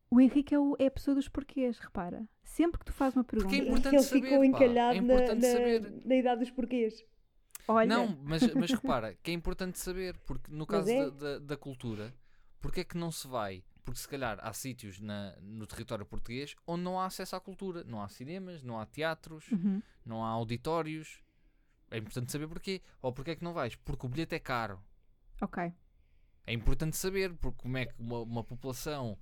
O 0.10 0.20
Henrique 0.20 0.56
é, 0.56 0.60
o- 0.60 0.76
é 0.80 0.88
a 0.88 0.92
pessoa 0.92 1.14
dos 1.14 1.28
porquês, 1.28 1.78
repara. 1.78 2.28
Sempre 2.44 2.80
que 2.80 2.86
tu 2.86 2.94
fazes 2.94 3.16
uma 3.16 3.24
pergunta. 3.24 3.54
é 3.56 3.60
importante 3.60 3.96
ele 3.96 4.04
saber, 4.04 4.22
ficou 4.24 4.40
pá. 4.40 4.46
encalhado 4.46 4.98
É 4.98 5.02
na, 5.02 5.36
na- 5.36 5.42
saber. 5.42 6.02
na 6.06 6.16
idade 6.16 6.40
dos 6.40 6.50
porquês. 6.50 7.06
Olha, 7.68 7.88
Não, 7.88 8.18
mas, 8.24 8.42
mas 8.54 8.72
repara, 8.72 9.14
que 9.22 9.32
é 9.32 9.34
importante 9.34 9.78
saber, 9.80 10.18
porque 10.26 10.52
no 10.52 10.66
caso 10.66 10.90
é. 10.90 11.06
da, 11.06 11.10
da, 11.10 11.40
da 11.40 11.58
cultura, 11.58 12.14
porque 12.62 12.82
é 12.82 12.84
que 12.84 12.98
não 12.98 13.12
se 13.12 13.28
vai? 13.28 13.64
Porque 13.84 14.00
se 14.00 14.08
calhar 14.08 14.38
há 14.42 14.52
sítios 14.54 15.00
na, 15.00 15.36
no 15.42 15.66
território 15.68 16.06
português 16.06 16.56
onde 16.66 16.84
não 16.84 17.00
há 17.00 17.06
acesso 17.06 17.36
à 17.36 17.40
cultura. 17.40 17.84
Não 17.86 18.02
há 18.02 18.08
cinemas, 18.10 18.62
não 18.64 18.80
há 18.80 18.86
teatros, 18.86 19.50
Uhum. 19.52 19.82
não 20.06 20.24
há 20.26 20.30
auditórios. 20.30 21.22
É 21.90 21.98
importante 21.98 22.32
saber 22.32 22.48
porquê. 22.48 22.82
Ou 23.02 23.14
porque 23.14 23.32
é 23.32 23.36
que 23.36 23.44
não 23.44 23.54
vais? 23.54 23.76
Porque 23.76 24.06
o 24.06 24.10
bilhete 24.10 24.36
é 24.36 24.40
caro. 24.40 24.82
ok. 25.42 25.74
É 26.46 26.54
importante 26.54 26.96
saber, 26.98 27.34
porque 27.36 27.58
como 27.62 27.78
é 27.78 27.86
que 27.86 27.94
uma, 28.00 28.20
uma 28.22 28.44
população. 28.44 29.18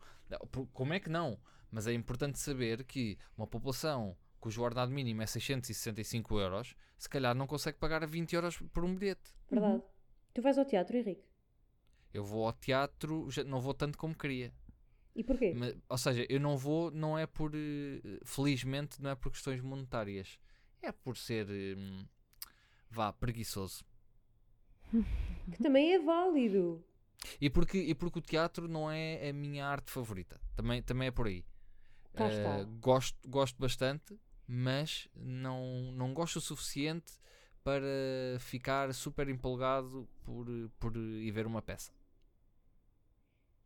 Como 0.73 0.93
é 0.93 0.99
que 0.99 1.09
não? 1.09 1.39
Mas 1.71 1.87
é 1.87 1.93
importante 1.93 2.37
saber 2.39 2.83
que 2.83 3.17
uma 3.37 3.47
população 3.47 4.15
cujo 4.39 4.61
ordenado 4.61 4.91
mínimo 4.91 5.21
é 5.21 5.25
665 5.27 6.39
euros, 6.39 6.75
se 6.97 7.09
calhar 7.09 7.33
não 7.35 7.47
consegue 7.47 7.77
pagar 7.77 8.05
20 8.05 8.33
euros 8.33 8.57
por 8.73 8.83
um 8.83 8.95
bilhete. 8.95 9.33
Verdade. 9.49 9.75
Uhum. 9.75 9.83
Tu 10.33 10.41
vais 10.41 10.57
ao 10.57 10.65
teatro, 10.65 10.97
Henrique? 10.97 11.23
Eu 12.13 12.23
vou 12.23 12.45
ao 12.45 12.53
teatro, 12.53 13.29
já 13.29 13.43
não 13.43 13.59
vou 13.59 13.73
tanto 13.73 13.97
como 13.97 14.15
queria. 14.15 14.53
E 15.15 15.23
porquê? 15.23 15.53
Mas- 15.55 15.75
ou 15.89 15.97
seja, 15.97 16.25
eu 16.29 16.39
não 16.39 16.57
vou, 16.57 16.91
não 16.91 17.17
é 17.17 17.25
por. 17.25 17.51
eh, 17.55 18.19
Felizmente, 18.25 19.01
não 19.01 19.09
é 19.09 19.15
por 19.15 19.31
questões 19.31 19.61
monetárias. 19.61 20.37
É 20.81 20.91
por 20.91 21.15
ser. 21.17 21.47
hum, 21.77 22.05
vá, 22.89 23.11
preguiçoso. 23.13 23.83
Que 25.51 25.61
também 25.61 25.93
é 25.93 25.99
válido. 25.99 26.83
E 27.39 27.49
porque, 27.49 27.77
e 27.77 27.93
porque 27.93 28.17
o 28.19 28.21
teatro 28.21 28.67
não 28.67 28.89
é 28.89 29.29
a 29.29 29.33
minha 29.33 29.65
arte 29.65 29.91
favorita. 29.91 30.39
Também, 30.55 30.81
também 30.81 31.07
é 31.07 31.11
por 31.11 31.27
aí. 31.27 31.45
Está. 32.07 32.63
gosto, 32.79 33.17
gosto 33.29 33.57
bastante, 33.59 34.17
mas 34.47 35.07
não, 35.15 35.91
não 35.93 36.13
gosto 36.13 36.37
o 36.37 36.41
suficiente 36.41 37.13
para 37.63 38.39
ficar 38.39 38.93
super 38.93 39.27
empolgado 39.29 40.07
por, 40.23 40.45
por 40.79 40.95
ir 40.97 41.31
ver 41.31 41.47
uma 41.47 41.61
peça. 41.61 41.91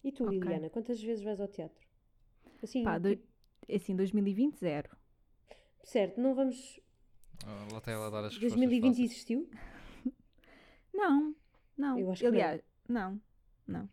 E 0.03 0.11
tu, 0.11 0.23
Ok. 0.25 0.29
Liliana, 0.31 0.69
quantas 0.69 1.01
vezes 1.01 1.23
vais 1.23 1.39
ao 1.39 1.47
teatro? 1.47 1.85
Assim, 2.63 2.83
Pá, 2.83 2.97
do, 2.99 3.09
tipo, 3.09 3.25
assim, 3.73 3.95
2020, 3.95 4.57
zero. 4.59 4.89
certo, 5.83 6.19
não 6.21 6.33
vamos. 6.35 6.79
Ah, 7.45 7.65
lá 7.71 7.79
está 7.79 7.91
ela 7.91 8.07
a 8.07 8.09
dar 8.09 8.23
as 8.25 8.35
respostas 8.37 8.75
2020 8.77 8.77
fáceis. 8.77 9.03
existiu? 9.03 9.49
Não, 10.93 11.35
não. 11.77 11.97
Eu 11.97 12.11
acho 12.11 12.25
que 12.25 12.27
Aliás, 12.27 12.61
não. 12.87 13.21
não, 13.67 13.89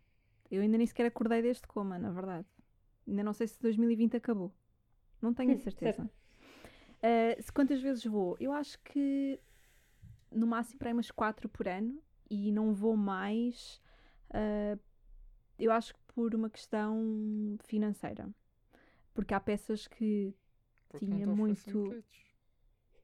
Eu 0.51 0.61
ainda 0.61 0.77
nem 0.77 0.87
sequer 0.87 1.05
acordei 1.05 1.41
deste 1.41 1.67
coma, 1.67 1.97
na 1.99 2.11
verdade. 2.11 2.47
Ainda 3.07 3.23
não 3.23 3.33
sei 3.33 3.47
se 3.47 3.59
2020 3.61 4.17
acabou. 4.17 4.53
Não 5.21 5.33
tenho 5.33 5.53
a 5.53 5.57
Hum, 5.57 5.59
certeza. 5.59 6.03
Ah, 6.03 6.09
se 7.39 7.51
quantas 7.51 7.81
vezes 7.81 8.05
vou? 8.05 8.35
Eu 8.39 8.51
acho 8.51 8.79
que 8.79 9.39
no 10.31 10.47
máximo 10.47 10.79
para 10.79 10.89
aí 10.89 10.93
umas 10.93 11.11
4 11.11 11.47
por 11.49 11.67
ano 11.67 12.01
e 12.29 12.51
não 12.51 12.73
vou 12.73 12.95
mais. 12.97 13.81
ah, 14.31 14.77
eu 15.59 15.71
acho 15.71 15.93
que 15.93 15.99
por 16.13 16.35
uma 16.35 16.49
questão 16.49 17.57
financeira. 17.63 18.29
Porque 19.13 19.33
há 19.33 19.39
peças 19.39 19.87
que 19.87 20.33
Porque 20.89 21.05
tinha 21.05 21.25
não 21.25 21.35
muito-. 21.35 22.03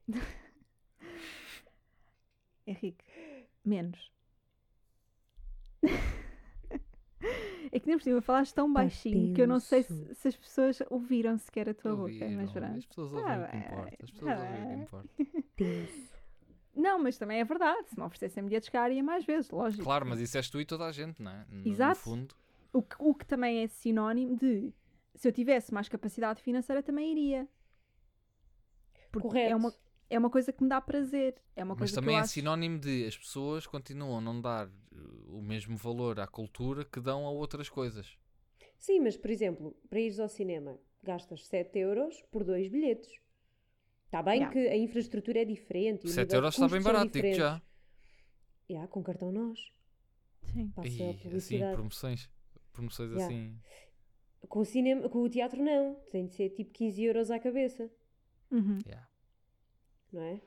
Henrique, 2.66 3.04
menos. 3.64 4.13
É 7.74 7.80
que 7.80 7.88
nem 7.88 7.96
por 7.98 8.04
cima 8.04 8.20
falaste 8.22 8.54
tão 8.54 8.72
baixinho 8.72 9.34
que 9.34 9.42
eu 9.42 9.48
não 9.48 9.58
sei 9.58 9.82
se, 9.82 10.14
se 10.14 10.28
as 10.28 10.36
pessoas 10.36 10.80
ouviram 10.88 11.36
sequer 11.36 11.68
a 11.68 11.74
tua 11.74 11.90
boca, 11.96 12.02
Ouviram, 12.12 12.30
mas 12.30 12.52
pronto. 12.52 12.76
As 12.78 12.86
pessoas 12.86 13.10
Tá 13.10 13.16
ouvem 13.16 13.44
o 13.44 13.48
que 13.50 13.56
importa. 13.56 13.96
As 14.04 14.10
pessoas 14.12 14.38
ouvem 14.38 14.62
o 14.62 14.68
que 14.68 14.82
importa. 14.84 15.08
Não, 16.76 17.02
mas 17.02 17.18
também 17.18 17.40
é 17.40 17.44
verdade. 17.44 17.88
Se 17.88 17.98
me 17.98 18.04
oferecessem 18.04 18.44
bilhetes 18.44 18.68
cá, 18.68 18.88
iria 18.88 19.02
mais 19.02 19.24
vezes, 19.24 19.50
lógico. 19.50 19.82
Claro, 19.82 20.06
mas 20.06 20.20
isso 20.20 20.36
és 20.36 20.48
tu 20.48 20.60
e 20.60 20.64
toda 20.64 20.86
a 20.86 20.92
gente, 20.92 21.20
não 21.20 21.32
é? 21.32 21.44
No, 21.50 21.62
no 21.62 21.68
Exato. 21.68 21.98
fundo. 21.98 22.34
O, 22.72 22.80
que, 22.80 22.94
o 23.00 23.12
que 23.12 23.26
também 23.26 23.64
é 23.64 23.66
sinónimo 23.66 24.36
de 24.36 24.72
se 25.14 25.26
eu 25.28 25.32
tivesse 25.32 25.72
mais 25.72 25.88
capacidade 25.88 26.42
financeira, 26.42 26.80
também 26.80 27.10
iria. 27.10 27.48
Porque 29.10 29.28
Correto. 29.28 29.52
é 29.52 29.56
uma, 29.56 29.74
é 30.10 30.18
uma 30.18 30.30
coisa 30.30 30.52
que 30.52 30.62
me 30.62 30.68
dá 30.68 30.80
prazer. 30.80 31.36
É 31.54 31.62
uma 31.62 31.74
Mas 31.74 31.78
coisa 31.90 31.94
também 31.96 32.10
que 32.10 32.14
eu 32.14 32.18
é 32.18 32.22
acho... 32.22 32.32
sinónimo 32.32 32.78
de 32.78 33.06
as 33.06 33.16
pessoas 33.16 33.66
continuam 33.66 34.18
a 34.18 34.20
não 34.20 34.40
dar 34.40 34.68
o 35.28 35.40
mesmo 35.42 35.76
valor 35.76 36.20
à 36.20 36.26
cultura 36.26 36.84
que 36.84 37.00
dão 37.00 37.26
a 37.26 37.30
outras 37.30 37.68
coisas. 37.68 38.16
Sim, 38.78 39.00
mas 39.00 39.16
por 39.16 39.30
exemplo, 39.30 39.76
para 39.88 40.00
ires 40.00 40.18
ao 40.20 40.28
cinema, 40.28 40.78
gastas 41.02 41.46
7 41.46 41.78
euros 41.78 42.20
por 42.30 42.44
dois 42.44 42.68
bilhetes. 42.68 43.10
Está 44.06 44.22
bem 44.22 44.34
Yeah. 44.42 44.52
que 44.52 44.68
a 44.68 44.76
infraestrutura 44.76 45.40
é 45.40 45.44
diferente. 45.44 46.04
e 46.04 46.06
o 46.06 46.10
7 46.10 46.18
nível 46.18 46.28
de 46.28 46.34
euros 46.36 46.54
está 46.54 46.68
bem 46.68 46.80
são 46.82 46.92
barato, 46.92 47.10
digo 47.12 47.34
já. 47.34 47.62
Yeah, 48.70 48.88
com 48.88 49.02
cartão 49.02 49.32
nós. 49.32 49.58
Sim. 50.52 50.72
E 50.84 51.36
assim, 51.36 51.58
promoções. 51.72 52.30
Promoções 52.72 53.10
Yeah. 53.10 53.26
assim. 53.26 53.58
Com 54.48 54.60
o 54.60 54.64
cinema, 54.64 55.08
com 55.08 55.18
o 55.22 55.28
teatro 55.28 55.62
não. 55.62 55.94
Tem 56.12 56.26
de 56.26 56.34
ser 56.34 56.50
tipo 56.50 56.70
15 56.70 57.02
euros 57.02 57.30
à 57.30 57.38
cabeça, 57.40 57.90
Uhum. 58.50 58.78
Yeah. 58.86 59.08
não 60.12 60.22
é? 60.22 60.40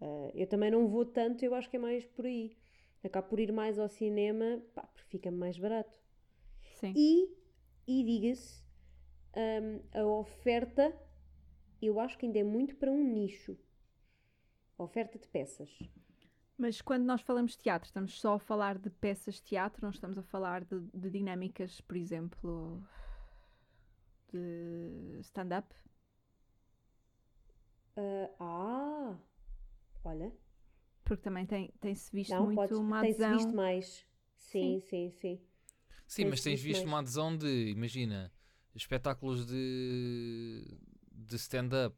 Ah, 0.00 0.30
eu 0.34 0.46
também 0.46 0.70
não 0.70 0.88
vou 0.88 1.04
tanto, 1.04 1.44
eu 1.44 1.54
acho 1.54 1.68
que 1.70 1.76
é 1.76 1.78
mais 1.78 2.04
por 2.06 2.24
aí. 2.26 2.56
Acabo 3.02 3.28
por 3.28 3.38
ir 3.38 3.52
mais 3.52 3.78
ao 3.78 3.88
cinema, 3.88 4.60
pá, 4.74 4.82
porque 4.82 5.08
fica 5.08 5.30
mais 5.30 5.56
barato. 5.58 5.92
Sim. 6.80 6.92
E, 6.96 7.36
e 7.86 8.04
diga-se, 8.04 8.62
hum, 9.36 9.80
a 9.92 10.04
oferta, 10.04 10.96
eu 11.80 12.00
acho 12.00 12.18
que 12.18 12.26
ainda 12.26 12.38
é 12.38 12.44
muito 12.44 12.76
para 12.76 12.90
um 12.90 13.02
nicho. 13.02 13.56
A 14.78 14.82
oferta 14.82 15.18
de 15.18 15.26
peças. 15.28 15.70
Mas 16.56 16.80
quando 16.80 17.04
nós 17.04 17.20
falamos 17.20 17.52
de 17.52 17.58
teatro, 17.58 17.86
estamos 17.86 18.20
só 18.20 18.34
a 18.34 18.38
falar 18.38 18.78
de 18.78 18.90
peças 18.90 19.36
de 19.36 19.42
teatro, 19.44 19.80
não 19.80 19.90
estamos 19.90 20.18
a 20.18 20.22
falar 20.22 20.64
de, 20.64 20.80
de 20.92 21.08
dinâmicas, 21.08 21.80
por 21.80 21.96
exemplo, 21.96 22.82
de 24.32 25.20
stand-up? 25.20 25.72
Ah, 27.96 28.30
ah, 28.40 29.16
olha, 30.04 30.32
Porque 31.08 31.22
também 31.22 31.46
tem- 31.46 31.72
tem-se 31.80 32.10
visto 32.12 32.30
não, 32.30 32.44
muito 32.44 32.56
podes, 32.56 32.76
uma 32.78 33.00
tem-se 33.00 33.18
adesão. 33.18 33.36
visto 33.38 33.56
mais. 33.56 34.06
Sim, 34.36 34.80
sim, 34.80 35.10
sim. 35.10 35.40
Sim, 36.06 36.22
Tens 36.22 36.30
mas 36.30 36.40
tens 36.42 36.60
visto 36.62 36.68
visto 36.76 36.86
uma 36.86 36.98
adesão 37.00 37.36
de, 37.36 37.70
imagina, 37.70 38.32
espetáculos 38.74 39.44
de, 39.46 40.64
de 41.10 41.36
stand-up 41.36 41.96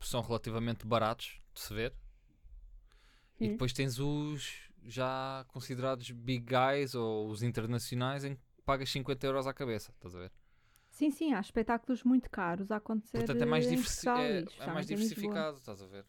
são 0.00 0.20
relativamente 0.20 0.86
baratos 0.86 1.40
de 1.54 1.60
se 1.60 1.74
ver. 1.74 1.94
E 3.40 3.46
Hum. 3.46 3.48
depois 3.48 3.72
tens 3.72 3.98
os 3.98 4.70
já 4.84 5.44
considerados 5.48 6.10
big 6.10 6.44
guys 6.46 6.94
ou 6.94 7.28
os 7.28 7.42
internacionais 7.42 8.24
em 8.24 8.36
que 8.36 8.42
pagas 8.64 8.90
50 8.90 9.26
euros 9.26 9.46
à 9.46 9.52
cabeça, 9.54 9.90
estás 9.92 10.14
a 10.14 10.18
ver? 10.20 10.32
Sim, 10.90 11.10
sim, 11.10 11.32
há 11.34 11.40
espetáculos 11.40 12.02
muito 12.02 12.30
caros 12.30 12.70
a 12.72 12.76
acontecer 12.76 13.18
Portanto, 13.18 13.42
é 13.42 13.46
mais, 13.46 13.66
diversi- 13.66 14.08
é- 14.14 14.40
e 14.40 14.48
é 14.58 14.66
mais 14.66 14.86
Lisboa. 14.96 14.96
diversificado, 15.08 15.58
estás 15.58 15.82
a 15.82 15.86
ver? 15.86 16.04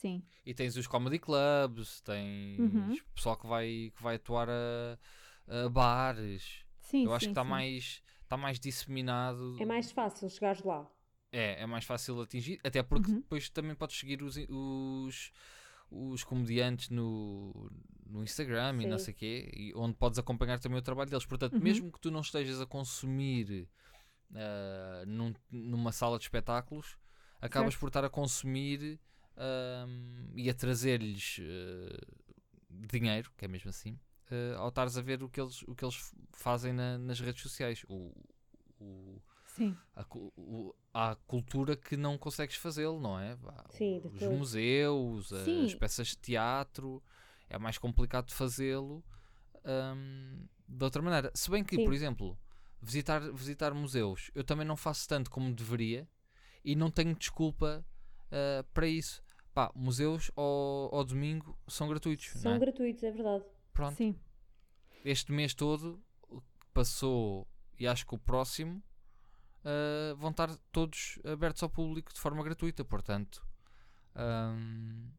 Sim, 0.00 0.22
E 0.46 0.54
tens 0.54 0.76
os 0.76 0.86
comedy 0.86 1.18
clubs, 1.18 2.00
tens 2.00 2.58
Uhum. 2.58 2.96
pessoal 3.14 3.36
que 3.36 3.46
vai, 3.46 3.92
que 3.94 4.02
vai 4.02 4.14
atuar 4.16 4.48
a, 4.48 4.98
a 5.46 5.68
bares. 5.68 6.64
sim, 6.80 7.04
Eu 7.04 7.12
acho 7.14 7.26
sim, 7.26 7.26
que 7.26 7.32
está 7.32 7.42
sim. 7.42 7.50
mais, 7.50 8.02
está 8.22 8.36
mais 8.36 8.58
disseminado. 8.58 9.56
É 9.60 9.66
mais 9.66 9.90
fácil 9.92 10.28
chegares 10.30 10.62
lá. 10.62 10.88
É, 11.32 11.62
é 11.62 11.66
mais 11.66 11.84
fácil 11.84 12.20
atingir, 12.20 12.58
até 12.64 12.82
porque 12.82 13.08
Uhum. 13.10 13.20
depois 13.20 13.48
também 13.50 13.74
podes 13.76 13.98
seguir 13.98 14.22
os, 14.22 14.36
os, 14.48 15.30
os 15.90 16.24
comediantes 16.24 16.88
no, 16.88 17.70
no 18.06 18.22
Instagram 18.24 18.82
e 18.82 18.86
não 18.86 18.98
Sim. 18.98 19.04
sei 19.04 19.14
o 19.14 19.16
quê, 19.16 19.50
e 19.54 19.72
onde 19.76 19.94
podes 19.94 20.18
acompanhar 20.18 20.58
também 20.58 20.78
o 20.78 20.82
trabalho 20.82 21.10
deles. 21.10 21.26
Portanto, 21.26 21.54
Uhum. 21.56 21.60
mesmo 21.62 21.92
que 21.92 22.00
tu 22.00 22.10
não 22.10 22.20
estejas 22.22 22.60
a 22.60 22.66
consumir 22.66 23.68
ah, 24.34 25.04
num- 25.06 25.34
numa 25.50 25.92
sala 25.92 26.18
de 26.18 26.24
espetáculos, 26.24 26.96
acabas 27.40 27.74
Certo. 27.74 27.80
por 27.80 27.88
estar 27.88 28.04
a 28.04 28.10
consumir 28.10 28.98
ahm, 29.40 30.32
e 30.36 30.50
a 30.50 30.54
trazer-lhes 30.54 31.40
ah, 31.40 31.98
dinheiro, 32.70 33.32
que 33.36 33.44
é 33.44 33.48
mesmo 33.48 33.70
assim, 33.70 33.98
ah, 34.30 34.58
ao 34.58 34.68
estares 34.68 34.96
a 34.96 35.02
ver 35.02 35.22
o 35.22 35.28
que 35.28 35.40
eles, 35.40 35.62
o 35.62 35.74
que 35.74 35.84
eles 35.84 35.96
fazem 36.32 36.72
na- 36.72 36.98
nas 36.98 37.20
redes 37.20 37.42
sociais. 37.42 37.84
O, 37.88 38.12
o, 38.80 39.20
Sim, 39.46 39.76
a, 39.94 40.04
o- 40.36 40.74
há 40.94 41.16
cultura 41.26 41.76
que 41.76 41.96
não 41.96 42.16
consegues 42.18 42.56
fazê-lo, 42.56 43.00
não 43.00 43.18
é? 43.18 43.36
Sim, 43.70 44.00
Os 44.04 44.20
todo. 44.20 44.30
museus, 44.32 45.32
as 45.32 45.44
Sim. 45.44 45.78
peças 45.78 46.08
de 46.08 46.16
teatro, 46.18 47.02
é 47.48 47.58
mais 47.58 47.78
complicado 47.78 48.26
de 48.28 48.34
fazê-lo 48.34 49.04
hum, 49.64 50.46
de 50.68 50.84
outra 50.84 51.02
maneira. 51.02 51.30
Se 51.34 51.50
bem 51.50 51.64
que, 51.64 51.76
Sim. 51.76 51.84
por 51.84 51.92
exemplo, 51.92 52.38
visitar, 52.80 53.20
visitar 53.32 53.74
museus, 53.74 54.30
eu 54.34 54.44
também 54.44 54.66
não 54.66 54.76
faço 54.76 55.08
tanto 55.08 55.30
como 55.30 55.52
deveria 55.52 56.08
e 56.64 56.76
não 56.76 56.90
tenho 56.90 57.14
desculpa 57.14 57.84
ah, 58.30 58.64
para 58.72 58.86
isso. 58.86 59.22
Pá, 59.52 59.70
museus 59.74 60.30
ao, 60.36 60.94
ao 60.94 61.04
domingo 61.04 61.58
são 61.68 61.88
gratuitos. 61.88 62.34
não 62.34 62.40
São 62.42 62.52
é? 62.52 62.58
gratuitos, 62.58 63.02
é 63.02 63.10
verdade. 63.10 63.44
Pronto, 63.72 63.96
Sim. 63.96 64.18
este 65.04 65.32
mês 65.32 65.54
todo 65.54 66.02
o 66.28 66.40
que 66.40 66.66
passou 66.72 67.46
e 67.78 67.86
acho 67.86 68.06
que 68.06 68.14
o 68.14 68.18
próximo 68.18 68.82
ah, 69.64 70.14
vão 70.16 70.30
estar 70.30 70.54
todos 70.70 71.18
abertos 71.24 71.62
ao 71.62 71.70
público 71.70 72.12
de 72.12 72.20
forma 72.20 72.42
gratuita. 72.44 72.84
Portanto, 72.84 73.44
hum, 74.16 75.10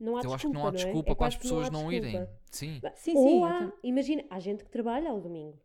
Não 0.00 0.16
há 0.16 0.22
eu 0.22 0.34
desculpa, 0.34 0.34
acho 0.34 0.46
que 0.48 0.52
não 0.54 0.66
há 0.66 0.68
é? 0.68 0.72
desculpa 0.72 1.12
É 1.12 1.14
para 1.14 1.16
quase 1.16 1.36
as 1.36 1.42
não 1.42 1.42
pessoas 1.42 1.70
não, 1.70 1.90
desculpa. 1.90 1.94
irem. 1.94 2.28
Sim. 2.50 2.80
Bah, 2.80 2.92
Sim, 2.96 3.16
Ou 3.16 3.22
sim, 3.28 3.38
eu 3.38 3.44
há, 3.44 3.58
tam- 3.58 3.72
imagina, 3.82 4.24
há 4.30 4.38
gente 4.40 4.64
que 4.64 4.70
trabalha 4.70 5.10
ao 5.10 5.20
domingo. 5.20 5.58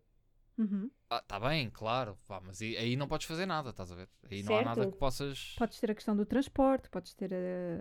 Uhum. 0.57 0.89
Ah, 1.09 1.21
tá 1.21 1.39
bem, 1.39 1.69
claro. 1.69 2.17
Pá, 2.27 2.41
mas 2.45 2.61
aí, 2.61 2.75
aí 2.77 2.95
não 2.95 3.07
podes 3.07 3.27
fazer 3.27 3.45
nada, 3.45 3.69
estás 3.69 3.91
a 3.91 3.95
ver? 3.95 4.09
Aí 4.29 4.43
não 4.43 4.55
há 4.57 4.61
nada 4.61 4.81
Certo. 4.81 4.91
que 4.93 4.97
possas. 4.97 5.55
Podes 5.57 5.79
ter 5.79 5.91
a 5.91 5.95
questão 5.95 6.15
do 6.15 6.25
transporte, 6.25 6.89
podes 6.89 7.13
ter 7.13 7.31
eh, 7.31 7.79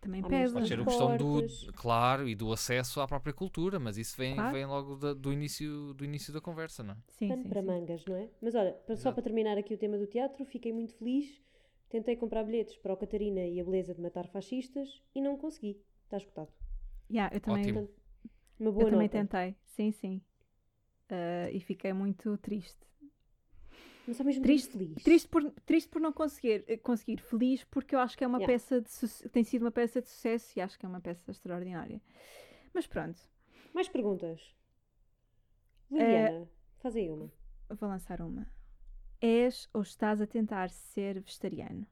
também 0.00 0.20
menos 0.22 0.28
pesa. 0.30 0.54
Pode 0.54 0.68
ser 0.68 0.80
a 0.80 0.84
questão 0.84 1.16
do, 1.16 1.42
claro, 1.74 2.28
e 2.28 2.34
do 2.34 2.52
acesso 2.52 3.00
à 3.00 3.06
própria 3.08 3.32
cultura, 3.32 3.78
mas 3.78 3.96
isso 3.96 4.16
vem, 4.16 4.34
Claro. 4.34 4.52
vem 4.52 4.66
logo 4.66 4.96
da- 4.96 5.14
do, 5.14 5.32
início, 5.32 5.94
do 5.94 6.04
início 6.04 6.32
da 6.32 6.40
conversa, 6.40 6.82
não 6.82 6.92
é? 6.92 6.96
Sim, 7.08 7.28
Pano 7.28 7.42
sim, 7.42 7.48
para 7.48 7.60
sim. 7.62 7.66
mangas, 7.68 8.04
não 8.04 8.16
é? 8.16 8.28
Mas 8.42 8.54
olha, 8.54 8.72
para- 8.72 8.96
só 8.96 9.00
Exato. 9.00 9.14
para 9.14 9.22
terminar 9.22 9.56
aqui 9.56 9.72
o 9.74 9.78
tema 9.78 9.96
do 9.96 10.06
teatro, 10.06 10.44
fiquei 10.44 10.72
muito 10.72 10.94
feliz. 10.94 11.40
Tentei 11.88 12.16
comprar 12.16 12.44
bilhetes 12.44 12.76
para 12.76 12.92
o 12.92 12.96
Catarina 12.96 13.40
e 13.46 13.60
a 13.60 13.64
Beleza 13.64 13.94
de 13.94 14.00
Matar 14.00 14.26
Fascistas 14.28 15.02
e 15.14 15.20
não 15.20 15.36
consegui. 15.38 15.80
Está 16.04 16.16
escutado. 16.18 16.48
Yeah, 17.10 17.34
eu 17.34 17.40
também, 17.40 17.62
Ótimo. 17.70 17.88
Uma 18.58 18.72
boa 18.72 18.84
eu 18.84 18.90
também 18.90 19.08
nota. 19.08 19.18
tentei, 19.18 19.56
sim, 19.64 19.92
sim. 19.92 20.20
Eh, 21.08 21.50
e 21.52 21.60
fiquei 21.60 21.92
muito 21.92 22.36
triste. 22.38 22.84
Mas 24.06 24.20
ao 24.20 24.26
mesmo 24.26 24.42
Triste- 24.42 24.72
feliz. 24.72 25.02
Triste 25.02 25.28
por, 25.28 25.50
triste 25.64 25.88
por 25.88 26.00
não 26.00 26.12
conseguir, 26.12 26.64
eh, 26.68 26.76
conseguir, 26.76 27.20
feliz 27.20 27.64
porque 27.64 27.94
eu 27.94 28.00
acho 28.00 28.16
que 28.16 28.24
é 28.24 28.26
uma 28.26 28.38
Yeah. 28.38 28.52
peça 28.52 28.80
de 28.80 29.28
tem 29.30 29.42
sido 29.44 29.62
uma 29.62 29.70
peça 29.72 30.00
de 30.00 30.08
sucesso 30.08 30.52
e 30.56 30.60
acho 30.60 30.78
que 30.78 30.86
é 30.86 30.88
uma 30.88 31.00
peça 31.00 31.30
extraordinária. 31.30 32.00
Mas 32.74 32.86
pronto, 32.86 33.20
Mais 33.74 33.88
perguntas? 33.88 34.54
Eh, 35.92 36.04
Liliana, 36.04 36.48
faz 36.78 36.94
aí 36.96 37.08
uma. 37.10 37.30
vou 37.68 37.88
lançar 37.88 38.20
uma. 38.20 38.46
És 39.20 39.68
ou 39.72 39.82
estás 39.82 40.20
a 40.20 40.26
tentar 40.26 40.70
ser 40.70 41.20
vegetariano? 41.20 41.86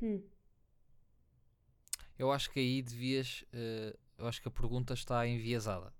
Hum. 0.00 0.22
Eu 2.18 2.32
acho 2.32 2.50
que 2.50 2.58
aí 2.60 2.82
devias. 2.82 3.44
eh, 3.52 3.96
eu 4.18 4.26
acho 4.26 4.42
que 4.42 4.48
a 4.48 4.50
pergunta 4.50 4.94
está 4.94 5.26
enviesada. 5.26 5.92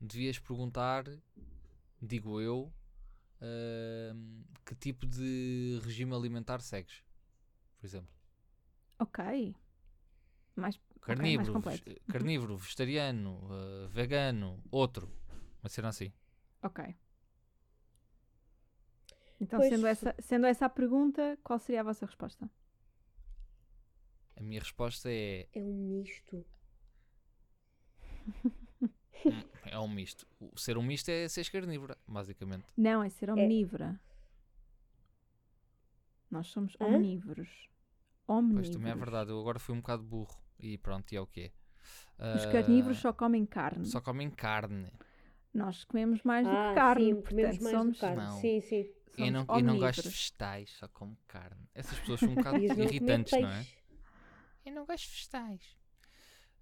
Devias 0.00 0.38
perguntar, 0.38 1.04
digo 2.00 2.40
eu, 2.40 2.72
ehm, 3.40 4.44
que 4.64 4.74
tipo 4.74 5.06
de 5.06 5.80
regime 5.84 6.14
alimentar 6.14 6.60
segues, 6.60 7.02
por 7.78 7.86
exemplo. 7.86 8.10
Ok. 8.98 9.18
Mais, 10.56 10.78
Carnívoro, 11.06 11.52
completo. 11.52 11.84
vege- 11.84 12.00
carnívoro 12.12 12.56
vegetariano, 12.56 13.32
eh, 13.58 13.86
vegano, 13.88 14.62
outro. 14.70 15.06
Uma 15.62 15.68
cena 15.68 15.88
assim. 15.88 16.12
ok. 16.62 16.80
Então, 19.40 19.58
Pois, 19.58 19.68
sendo 19.68 19.86
se- 19.86 19.88
essa, 19.88 20.14
sendo 20.20 20.46
essa 20.46 20.66
a 20.66 20.70
pergunta, 20.70 21.36
qual 21.42 21.58
seria 21.58 21.80
a 21.80 21.84
vossa 21.84 22.06
resposta? 22.06 22.48
A 24.36 24.42
minha 24.42 24.60
resposta 24.60 25.08
é. 25.10 25.46
É 25.54 25.62
um 25.62 25.72
misto. 26.02 26.44
é 29.64 29.78
um 29.78 29.88
misto. 29.88 30.26
O 30.40 30.58
ser 30.58 30.76
um 30.78 30.82
misto 30.82 31.08
é 31.08 31.28
ser 31.28 31.48
carnívora, 31.50 31.96
basicamente. 32.06 32.64
Não, 32.76 33.02
é 33.02 33.08
ser 33.08 33.30
omnívora. 33.30 34.00
Nós 36.30 36.46
somos 36.48 36.76
Hã? 36.80 36.86
omnívoros. 36.86 37.68
Omnívoros. 38.28 38.68
Pois 38.68 38.76
também 38.76 38.92
é 38.92 38.94
verdade. 38.94 39.30
Eu 39.30 39.40
agora 39.40 39.58
fui 39.58 39.74
um 39.74 39.80
bocado 39.80 40.02
burro. 40.02 40.38
E 40.58 40.78
pronto, 40.78 41.10
e 41.12 41.16
é 41.16 41.20
o 41.20 41.26
que 41.26 41.40
é. 41.40 41.52
Os 42.36 42.44
Ah, 42.44 42.52
carnívoros 42.52 42.98
só 42.98 43.12
comem 43.12 43.44
carne. 43.46 43.84
só 43.86 44.00
comem 44.00 44.30
carne. 44.30 44.92
Nós 45.52 45.82
comemos 45.84 46.22
mais 46.22 46.46
do 46.46 46.52
ah, 46.52 46.68
que 46.68 46.74
carne. 46.74 47.04
sim, 47.06 47.22
comemos 47.22 47.58
portanto, 47.58 47.62
mais 47.62 47.76
somos, 47.76 47.96
do 47.96 48.00
carne. 48.00 48.16
Não. 48.22 48.40
Sim, 48.40 48.60
sim. 48.60 48.90
E 49.18 49.30
não, 49.30 49.42
e 49.42 49.62
não 49.62 49.78
gosto 49.78 50.02
de 50.02 50.02
omnívoros. 50.02 50.04
vegetais, 50.04 50.70
só 50.78 50.86
como 50.88 51.16
carne. 51.26 51.68
Essas 51.74 51.98
pessoas 51.98 52.20
são 52.20 52.28
um 52.30 52.34
bocado 52.36 52.58
Devias 52.58 52.76
não 52.78 52.84
irritantes, 52.84 53.32
não 53.32 53.48
é? 53.50 53.66
Eu 54.64 54.72
não 54.74 54.86
gosto 54.86 55.04
de 55.08 55.10
vegetais. 55.14 55.79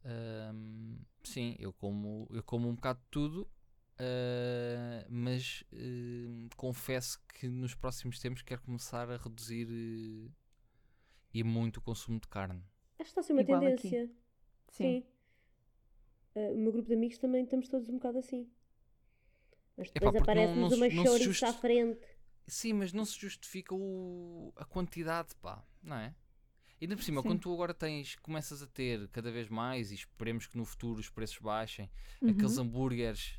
Ahm, 0.05 0.99
sim, 1.23 1.57
eu 1.59 1.73
como, 1.73 2.27
eu 2.31 2.43
como 2.43 2.69
um 2.69 2.75
bocado 2.75 3.01
de 3.01 3.07
tudo, 3.11 3.51
ah, 3.99 5.05
mas 5.09 5.65
ahm, 5.73 6.49
confesso 6.57 7.19
que 7.35 7.49
nos 7.49 7.75
próximos 7.75 8.19
tempos 8.19 8.43
quero 8.43 8.63
começar 8.63 9.11
a 9.11 9.17
reduzir 9.17 9.69
eh, 9.71 10.31
e 11.35 11.43
muito 11.45 11.79
o 11.79 11.81
consumo 11.83 12.19
de 12.21 12.29
carne. 12.29 12.63
Acho 12.99 13.05
que 13.05 13.05
está 13.05 13.21
a 13.21 13.25
ser 13.25 13.33
uma 13.33 13.43
Igual 13.43 13.65
aqui. 13.67 13.89
tendência. 13.89 14.11
Sim. 14.69 15.03
Sim. 15.03 15.05
Ah, 16.35 16.53
o 16.53 16.57
meu 16.59 16.73
grupo 16.73 16.89
de 16.89 16.95
amigos 16.95 17.19
também 17.19 17.45
estamos 17.45 17.69
todos 17.69 17.89
um 17.89 17.95
bocado 17.95 18.19
assim. 18.19 18.49
Mas 19.77 19.91
depois 19.91 20.15
aparece-nos 20.17 20.73
uma 20.73 20.91
chouriça 20.91 21.25
justi- 21.25 21.45
à 21.45 21.53
frente. 21.53 22.07
Sim, 22.47 22.73
mas 22.75 22.93
não 22.93 23.05
se 23.05 23.19
justifica 23.19 23.75
o- 23.75 24.53
a 24.57 24.65
quantidade, 24.65 25.35
pá, 25.37 25.63
não 25.83 25.97
é? 25.97 26.15
E 26.81 26.85
ainda 26.85 26.97
por 26.97 27.03
cima, 27.03 27.21
Sim. 27.23 27.29
quando 27.29 27.41
tu 27.41 27.53
agora 27.53 27.75
tens, 27.75 28.15
começas 28.17 28.63
a 28.63 28.67
ter 28.67 29.09
cada 29.09 29.31
vez 29.33 29.49
mais, 29.49 29.91
e 29.91 29.95
esperemos 29.95 30.47
que 30.47 30.57
no 30.57 30.65
futuro 30.65 31.01
os 31.01 31.11
preços 31.11 31.39
baixem, 31.39 31.91
Uhum. 32.23 32.31
aqueles 32.31 32.57
hambúrgueres 32.59 33.39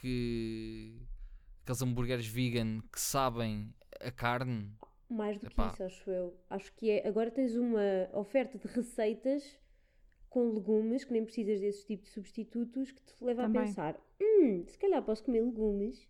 que. 0.00 1.00
aqueles 1.62 1.80
hambúrgueres 1.82 2.26
vegan 2.26 2.80
que 2.92 3.00
sabem 3.00 3.72
a 4.00 4.10
carne. 4.10 4.70
Mais 5.08 5.38
do 5.38 5.46
que 5.46 5.52
Epá. 5.52 5.68
isso, 5.72 5.82
acho 5.84 6.10
eu. 6.10 6.36
Acho 6.50 6.72
que 6.74 6.90
é. 6.90 7.06
Agora 7.06 7.30
tens 7.30 7.54
uma 7.56 7.80
oferta 8.12 8.58
de 8.58 8.66
receitas 8.66 9.42
com 10.28 10.50
legumes, 10.52 11.04
que 11.04 11.12
nem 11.12 11.24
precisas 11.24 11.60
desses 11.60 11.84
tipos 11.84 12.08
de 12.08 12.14
substitutos, 12.14 12.90
que 12.90 13.00
te 13.02 13.24
leva 13.24 13.42
Também. 13.42 13.62
a 13.62 13.64
pensar: 13.66 14.00
hum, 14.20 14.64
se 14.66 14.76
calhar 14.78 15.02
posso 15.02 15.22
comer 15.24 15.42
legumes 15.42 16.08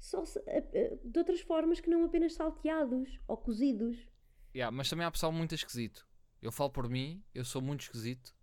só 0.00 0.24
se- 0.24 0.38
a- 0.40 0.58
a- 0.58 0.96
de 1.04 1.18
outras 1.18 1.40
formas 1.40 1.80
que 1.80 1.88
não 1.88 2.04
apenas 2.04 2.34
salteados 2.34 3.18
ou 3.28 3.36
cozidos. 3.36 3.96
Yeah, 4.54 4.74
mas 4.74 4.88
também 4.88 5.04
há 5.04 5.10
pessoal 5.10 5.32
muito 5.32 5.54
esquisito. 5.54 6.06
Eu 6.40 6.52
falo 6.52 6.70
por 6.70 6.88
mim, 6.88 7.22
eu 7.34 7.44
sou 7.44 7.60
muito 7.60 7.82
esquisito. 7.82 8.34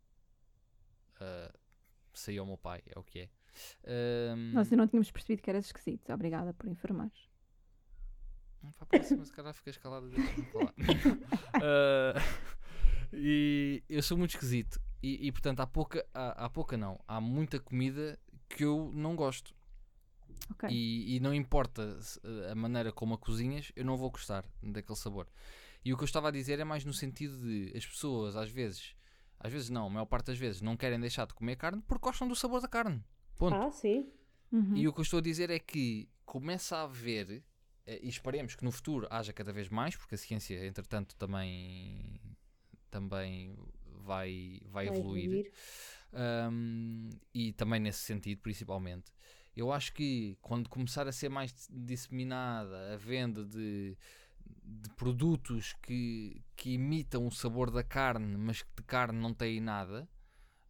Ah, 1.20 1.54
sei 2.14 2.38
ao 2.38 2.46
meu 2.46 2.58
pai, 2.58 2.82
é 2.86 3.00
o 3.00 3.04
que 3.04 3.20
é. 3.20 3.30
Nós 4.54 4.70
não 4.72 4.88
tínhamos 4.88 5.12
percebido 5.12 5.42
que 5.42 5.50
eras 5.50 5.66
esquisito. 5.66 6.12
Obrigada 6.12 6.54
por 6.54 6.68
informar. 6.68 7.12
Para 8.62 8.72
a 8.80 8.86
próxima, 8.86 9.26
se 9.26 9.32
calhar 9.32 9.54
ficas 9.54 9.78
calado. 9.78 10.12
Ah, 11.64 12.14
e 13.14 13.84
eu 13.90 14.02
sou 14.02 14.18
muito 14.18 14.32
esquisito. 14.32 14.82
E, 15.04 15.28
e, 15.28 15.32
portanto, 15.32 15.60
há 15.60 15.68
pouca, 15.68 16.06
há, 16.14 16.46
há 16.46 16.50
pouca 16.50 16.78
não, 16.78 17.00
há 17.08 17.20
muita 17.20 17.60
comida 17.60 18.20
que 18.50 18.64
eu 18.64 18.92
não 18.94 19.16
gosto. 19.16 19.54
Ok. 20.50 20.70
E, 20.70 21.16
e 21.16 21.20
não 21.20 21.34
importa 21.34 22.00
a 22.50 22.56
maneira 22.56 22.92
como 22.92 23.14
a 23.14 23.18
cozinhas, 23.18 23.72
eu 23.76 23.86
não 23.86 23.98
vou 23.98 24.10
gostar 24.10 24.46
daquele 24.62 24.98
sabor. 24.98 25.28
E 25.84 25.94
o 25.94 25.98
que 25.98 26.04
eu 26.04 26.06
estava 26.06 26.28
a 26.28 26.32
dizer 26.32 26.60
é 26.60 26.64
mais 26.64 26.86
no 26.86 26.94
sentido 26.94 27.38
de 27.38 27.76
as 27.76 27.86
pessoas, 27.86 28.36
às 28.36 28.50
vezes, 28.50 28.96
às 29.40 29.52
vezes 29.52 29.70
não, 29.70 29.88
a 29.88 29.90
maior 29.90 30.06
parte 30.06 30.28
das 30.28 30.38
vezes, 30.38 30.62
não 30.62 30.78
querem 30.78 31.00
deixar 31.00 31.26
de 31.26 31.34
comer 31.34 31.56
carne 31.56 31.82
porque 31.88 32.04
gostam 32.04 32.28
do 32.28 32.36
sabor 32.36 32.62
da 32.62 32.68
carne. 32.68 33.04
Ponto. 33.38 33.56
Ah, 33.56 33.72
sim. 33.72 34.12
Uhum. 34.52 34.76
E 34.76 34.88
o 34.88 34.94
que 34.94 35.00
eu 35.00 35.04
estou 35.04 35.20
a 35.20 35.22
dizer 35.22 35.50
é 35.50 35.58
que 35.58 36.08
começa 36.26 36.78
a 36.78 36.84
haver, 36.84 37.44
eh, 37.86 38.00
e 38.04 38.10
esperemos 38.10 38.56
que 38.56 38.64
no 38.64 38.72
futuro 38.72 39.08
haja 39.10 39.34
cada 39.34 39.52
vez 39.52 39.70
mais, 39.70 39.96
porque 39.96 40.16
a 40.16 40.18
ciência, 40.18 40.66
entretanto, 40.66 41.16
também, 41.16 42.20
também 42.90 43.56
vai, 43.86 44.60
vai, 44.66 44.88
Vai 44.88 44.98
evoluir. 44.98 45.26
evoluir. 45.26 45.52
Um, 46.14 47.10
e 47.34 47.54
também 47.54 47.80
nesse 47.80 48.00
sentido, 48.00 48.42
principalmente. 48.42 49.12
Eu 49.56 49.72
acho 49.72 49.94
que 49.94 50.38
quando 50.42 50.70
começar 50.70 51.08
a 51.08 51.12
ser 51.12 51.30
mais 51.30 51.54
disseminada 51.70 52.94
a 52.94 52.98
venda 52.98 53.44
de, 53.44 53.98
de 54.64 54.90
produtos 54.92 55.74
que, 55.82 56.44
que 56.56 56.72
imitam 56.74 57.26
o 57.28 57.32
sabor 57.32 57.72
da 57.72 57.84
carne, 57.84 58.38
mas 58.38 58.62
que 58.62 58.70
de 58.78 58.84
carne 58.84 59.20
não 59.20 59.34
têm 59.34 59.60
nada, 59.60 60.08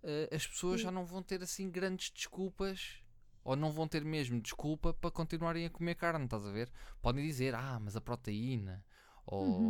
eh, 0.04 0.30
as 0.34 0.46
pessoas 0.48 0.80
Sim. 0.80 0.86
já 0.86 0.92
não 0.92 1.06
vão 1.06 1.22
ter 1.24 1.42
assim 1.44 1.70
grandes 1.70 2.10
desculpas. 2.12 3.00
Ou 3.44 3.56
não 3.56 3.72
vão 3.72 3.88
ter 3.88 4.06
mesmo 4.06 4.40
desculpa 4.40 4.94
para 4.94 5.10
continuarem 5.10 5.66
a 5.66 5.70
comer 5.72 5.96
carne, 5.96 6.26
estás 6.26 6.46
a 6.46 6.52
ver? 6.52 6.72
Podem 7.02 7.26
dizer, 7.26 7.56
ah, 7.56 7.80
mas 7.80 7.96
a 7.96 8.02
proteína, 8.02 8.86
ou, 9.26 9.44
Uhum. 9.48 9.70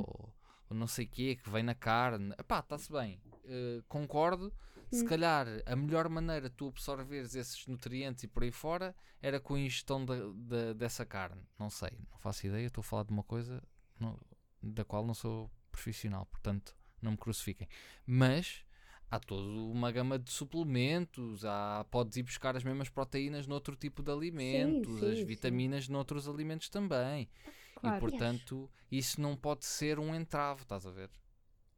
ou 0.70 0.76
não 0.76 0.88
sei 0.88 1.06
o 1.06 1.08
que 1.10 1.38
que 1.38 1.50
vem 1.50 1.64
na 1.64 1.74
carne. 1.74 2.34
Epá, 2.38 2.60
está-se 2.60 2.92
bem. 2.92 3.22
Eh, 3.46 3.82
concordo, 3.88 4.54
se 4.92 5.06
calhar 5.06 5.48
a 5.66 5.74
melhor 5.74 6.10
maneira 6.10 6.50
de 6.50 6.56
tu 6.58 6.68
absorveres 6.68 7.34
esses 7.34 7.66
nutrientes 7.66 8.24
e 8.26 8.28
por 8.28 8.44
aí 8.44 8.52
fora 8.52 8.94
era 9.22 9.40
com 9.40 9.56
a 9.56 9.60
ingestão 9.62 10.04
da, 10.04 10.16
da- 10.36 10.74
dessa 10.74 11.06
carne. 11.06 11.42
Não 11.58 11.70
sei, 11.70 11.92
não 12.12 12.18
faço 12.20 12.46
ideia, 12.48 12.68
estou 12.68 12.82
a 12.82 12.84
falar 12.84 13.04
de 13.04 13.12
uma 13.14 13.24
coisa 13.24 13.64
não- 14.02 14.20
da 14.62 14.84
qual 14.84 15.06
não 15.06 15.14
sou 15.14 15.50
profissional, 15.72 16.26
portanto 16.26 16.76
não 17.02 17.12
me 17.12 17.18
crucifiquem. 17.18 17.68
Mas 18.06 18.64
há 19.10 19.20
toda 19.20 19.44
uma 19.44 19.92
gama 19.92 20.20
de 20.20 20.32
suplementos, 20.32 21.44
há, 21.46 21.86
podes 21.90 22.18
ir 22.18 22.24
buscar 22.24 22.56
as 22.56 22.64
mesmas 22.64 22.90
proteínas 22.90 23.48
noutro 23.48 23.76
tipo 23.76 24.04
de 24.04 24.12
alimentos, 24.12 25.00
sim, 25.00 25.12
as 25.12 25.18
sim. 25.20 25.26
vitaminas 25.26 25.88
noutros 25.88 26.28
alimentos 26.28 26.70
também. 26.70 27.28
Claro. 27.76 27.98
E 27.98 28.00
portanto, 28.00 28.70
isso 28.92 29.20
não 29.20 29.36
pode 29.36 29.66
ser 29.66 29.98
um 30.00 30.14
entrave, 30.14 30.62
estás 30.62 30.86
a 30.86 30.92
ver? 30.92 31.10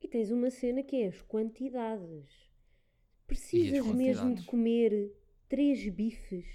E 0.02 0.08
tens 0.08 0.30
uma 0.32 0.50
cena 0.52 0.84
que 0.84 0.98
é 0.98 1.08
as 1.08 1.22
quantidades. 1.22 2.52
Precisas 3.26 3.86
mesmo 3.86 4.36
de 4.36 4.42
quantidades? 4.42 4.46
comer 4.46 5.14
três 5.48 5.88
bifes 5.94 6.46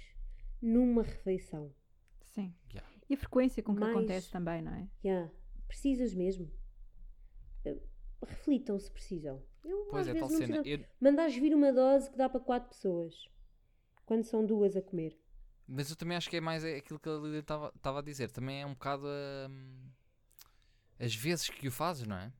numa 0.61 1.01
refeição. 1.01 1.73
Sim. 2.21 2.53
Yeah. 2.71 2.87
E 3.09 3.15
a 3.15 3.17
frequência 3.17 3.63
com 3.63 3.73
que 3.73 3.79
Mais- 3.81 3.95
acontece 3.95 4.29
também, 4.31 4.61
não 4.61 4.71
é? 4.73 4.87
Já, 5.03 5.29
precisas 5.69 6.13
mesmo. 6.13 6.51
Eh, 7.65 7.77
Reflitam 8.21 8.77
se 8.77 8.91
precisam. 8.91 9.41
Eu, 9.63 9.85
Pois 9.89 10.07
às 10.07 10.15
é, 10.15 10.19
tal 10.19 10.29
cena. 10.29 10.61
Eu- 10.65 10.85
Mandares 10.99 11.35
vir 11.37 11.55
uma 11.55 11.71
dose 11.71 12.09
que 12.11 12.17
dá 12.17 12.27
para 12.27 12.39
quatro 12.41 12.69
pessoas. 12.69 13.15
Quando 14.05 14.23
são 14.23 14.45
duas 14.45 14.75
a 14.75 14.81
comer. 14.81 15.17
mas 15.67 15.89
eu 15.89 15.95
também 15.95 16.17
acho 16.17 16.29
que 16.29 16.35
é 16.37 16.41
mais 16.41 16.65
aquilo 16.65 16.99
que 16.99 17.07
a 17.07 17.13
Lília 17.13 17.39
estava 17.39 17.99
a 17.99 18.01
dizer. 18.01 18.31
Também 18.31 18.61
é 18.61 18.65
um 18.65 18.73
bocado 18.73 19.05
hum, 19.49 19.89
as 20.99 21.13
vezes 21.15 21.49
que 21.49 21.67
o 21.67 21.71
fazes, 21.71 22.07
não 22.07 22.17
é? 22.17 22.33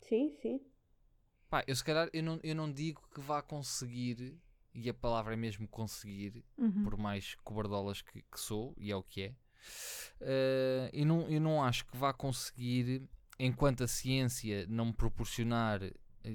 Sim, 0.00 0.30
sim. 0.40 0.60
Pá, 1.50 1.64
eu 1.66 1.74
se 1.76 1.84
calhar 1.84 2.08
eu 2.12 2.22
não, 2.22 2.40
eu 2.42 2.54
não 2.54 2.72
digo 2.72 3.02
que 3.14 3.20
vá 3.20 3.42
conseguir, 3.42 4.38
e 4.74 4.88
a 4.88 4.94
palavra 4.94 5.34
é 5.34 5.36
mesmo 5.36 5.68
conseguir, 5.68 6.44
Uhum. 6.58 6.84
por 6.84 6.96
mais 6.96 7.34
cobardolas 7.36 8.02
que, 8.02 8.22
que 8.22 8.40
sou, 8.40 8.74
e 8.76 8.90
é 8.90 8.96
o 8.96 9.02
que 9.02 9.22
é, 9.22 9.34
eh, 10.20 10.90
eu, 10.92 11.06
não, 11.06 11.28
eu 11.28 11.40
não 11.40 11.62
acho 11.62 11.86
que 11.86 11.96
vá 11.96 12.12
conseguir, 12.12 13.02
enquanto 13.38 13.84
a 13.84 13.88
ciência 13.88 14.66
não 14.68 14.86
me 14.86 14.92
proporcionar 14.92 15.82
eh, 15.82 15.92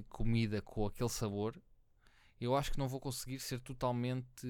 comida 0.09 0.61
com 0.61 0.85
aquele 0.85 1.09
sabor, 1.09 1.59
eu 2.39 2.55
acho 2.55 2.71
que 2.71 2.77
não 2.79 2.87
vou 2.87 2.99
conseguir 2.99 3.39
ser 3.39 3.59
totalmente 3.59 4.47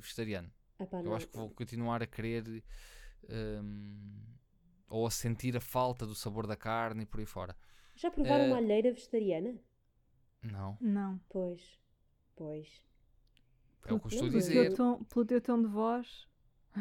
vegetariano. 0.00 0.50
Ah, 0.78 0.86
pá, 0.86 0.98
Eu 0.98 1.04
não. 1.04 1.14
acho 1.14 1.26
que 1.28 1.36
vou 1.36 1.50
continuar 1.50 2.02
a 2.02 2.06
querer 2.06 2.62
hum, 3.28 4.22
ou 4.88 5.06
a 5.06 5.10
sentir 5.10 5.56
a 5.56 5.60
falta 5.60 6.06
do 6.06 6.14
sabor 6.14 6.46
da 6.46 6.56
carne 6.56 7.02
e 7.02 7.06
por 7.06 7.20
aí 7.20 7.26
fora. 7.26 7.56
Já 7.94 8.10
provaram 8.10 8.44
Eh, 8.44 8.48
uma 8.48 8.56
alheira 8.58 8.92
vegetariana? 8.92 9.58
Não, 10.42 10.76
Não. 10.80 11.18
Pois. 11.28 11.80
Pois. 12.36 12.68
é 13.84 13.92
o 13.94 13.98
que 13.98 14.06
eu 14.06 14.08
estou 14.08 14.26
a 14.26 14.30
dizer. 14.30 14.68
teu, 14.68 14.76
tom, 14.76 15.04
pelo 15.04 15.24
teu 15.26 15.40
tom 15.40 15.62
de 15.62 15.68
voz. 15.68 16.28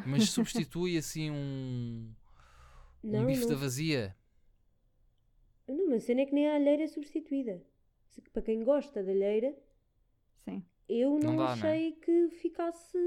Mas 0.06 0.30
substitui 0.32 0.98
assim 0.98 1.30
um, 1.32 2.12
um 3.04 3.12
Não, 3.12 3.26
bife 3.26 3.42
não. 3.44 3.50
da 3.50 3.56
vazia. 3.56 4.16
Não, 5.68 5.88
mas 5.90 6.04
a 6.04 6.06
cena 6.08 6.22
é 6.22 6.26
que 6.26 6.34
nem 6.34 6.48
a 6.48 6.56
alheira 6.56 6.84
é 6.84 6.88
substituída. 6.88 7.62
Para 8.32 8.42
quem 8.42 8.64
gosta 8.64 9.04
da 9.04 9.12
alheira, 9.12 9.54
Sim. 10.44 10.64
eu 10.88 11.12
não, 11.20 11.32
Não 11.34 11.38
dá, 11.38 11.44
não 11.44 11.50
é? 11.50 11.54
achei 11.54 11.92
que 11.94 12.30
ficasse 12.30 12.98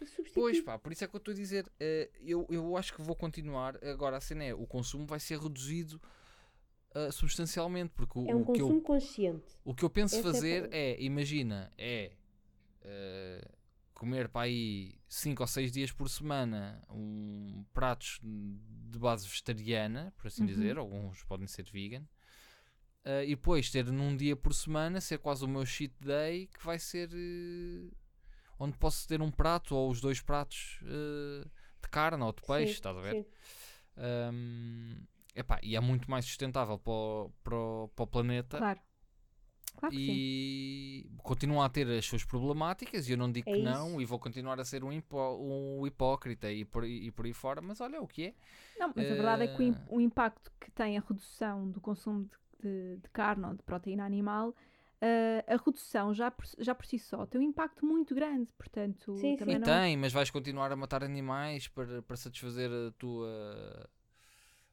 substituída. 0.00 0.32
Pois 0.34 0.60
pá, 0.60 0.78
por 0.78 0.92
isso 0.92 1.04
é 1.04 1.08
que 1.08 1.14
eu 1.14 1.18
estou 1.18 1.32
a 1.32 1.34
dizer. 1.36 1.70
eh, 1.80 2.10
eu, 2.20 2.46
eu 2.50 2.76
acho 2.76 2.94
que 2.94 3.00
vou 3.02 3.14
continuar. 3.16 3.76
Agora 3.84 4.16
a 4.16 4.20
cena 4.20 4.44
é: 4.44 4.54
o 4.54 4.66
consumo 4.66 5.06
vai 5.06 5.20
ser 5.20 5.38
reduzido 5.38 6.00
ah, 6.94 7.10
substancialmente. 7.12 7.92
Porque 7.94 8.18
o, 8.18 8.28
É 8.28 8.34
um 8.34 8.42
o 8.42 8.44
que 8.52 8.60
eu 8.60 8.66
consumo 8.66 8.82
consciente. 8.82 9.56
O 9.64 9.74
que 9.74 9.84
eu 9.84 9.90
penso 9.90 10.16
Essa 10.16 10.28
é 10.28 10.32
fazer 10.32 10.56
palavra. 10.62 10.76
é, 10.76 11.02
imagina, 11.02 11.72
é 11.78 12.12
eh, 12.82 13.48
comer 13.94 14.28
para 14.28 14.42
aí 14.42 14.94
5 15.08 15.42
ou 15.42 15.46
6 15.46 15.72
dias 15.72 15.92
por 15.92 16.08
semana 16.10 16.82
um, 16.90 17.64
pratos 17.72 18.20
de 18.22 18.98
base 18.98 19.26
vegetariana, 19.28 20.12
por 20.16 20.26
assim 20.26 20.42
Uhum. 20.44 20.48
dizer, 20.50 20.76
alguns 20.78 21.22
podem 21.24 21.46
ser 21.46 21.64
vegan, 21.70 22.04
eh, 23.04 23.24
e 23.24 23.28
depois 23.36 23.70
ter 23.70 23.84
num 23.86 24.16
dia 24.16 24.36
por 24.36 24.52
semana 24.54 25.00
ser 25.00 25.18
quase 25.18 25.44
o 25.44 25.48
meu 25.48 25.64
cheat 25.66 25.94
day, 26.00 26.46
que 26.48 26.64
vai 26.64 26.78
ser 26.78 27.10
eh, 27.12 27.90
onde 28.58 28.76
posso 28.78 29.06
ter 29.08 29.20
um 29.22 29.30
prato 29.30 29.74
ou 29.76 29.90
os 29.90 30.00
dois 30.00 30.20
pratos 30.20 30.80
eh, 30.84 31.46
de 31.82 31.88
carne 31.90 32.22
ou 32.24 32.32
de 32.32 32.42
peixe, 32.42 32.72
Sim, 32.72 32.78
estás 32.78 32.96
a 32.96 33.00
ver? 33.00 33.26
Um, 33.96 34.96
epá, 35.34 35.60
e 35.62 35.76
é 35.76 35.80
muito 35.80 36.10
mais 36.10 36.24
sustentável 36.24 36.78
para 36.78 36.92
o, 36.92 37.30
para 37.44 37.56
o- 37.56 37.88
para 37.94 38.02
o 38.02 38.06
planeta 38.06 38.58
Claro. 38.58 38.80
Claro 39.76 39.94
que 39.94 40.04
sim. 40.06 40.12
e 40.12 41.06
continua 41.22 41.66
a 41.66 41.68
ter 41.68 41.86
as 41.90 42.04
suas 42.06 42.24
problemáticas 42.24 43.08
e 43.08 43.12
eu 43.12 43.18
não 43.18 43.30
digo 43.30 43.48
É 43.50 43.52
que 43.54 43.60
não 43.62 43.88
isso. 43.90 44.00
e 44.00 44.04
vou 44.04 44.18
continuar 44.18 44.58
a 44.60 44.64
ser 44.64 44.82
um, 44.84 44.92
hipó- 44.92 45.36
um 45.36 45.86
hipócrita 45.86 46.50
e 46.50 46.64
por, 46.64 46.84
aí- 46.84 47.06
e 47.06 47.10
por 47.10 47.26
aí 47.26 47.32
fora, 47.32 47.60
mas 47.60 47.80
olha 47.80 48.00
o 48.00 48.06
que 48.06 48.26
é. 48.26 48.34
Não, 48.78 48.92
mas 48.94 49.10
a 49.10 49.14
verdade 49.14 49.44
é 49.44 49.48
que 49.48 49.62
o, 49.62 49.72
Eh, 49.72 49.74
o 49.88 50.00
impacto 50.00 50.50
que 50.60 50.70
tem 50.70 50.96
a 50.98 51.00
redução 51.00 51.70
do 51.70 51.80
consumo 51.80 52.24
de, 52.24 52.68
de- 52.68 52.96
de 53.02 53.08
carne 53.10 53.46
ou 53.46 53.54
de 53.54 53.62
proteína 53.62 54.04
animal, 54.04 54.54
eh, 55.00 55.44
a 55.46 55.56
redução 55.56 56.14
já 56.14 56.30
por, 56.30 56.44
já 56.58 56.74
por 56.74 56.86
si 56.86 56.98
só 56.98 57.26
tem 57.26 57.40
um 57.40 57.44
impacto 57.44 57.84
muito 57.84 58.14
grande. 58.14 58.52
Portanto, 58.54 59.14
Sim, 59.16 59.36
E 59.46 59.58
não. 59.58 59.60
tem, 59.60 59.96
mas 59.96 60.12
vais 60.12 60.30
continuar 60.30 60.72
a 60.72 60.76
matar 60.76 61.04
animais 61.04 61.68
para, 61.68 62.00
para 62.02 62.16
satisfazer 62.16 62.70
a 62.70 62.90
tua, 62.92 63.88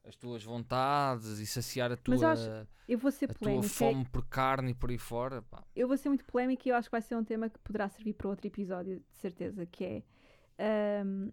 as 0.04 0.16
tuas 0.16 0.42
vontades 0.42 1.38
e 1.38 1.46
saciar 1.46 1.92
a 1.92 1.96
tua, 1.96 2.14
Mas 2.14 2.22
acho- 2.24 2.66
Eu 2.88 2.98
vou 2.98 3.10
ser 3.12 3.26
a 3.26 3.28
tua 3.28 3.38
polémica. 3.38 3.68
fome 3.68 4.04
por 4.10 4.26
carne 4.26 4.72
e 4.72 4.74
por 4.74 4.90
aí 4.90 4.98
fora. 4.98 5.42
pá. 5.42 5.62
Eu 5.74 5.86
vou 5.88 5.96
ser 5.96 6.08
muito 6.08 6.24
polémica 6.24 6.68
e 6.68 6.72
eu 6.72 6.76
acho 6.76 6.88
que 6.88 6.92
vai 6.92 7.02
ser 7.02 7.14
um 7.16 7.24
tema 7.24 7.48
que 7.48 7.58
poderá 7.60 7.88
servir 7.88 8.14
para 8.14 8.28
outro 8.28 8.46
episódio, 8.46 8.98
de 8.98 9.16
certeza, 9.18 9.64
que 9.66 9.84
é 9.84 10.02
ahm, 11.00 11.30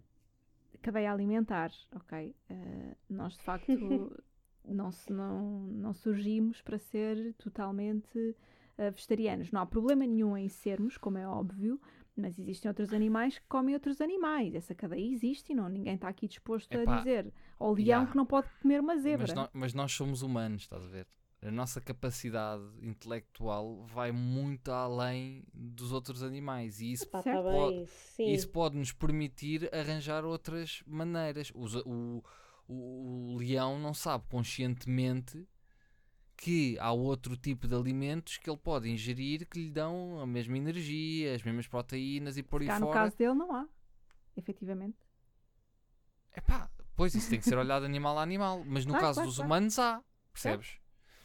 cadeia 0.80 1.12
alimentar, 1.12 1.70
ok? 1.94 2.34
Ah, 2.48 2.96
nós 3.08 3.34
de 3.36 3.42
facto 3.42 3.66
não, 4.64 4.90
não, 5.10 5.60
não 5.66 5.92
surgimos 5.92 6.62
para 6.62 6.78
ser 6.78 7.34
totalmente 7.34 8.36
ah, 8.78 8.90
vegetarianos. 8.90 9.50
Não 9.50 9.60
há 9.62 9.66
problema 9.66 10.06
nenhum 10.06 10.36
em 10.36 10.48
sermos, 10.48 10.96
como 10.96 11.18
é 11.18 11.26
óbvio, 11.26 11.80
mas 12.16 12.38
existem 12.38 12.68
outros 12.68 12.92
animais 12.92 13.38
que 13.38 13.44
comem 13.48 13.74
outros 13.74 14.00
animais. 14.00 14.54
Essa 14.54 14.74
cadeia 14.74 15.10
existe 15.12 15.52
e 15.52 15.54
não, 15.54 15.68
ninguém 15.68 15.94
está 15.94 16.08
aqui 16.08 16.26
disposto 16.28 16.76
a 16.76 16.82
Epá, 16.82 16.98
dizer 16.98 17.32
ao 17.58 17.72
leão 17.72 17.86
yeah. 17.86 18.10
que 18.10 18.16
não 18.16 18.26
pode 18.26 18.48
comer 18.62 18.80
uma 18.80 18.96
zebra. 18.98 19.26
Mas, 19.26 19.34
nó- 19.34 19.48
mas 19.52 19.74
nós 19.74 19.92
somos 19.92 20.22
humanos, 20.22 20.62
estás 20.62 20.84
a 20.84 20.88
ver? 20.88 21.06
A 21.42 21.50
nossa 21.50 21.80
capacidade 21.80 22.62
intelectual 22.82 23.86
vai 23.86 24.12
muito 24.12 24.70
além 24.70 25.42
dos 25.54 25.90
outros 25.90 26.22
animais 26.22 26.80
e 26.82 26.92
isso, 26.92 27.08
Pá, 27.08 27.22
Certo. 27.22 27.42
tá 27.44 27.50
bem, 27.50 27.86
sim. 27.86 28.30
isso 28.30 28.48
pode 28.50 28.76
nos 28.76 28.92
permitir 28.92 29.74
arranjar 29.74 30.24
outras 30.24 30.82
maneiras. 30.86 31.50
Os- 31.54 31.76
O, 31.76 32.22
o, 32.68 33.32
o 33.32 33.36
leão 33.38 33.78
não 33.78 33.94
sabe 33.94 34.24
conscientemente 34.28 35.46
que 36.40 36.78
há 36.80 36.90
outro 36.90 37.36
tipo 37.36 37.68
de 37.68 37.74
alimentos 37.74 38.38
que 38.38 38.48
ele 38.48 38.56
pode 38.56 38.88
ingerir 38.88 39.46
que 39.46 39.58
lhe 39.62 39.70
dão 39.70 40.18
a 40.20 40.26
mesma 40.26 40.56
energia, 40.56 41.34
as 41.34 41.42
mesmas 41.42 41.66
proteínas 41.68 42.38
e 42.38 42.42
por 42.42 42.62
aí 42.62 42.66
Cá 42.66 42.80
no 42.80 42.86
fora. 42.86 43.00
caso 43.00 43.16
dele 43.18 43.34
não 43.34 43.54
há, 43.54 43.68
efetivamente. 44.34 44.96
Epá, 46.34 46.70
pois 46.96 47.14
isso 47.14 47.28
tem 47.28 47.38
que 47.38 47.44
ser 47.44 47.58
olhado 47.58 47.84
animal 47.84 48.18
a 48.18 48.22
animal, 48.22 48.64
mas 48.66 48.86
no 48.86 48.92
Claro, 48.92 49.06
caso 49.06 49.14
claro, 49.16 49.28
dos 49.28 49.36
claro. 49.36 49.48
humanos 49.48 49.78
há, 49.78 50.02
percebes? 50.32 50.78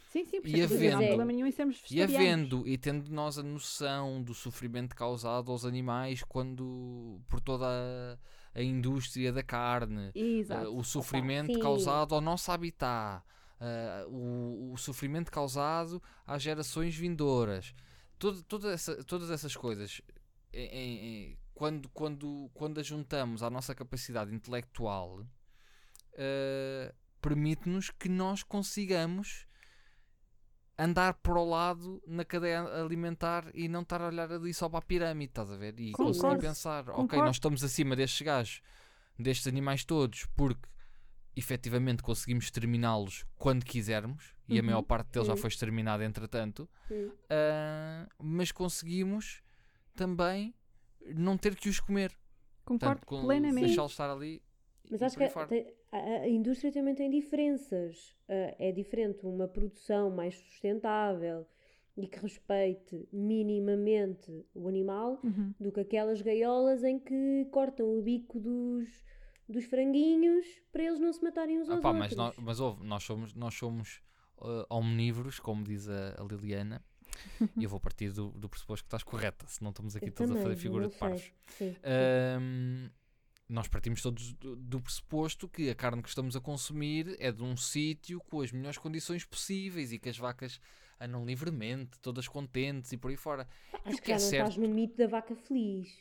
Sim, 0.09 0.25
sim, 0.25 0.41
E 0.43 0.61
há 0.61 0.65
havendo- 0.65 1.25
nenhum 1.25 1.47
E 1.89 2.01
havendo 2.03 2.67
e 2.67 2.77
tendo 2.77 3.09
nós 3.09 3.37
a 3.37 3.43
noção 3.43 4.21
do 4.21 4.33
sofrimento 4.33 4.95
causado 4.95 5.49
aos 5.49 5.65
animais 5.65 6.23
quando 6.23 7.21
por 7.29 7.39
toda 7.39 7.65
a, 7.65 8.59
a 8.59 8.61
indústria 8.63 9.31
da 9.31 9.43
carne, 9.43 10.09
uh, 10.09 10.77
o 10.77 10.83
sofrimento 10.83 11.57
causado 11.59 12.15
ao 12.15 12.21
nosso 12.21 12.51
habitat, 12.51 13.23
uh, 13.65 14.09
o, 14.09 14.73
o 14.73 14.77
sofrimento 14.77 15.31
causado 15.31 16.01
às 16.25 16.41
gerações 16.41 16.95
vindouras, 16.95 17.73
toda, 18.19 18.41
toda 18.43 18.71
essa- 18.73 19.03
todas 19.03 19.29
essas 19.31 19.55
coisas, 19.55 20.01
em- 20.53 20.69
em- 21.31 21.37
quando, 21.53 21.89
quando, 21.89 22.49
quando 22.53 22.79
as 22.79 22.85
juntamos 22.87 23.41
à 23.41 23.49
nossa 23.49 23.73
capacidade 23.73 24.33
intelectual, 24.33 25.19
uh, 25.21 26.93
permite-nos 27.21 27.89
que 27.89 28.09
nós 28.09 28.43
consigamos 28.43 29.47
andar 30.77 31.13
para 31.15 31.39
o 31.39 31.49
lado 31.49 32.03
na 32.05 32.25
cadeia 32.25 32.61
alimentar 32.83 33.49
e 33.53 33.67
não 33.69 33.81
estar 33.81 34.01
a 34.01 34.07
olhar 34.07 34.29
ali 34.31 34.53
só 34.53 34.67
para 34.67 34.79
a 34.79 34.81
pirâmide, 34.81 35.31
estás 35.31 35.49
a 35.49 35.55
ver? 35.55 35.79
E 35.79 35.91
conseguir 36.05 36.25
pensar, 36.41 36.89
ok, 36.89 37.17
nós 37.25 37.37
estamos 37.37 37.63
acima 37.63 37.95
destes 37.95 38.21
gajos, 38.25 38.61
destes 39.17 39.47
animais 39.47 39.85
todos, 39.85 40.25
porque 40.35 40.67
efetivamente 41.35 42.01
conseguimos 42.03 42.45
exterminá-los 42.45 43.25
quando 43.37 43.63
quisermos, 43.65 44.33
e 44.47 44.57
a 44.57 44.61
Uhum. 44.61 44.65
maior 44.67 44.81
parte 44.83 45.09
deles 45.11 45.27
já 45.27 45.33
Uhum. 45.33 45.37
foi 45.39 45.47
exterminada 45.49 46.03
entretanto, 46.05 46.69
Hum. 46.91 47.11
ah, 47.29 48.07
mas 48.19 48.51
conseguimos 48.51 49.41
também 49.95 50.53
não 51.15 51.37
ter 51.37 51.55
que 51.55 51.69
os 51.69 51.79
comer. 51.79 52.11
Concordo 52.63 53.01
Portanto, 53.01 53.05
com- 53.05 53.25
plenamente. 53.25 53.65
deixá-los 53.67 53.91
estar 53.91 54.09
ali. 54.09 54.41
Mas 54.89 55.01
acho 55.01 55.17
que 55.17 55.27
tem- 55.47 55.73
a, 55.91 55.97
a 55.97 56.27
indústria 56.29 56.71
também 56.71 56.93
tem 56.95 57.09
diferenças. 57.09 58.15
Ah, 58.29 58.55
é 58.59 58.71
diferente 58.71 59.25
uma 59.25 59.47
produção 59.47 60.09
mais 60.11 60.35
sustentável 60.35 61.47
e 61.97 62.07
que 62.07 62.19
respeite 62.19 63.07
minimamente 63.11 64.45
o 64.53 64.67
animal 64.67 65.19
Uhum. 65.23 65.53
do 65.59 65.71
que 65.71 65.79
aquelas 65.79 66.21
gaiolas 66.21 66.83
em 66.83 66.99
que 66.99 67.45
cortam 67.51 67.97
o 67.97 68.01
bico 68.01 68.39
dos, 68.39 68.89
dos 69.47 69.65
franguinhos 69.65 70.45
para 70.71 70.83
eles 70.83 70.99
não 70.99 71.11
se 71.13 71.23
matarem 71.23 71.59
uns 71.59 71.69
Ah 71.69 71.73
aos 71.73 71.81
pá, 71.81 71.89
outros. 71.91 72.07
mas, 72.09 72.15
nós, 72.17 72.35
mas 72.37 72.59
ouve, 72.59 72.83
nós 72.83 73.03
somos, 73.03 73.33
nós 73.33 73.53
somos 73.53 74.01
ah, 74.39 74.65
omnívoros, 74.69 75.39
como 75.39 75.63
diz 75.63 75.87
a, 75.89 76.15
a 76.19 76.23
Liliana, 76.23 76.83
E 77.57 77.63
eu 77.63 77.69
vou 77.69 77.79
partir 77.79 78.11
do, 78.11 78.29
do 78.31 78.49
pressuposto 78.49 78.83
que 78.83 78.87
estás 78.87 79.01
correta, 79.03 79.45
senão 79.47 79.69
estamos 79.69 79.95
aqui 79.95 80.07
Eu 80.07 80.11
todos 80.11 80.31
a 80.31 80.33
também, 80.33 80.43
fazer 80.49 80.61
figura 80.61 80.87
de 80.89 80.95
parvos. 80.95 81.31
Ahm, 81.83 82.89
nós 83.47 83.67
partimos 83.67 84.01
todos 84.01 84.33
do, 84.33 84.55
do 84.55 84.81
pressuposto 84.81 85.47
que 85.47 85.69
a 85.69 85.75
carne 85.75 86.01
que 86.01 86.09
estamos 86.09 86.35
a 86.35 86.41
consumir 86.41 87.15
é 87.19 87.31
de 87.31 87.43
um 87.43 87.55
sítio 87.55 88.19
com 88.29 88.41
as 88.41 88.51
melhores 88.51 88.77
condições 88.77 89.23
possíveis 89.23 89.93
e 89.93 89.99
que 89.99 90.09
as 90.09 90.17
vacas 90.17 90.59
andam 90.99 91.25
livremente, 91.25 91.97
todas 92.01 92.27
contentes 92.27 92.91
e 92.91 92.97
por 92.97 93.11
aí 93.11 93.17
fora. 93.17 93.47
E 93.73 93.89
Acho 93.89 93.97
o 93.97 94.01
que 94.01 94.07
já 94.09 94.15
é 94.15 94.19
não 94.19 94.29
certo- 94.29 94.49
estás 94.49 94.57
no 94.67 94.73
mito 94.73 94.97
da 94.97 95.07
vaca 95.07 95.35
feliz. 95.35 95.95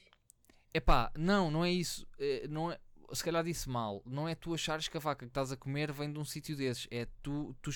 Epá, 0.73 1.13
não, 1.17 1.51
não 1.51 1.65
é 1.65 1.71
isso. 1.71 2.07
Eh, 2.19 2.49
Não 2.49 2.73
é, 2.73 2.81
se 3.15 3.25
calhar 3.25 3.45
disse 3.45 3.69
mal. 3.69 4.03
Não 4.07 4.29
é 4.29 4.35
tu 4.35 4.55
achares 4.55 4.89
que 4.89 4.97
a 4.97 5.01
vaca 5.01 5.25
que 5.27 5.31
estás 5.31 5.53
a 5.53 5.57
comer 5.57 5.93
vem 5.93 6.13
de 6.13 6.19
um 6.19 6.25
sítio 6.25 6.57
desses. 6.57 6.87
É 6.91 7.07
tu, 7.23 7.55
tu, 7.63 7.71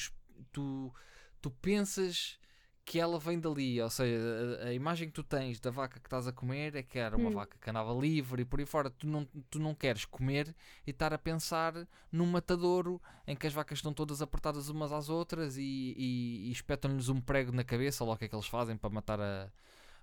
tu, 0.52 0.94
tu 1.40 1.50
pensas 1.50 2.38
que 2.84 2.98
ela 2.98 3.18
vem 3.18 3.38
dali. 3.38 3.80
Ou 3.82 3.90
seja, 3.90 4.16
a, 4.62 4.68
a 4.68 4.72
imagem 4.72 5.08
que 5.08 5.14
tu 5.14 5.22
tens 5.22 5.60
da 5.60 5.70
vaca 5.70 6.00
que 6.00 6.06
estás 6.06 6.26
a 6.26 6.32
comer 6.32 6.74
é 6.74 6.82
que 6.82 6.98
era 6.98 7.16
uma 7.16 7.28
Hum. 7.28 7.34
vaca 7.34 7.58
que 7.60 7.68
andava 7.70 7.92
livre 7.92 8.42
e 8.42 8.44
por 8.44 8.58
aí 8.60 8.66
fora. 8.66 8.88
Tu 8.90 9.06
não, 9.06 9.26
tu 9.50 9.58
não 9.58 9.74
queres 9.74 10.04
comer 10.06 10.54
e 10.86 10.90
estar 10.90 11.12
a 11.12 11.18
pensar 11.18 11.74
num 12.10 12.26
matadouro 12.26 13.00
em 13.26 13.36
que 13.36 13.46
as 13.46 13.52
vacas 13.52 13.78
estão 13.78 13.92
todas 13.92 14.22
apertadas 14.22 14.68
umas 14.70 14.90
às 14.92 15.08
outras 15.10 15.56
e, 15.58 15.62
e, 15.96 16.48
e 16.48 16.52
espetam-lhes 16.52 17.08
um 17.08 17.20
prego 17.20 17.52
na 17.52 17.64
cabeça. 17.64 18.04
Lá 18.04 18.14
o 18.14 18.16
que 18.16 18.24
é 18.24 18.28
que 18.28 18.34
eles 18.34 18.46
fazem 18.46 18.76
para 18.76 18.90
matar 18.90 19.20
a- 19.20 19.50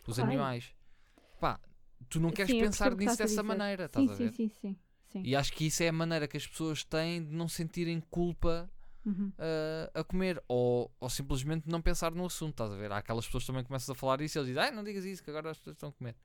os 0.06 0.18
Claro. 0.18 0.30
animais. 0.30 0.74
Pá, 1.40 1.60
tu 2.10 2.20
não 2.20 2.32
queres 2.32 2.52
Sim, 2.52 2.60
pensar 2.60 2.96
nisso 2.96 3.18
dessa 3.18 3.44
maneira, 3.44 3.86
Sim, 3.86 3.88
estás 3.88 4.10
a 4.10 4.16
ver? 4.16 4.34
sim, 4.34 4.50
sim, 4.50 4.50
sim, 4.50 4.80
sim. 5.10 5.22
E 5.24 5.36
acho 5.36 5.54
que 5.54 5.66
isso 5.68 5.84
é 5.84 5.88
a 5.90 5.92
maneira 5.94 6.28
que 6.28 6.38
as 6.38 6.46
pessoas 6.48 6.84
têm 6.84 7.24
de 7.24 7.34
não 7.36 7.48
sentirem 7.48 8.00
culpa 8.10 8.70
Uhum. 9.06 9.32
ah, 9.38 9.92
a 10.00 10.04
comer 10.04 10.44
ou, 10.48 10.92
ou 11.00 11.10
simplesmente 11.12 11.70
não 11.70 11.80
pensar 11.80 12.12
no 12.12 12.26
assunto, 12.26 12.52
estás 12.54 12.72
a 12.72 12.76
ver? 12.76 12.92
Há 12.92 12.98
aquelas 12.98 13.24
pessoas 13.28 13.44
que 13.44 13.48
também 13.52 13.64
começam 13.64 13.94
a 13.94 13.96
falar 13.96 14.20
isso 14.22 14.36
e 14.36 14.40
eles 14.40 14.48
dizem, 14.48 14.64
ai, 14.64 14.72
não 14.72 14.84
digas 14.84 15.06
isso, 15.06 15.24
que 15.24 15.30
agora 15.30 15.52
as 15.52 15.60
pessoas 15.60 15.76
estão 15.76 15.90
a 15.90 15.92
comer. 15.92 16.16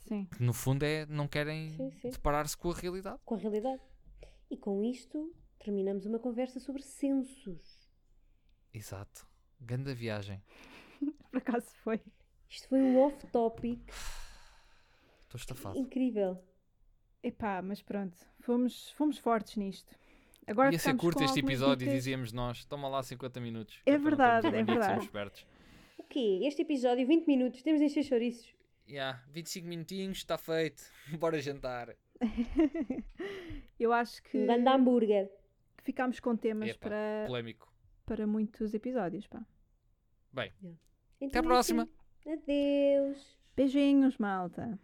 Sim. 0.00 0.24
Que 0.24 0.42
no 0.42 0.54
fundo 0.54 0.82
é, 0.82 1.04
não 1.04 1.28
querem 1.28 1.76
deparar-se 2.04 2.56
com 2.56 2.70
a 2.70 2.74
realidade. 2.74 3.18
Com 3.24 3.34
a 3.34 3.38
realidade. 3.38 3.82
E 4.50 4.56
com 4.56 4.82
isto 4.82 5.30
terminamos 5.58 6.06
uma 6.06 6.18
conversa 6.18 6.58
sobre 6.58 6.80
censos. 6.82 7.86
Exato. 8.72 9.26
Grande 9.60 9.92
viagem. 9.94 10.42
Por 11.30 11.36
acaso 11.36 11.66
foi. 11.84 12.00
Isto 12.48 12.68
foi 12.68 12.80
um 12.80 12.98
off-topic 12.98 13.78
Estou 15.24 15.38
estafado. 15.38 15.78
incrível. 15.78 16.42
Epá, 17.22 17.62
mas 17.62 17.80
pronto, 17.80 18.16
fomos, 18.40 18.90
fomos 18.92 19.18
fortes 19.18 19.56
nisto. 19.56 19.94
Agora 20.46 20.72
Ia 20.72 20.78
ser 20.78 20.96
curto 20.96 21.22
este 21.22 21.38
episódio 21.40 21.88
e 21.88 21.92
dizíamos 21.92 22.32
nós, 22.32 22.64
toma 22.64 22.88
lá 22.88 23.02
50 23.02 23.40
minutos. 23.40 23.80
É 23.86 23.96
verdade, 23.96 24.48
é 24.48 24.60
a 24.60 24.64
verdade. 24.64 25.04
espertos. 25.04 25.46
O 25.96 26.02
quê? 26.02 26.40
Este 26.42 26.62
episódio, 26.62 27.06
20 27.06 27.26
minutos, 27.26 27.62
temos 27.62 27.80
de 27.80 27.86
encher 27.86 28.02
chouriços. 28.02 28.52
Yeah, 28.88 29.22
25 29.30 29.68
minutinhos, 29.68 30.18
está 30.18 30.36
feito. 30.36 30.82
Bora 31.18 31.40
jantar. 31.40 31.94
Eu 33.78 33.92
acho 33.92 34.22
que, 34.24 34.44
grande 34.44 34.68
hambúrguer. 34.68 35.30
que 35.76 35.84
ficámos 35.84 36.18
com 36.18 36.36
temas 36.36 36.70
Epá, 36.70 36.88
para, 36.88 37.24
Polémico. 37.26 37.72
para 38.04 38.26
muitos 38.26 38.74
episódios. 38.74 39.26
Pá. 39.28 39.44
Então, 40.34 40.76
Até 41.28 41.38
à 41.38 41.40
é 41.40 41.42
próxima. 41.42 41.88
Adeus. 42.26 43.38
Beijinhos, 43.54 44.16
malta. 44.18 44.78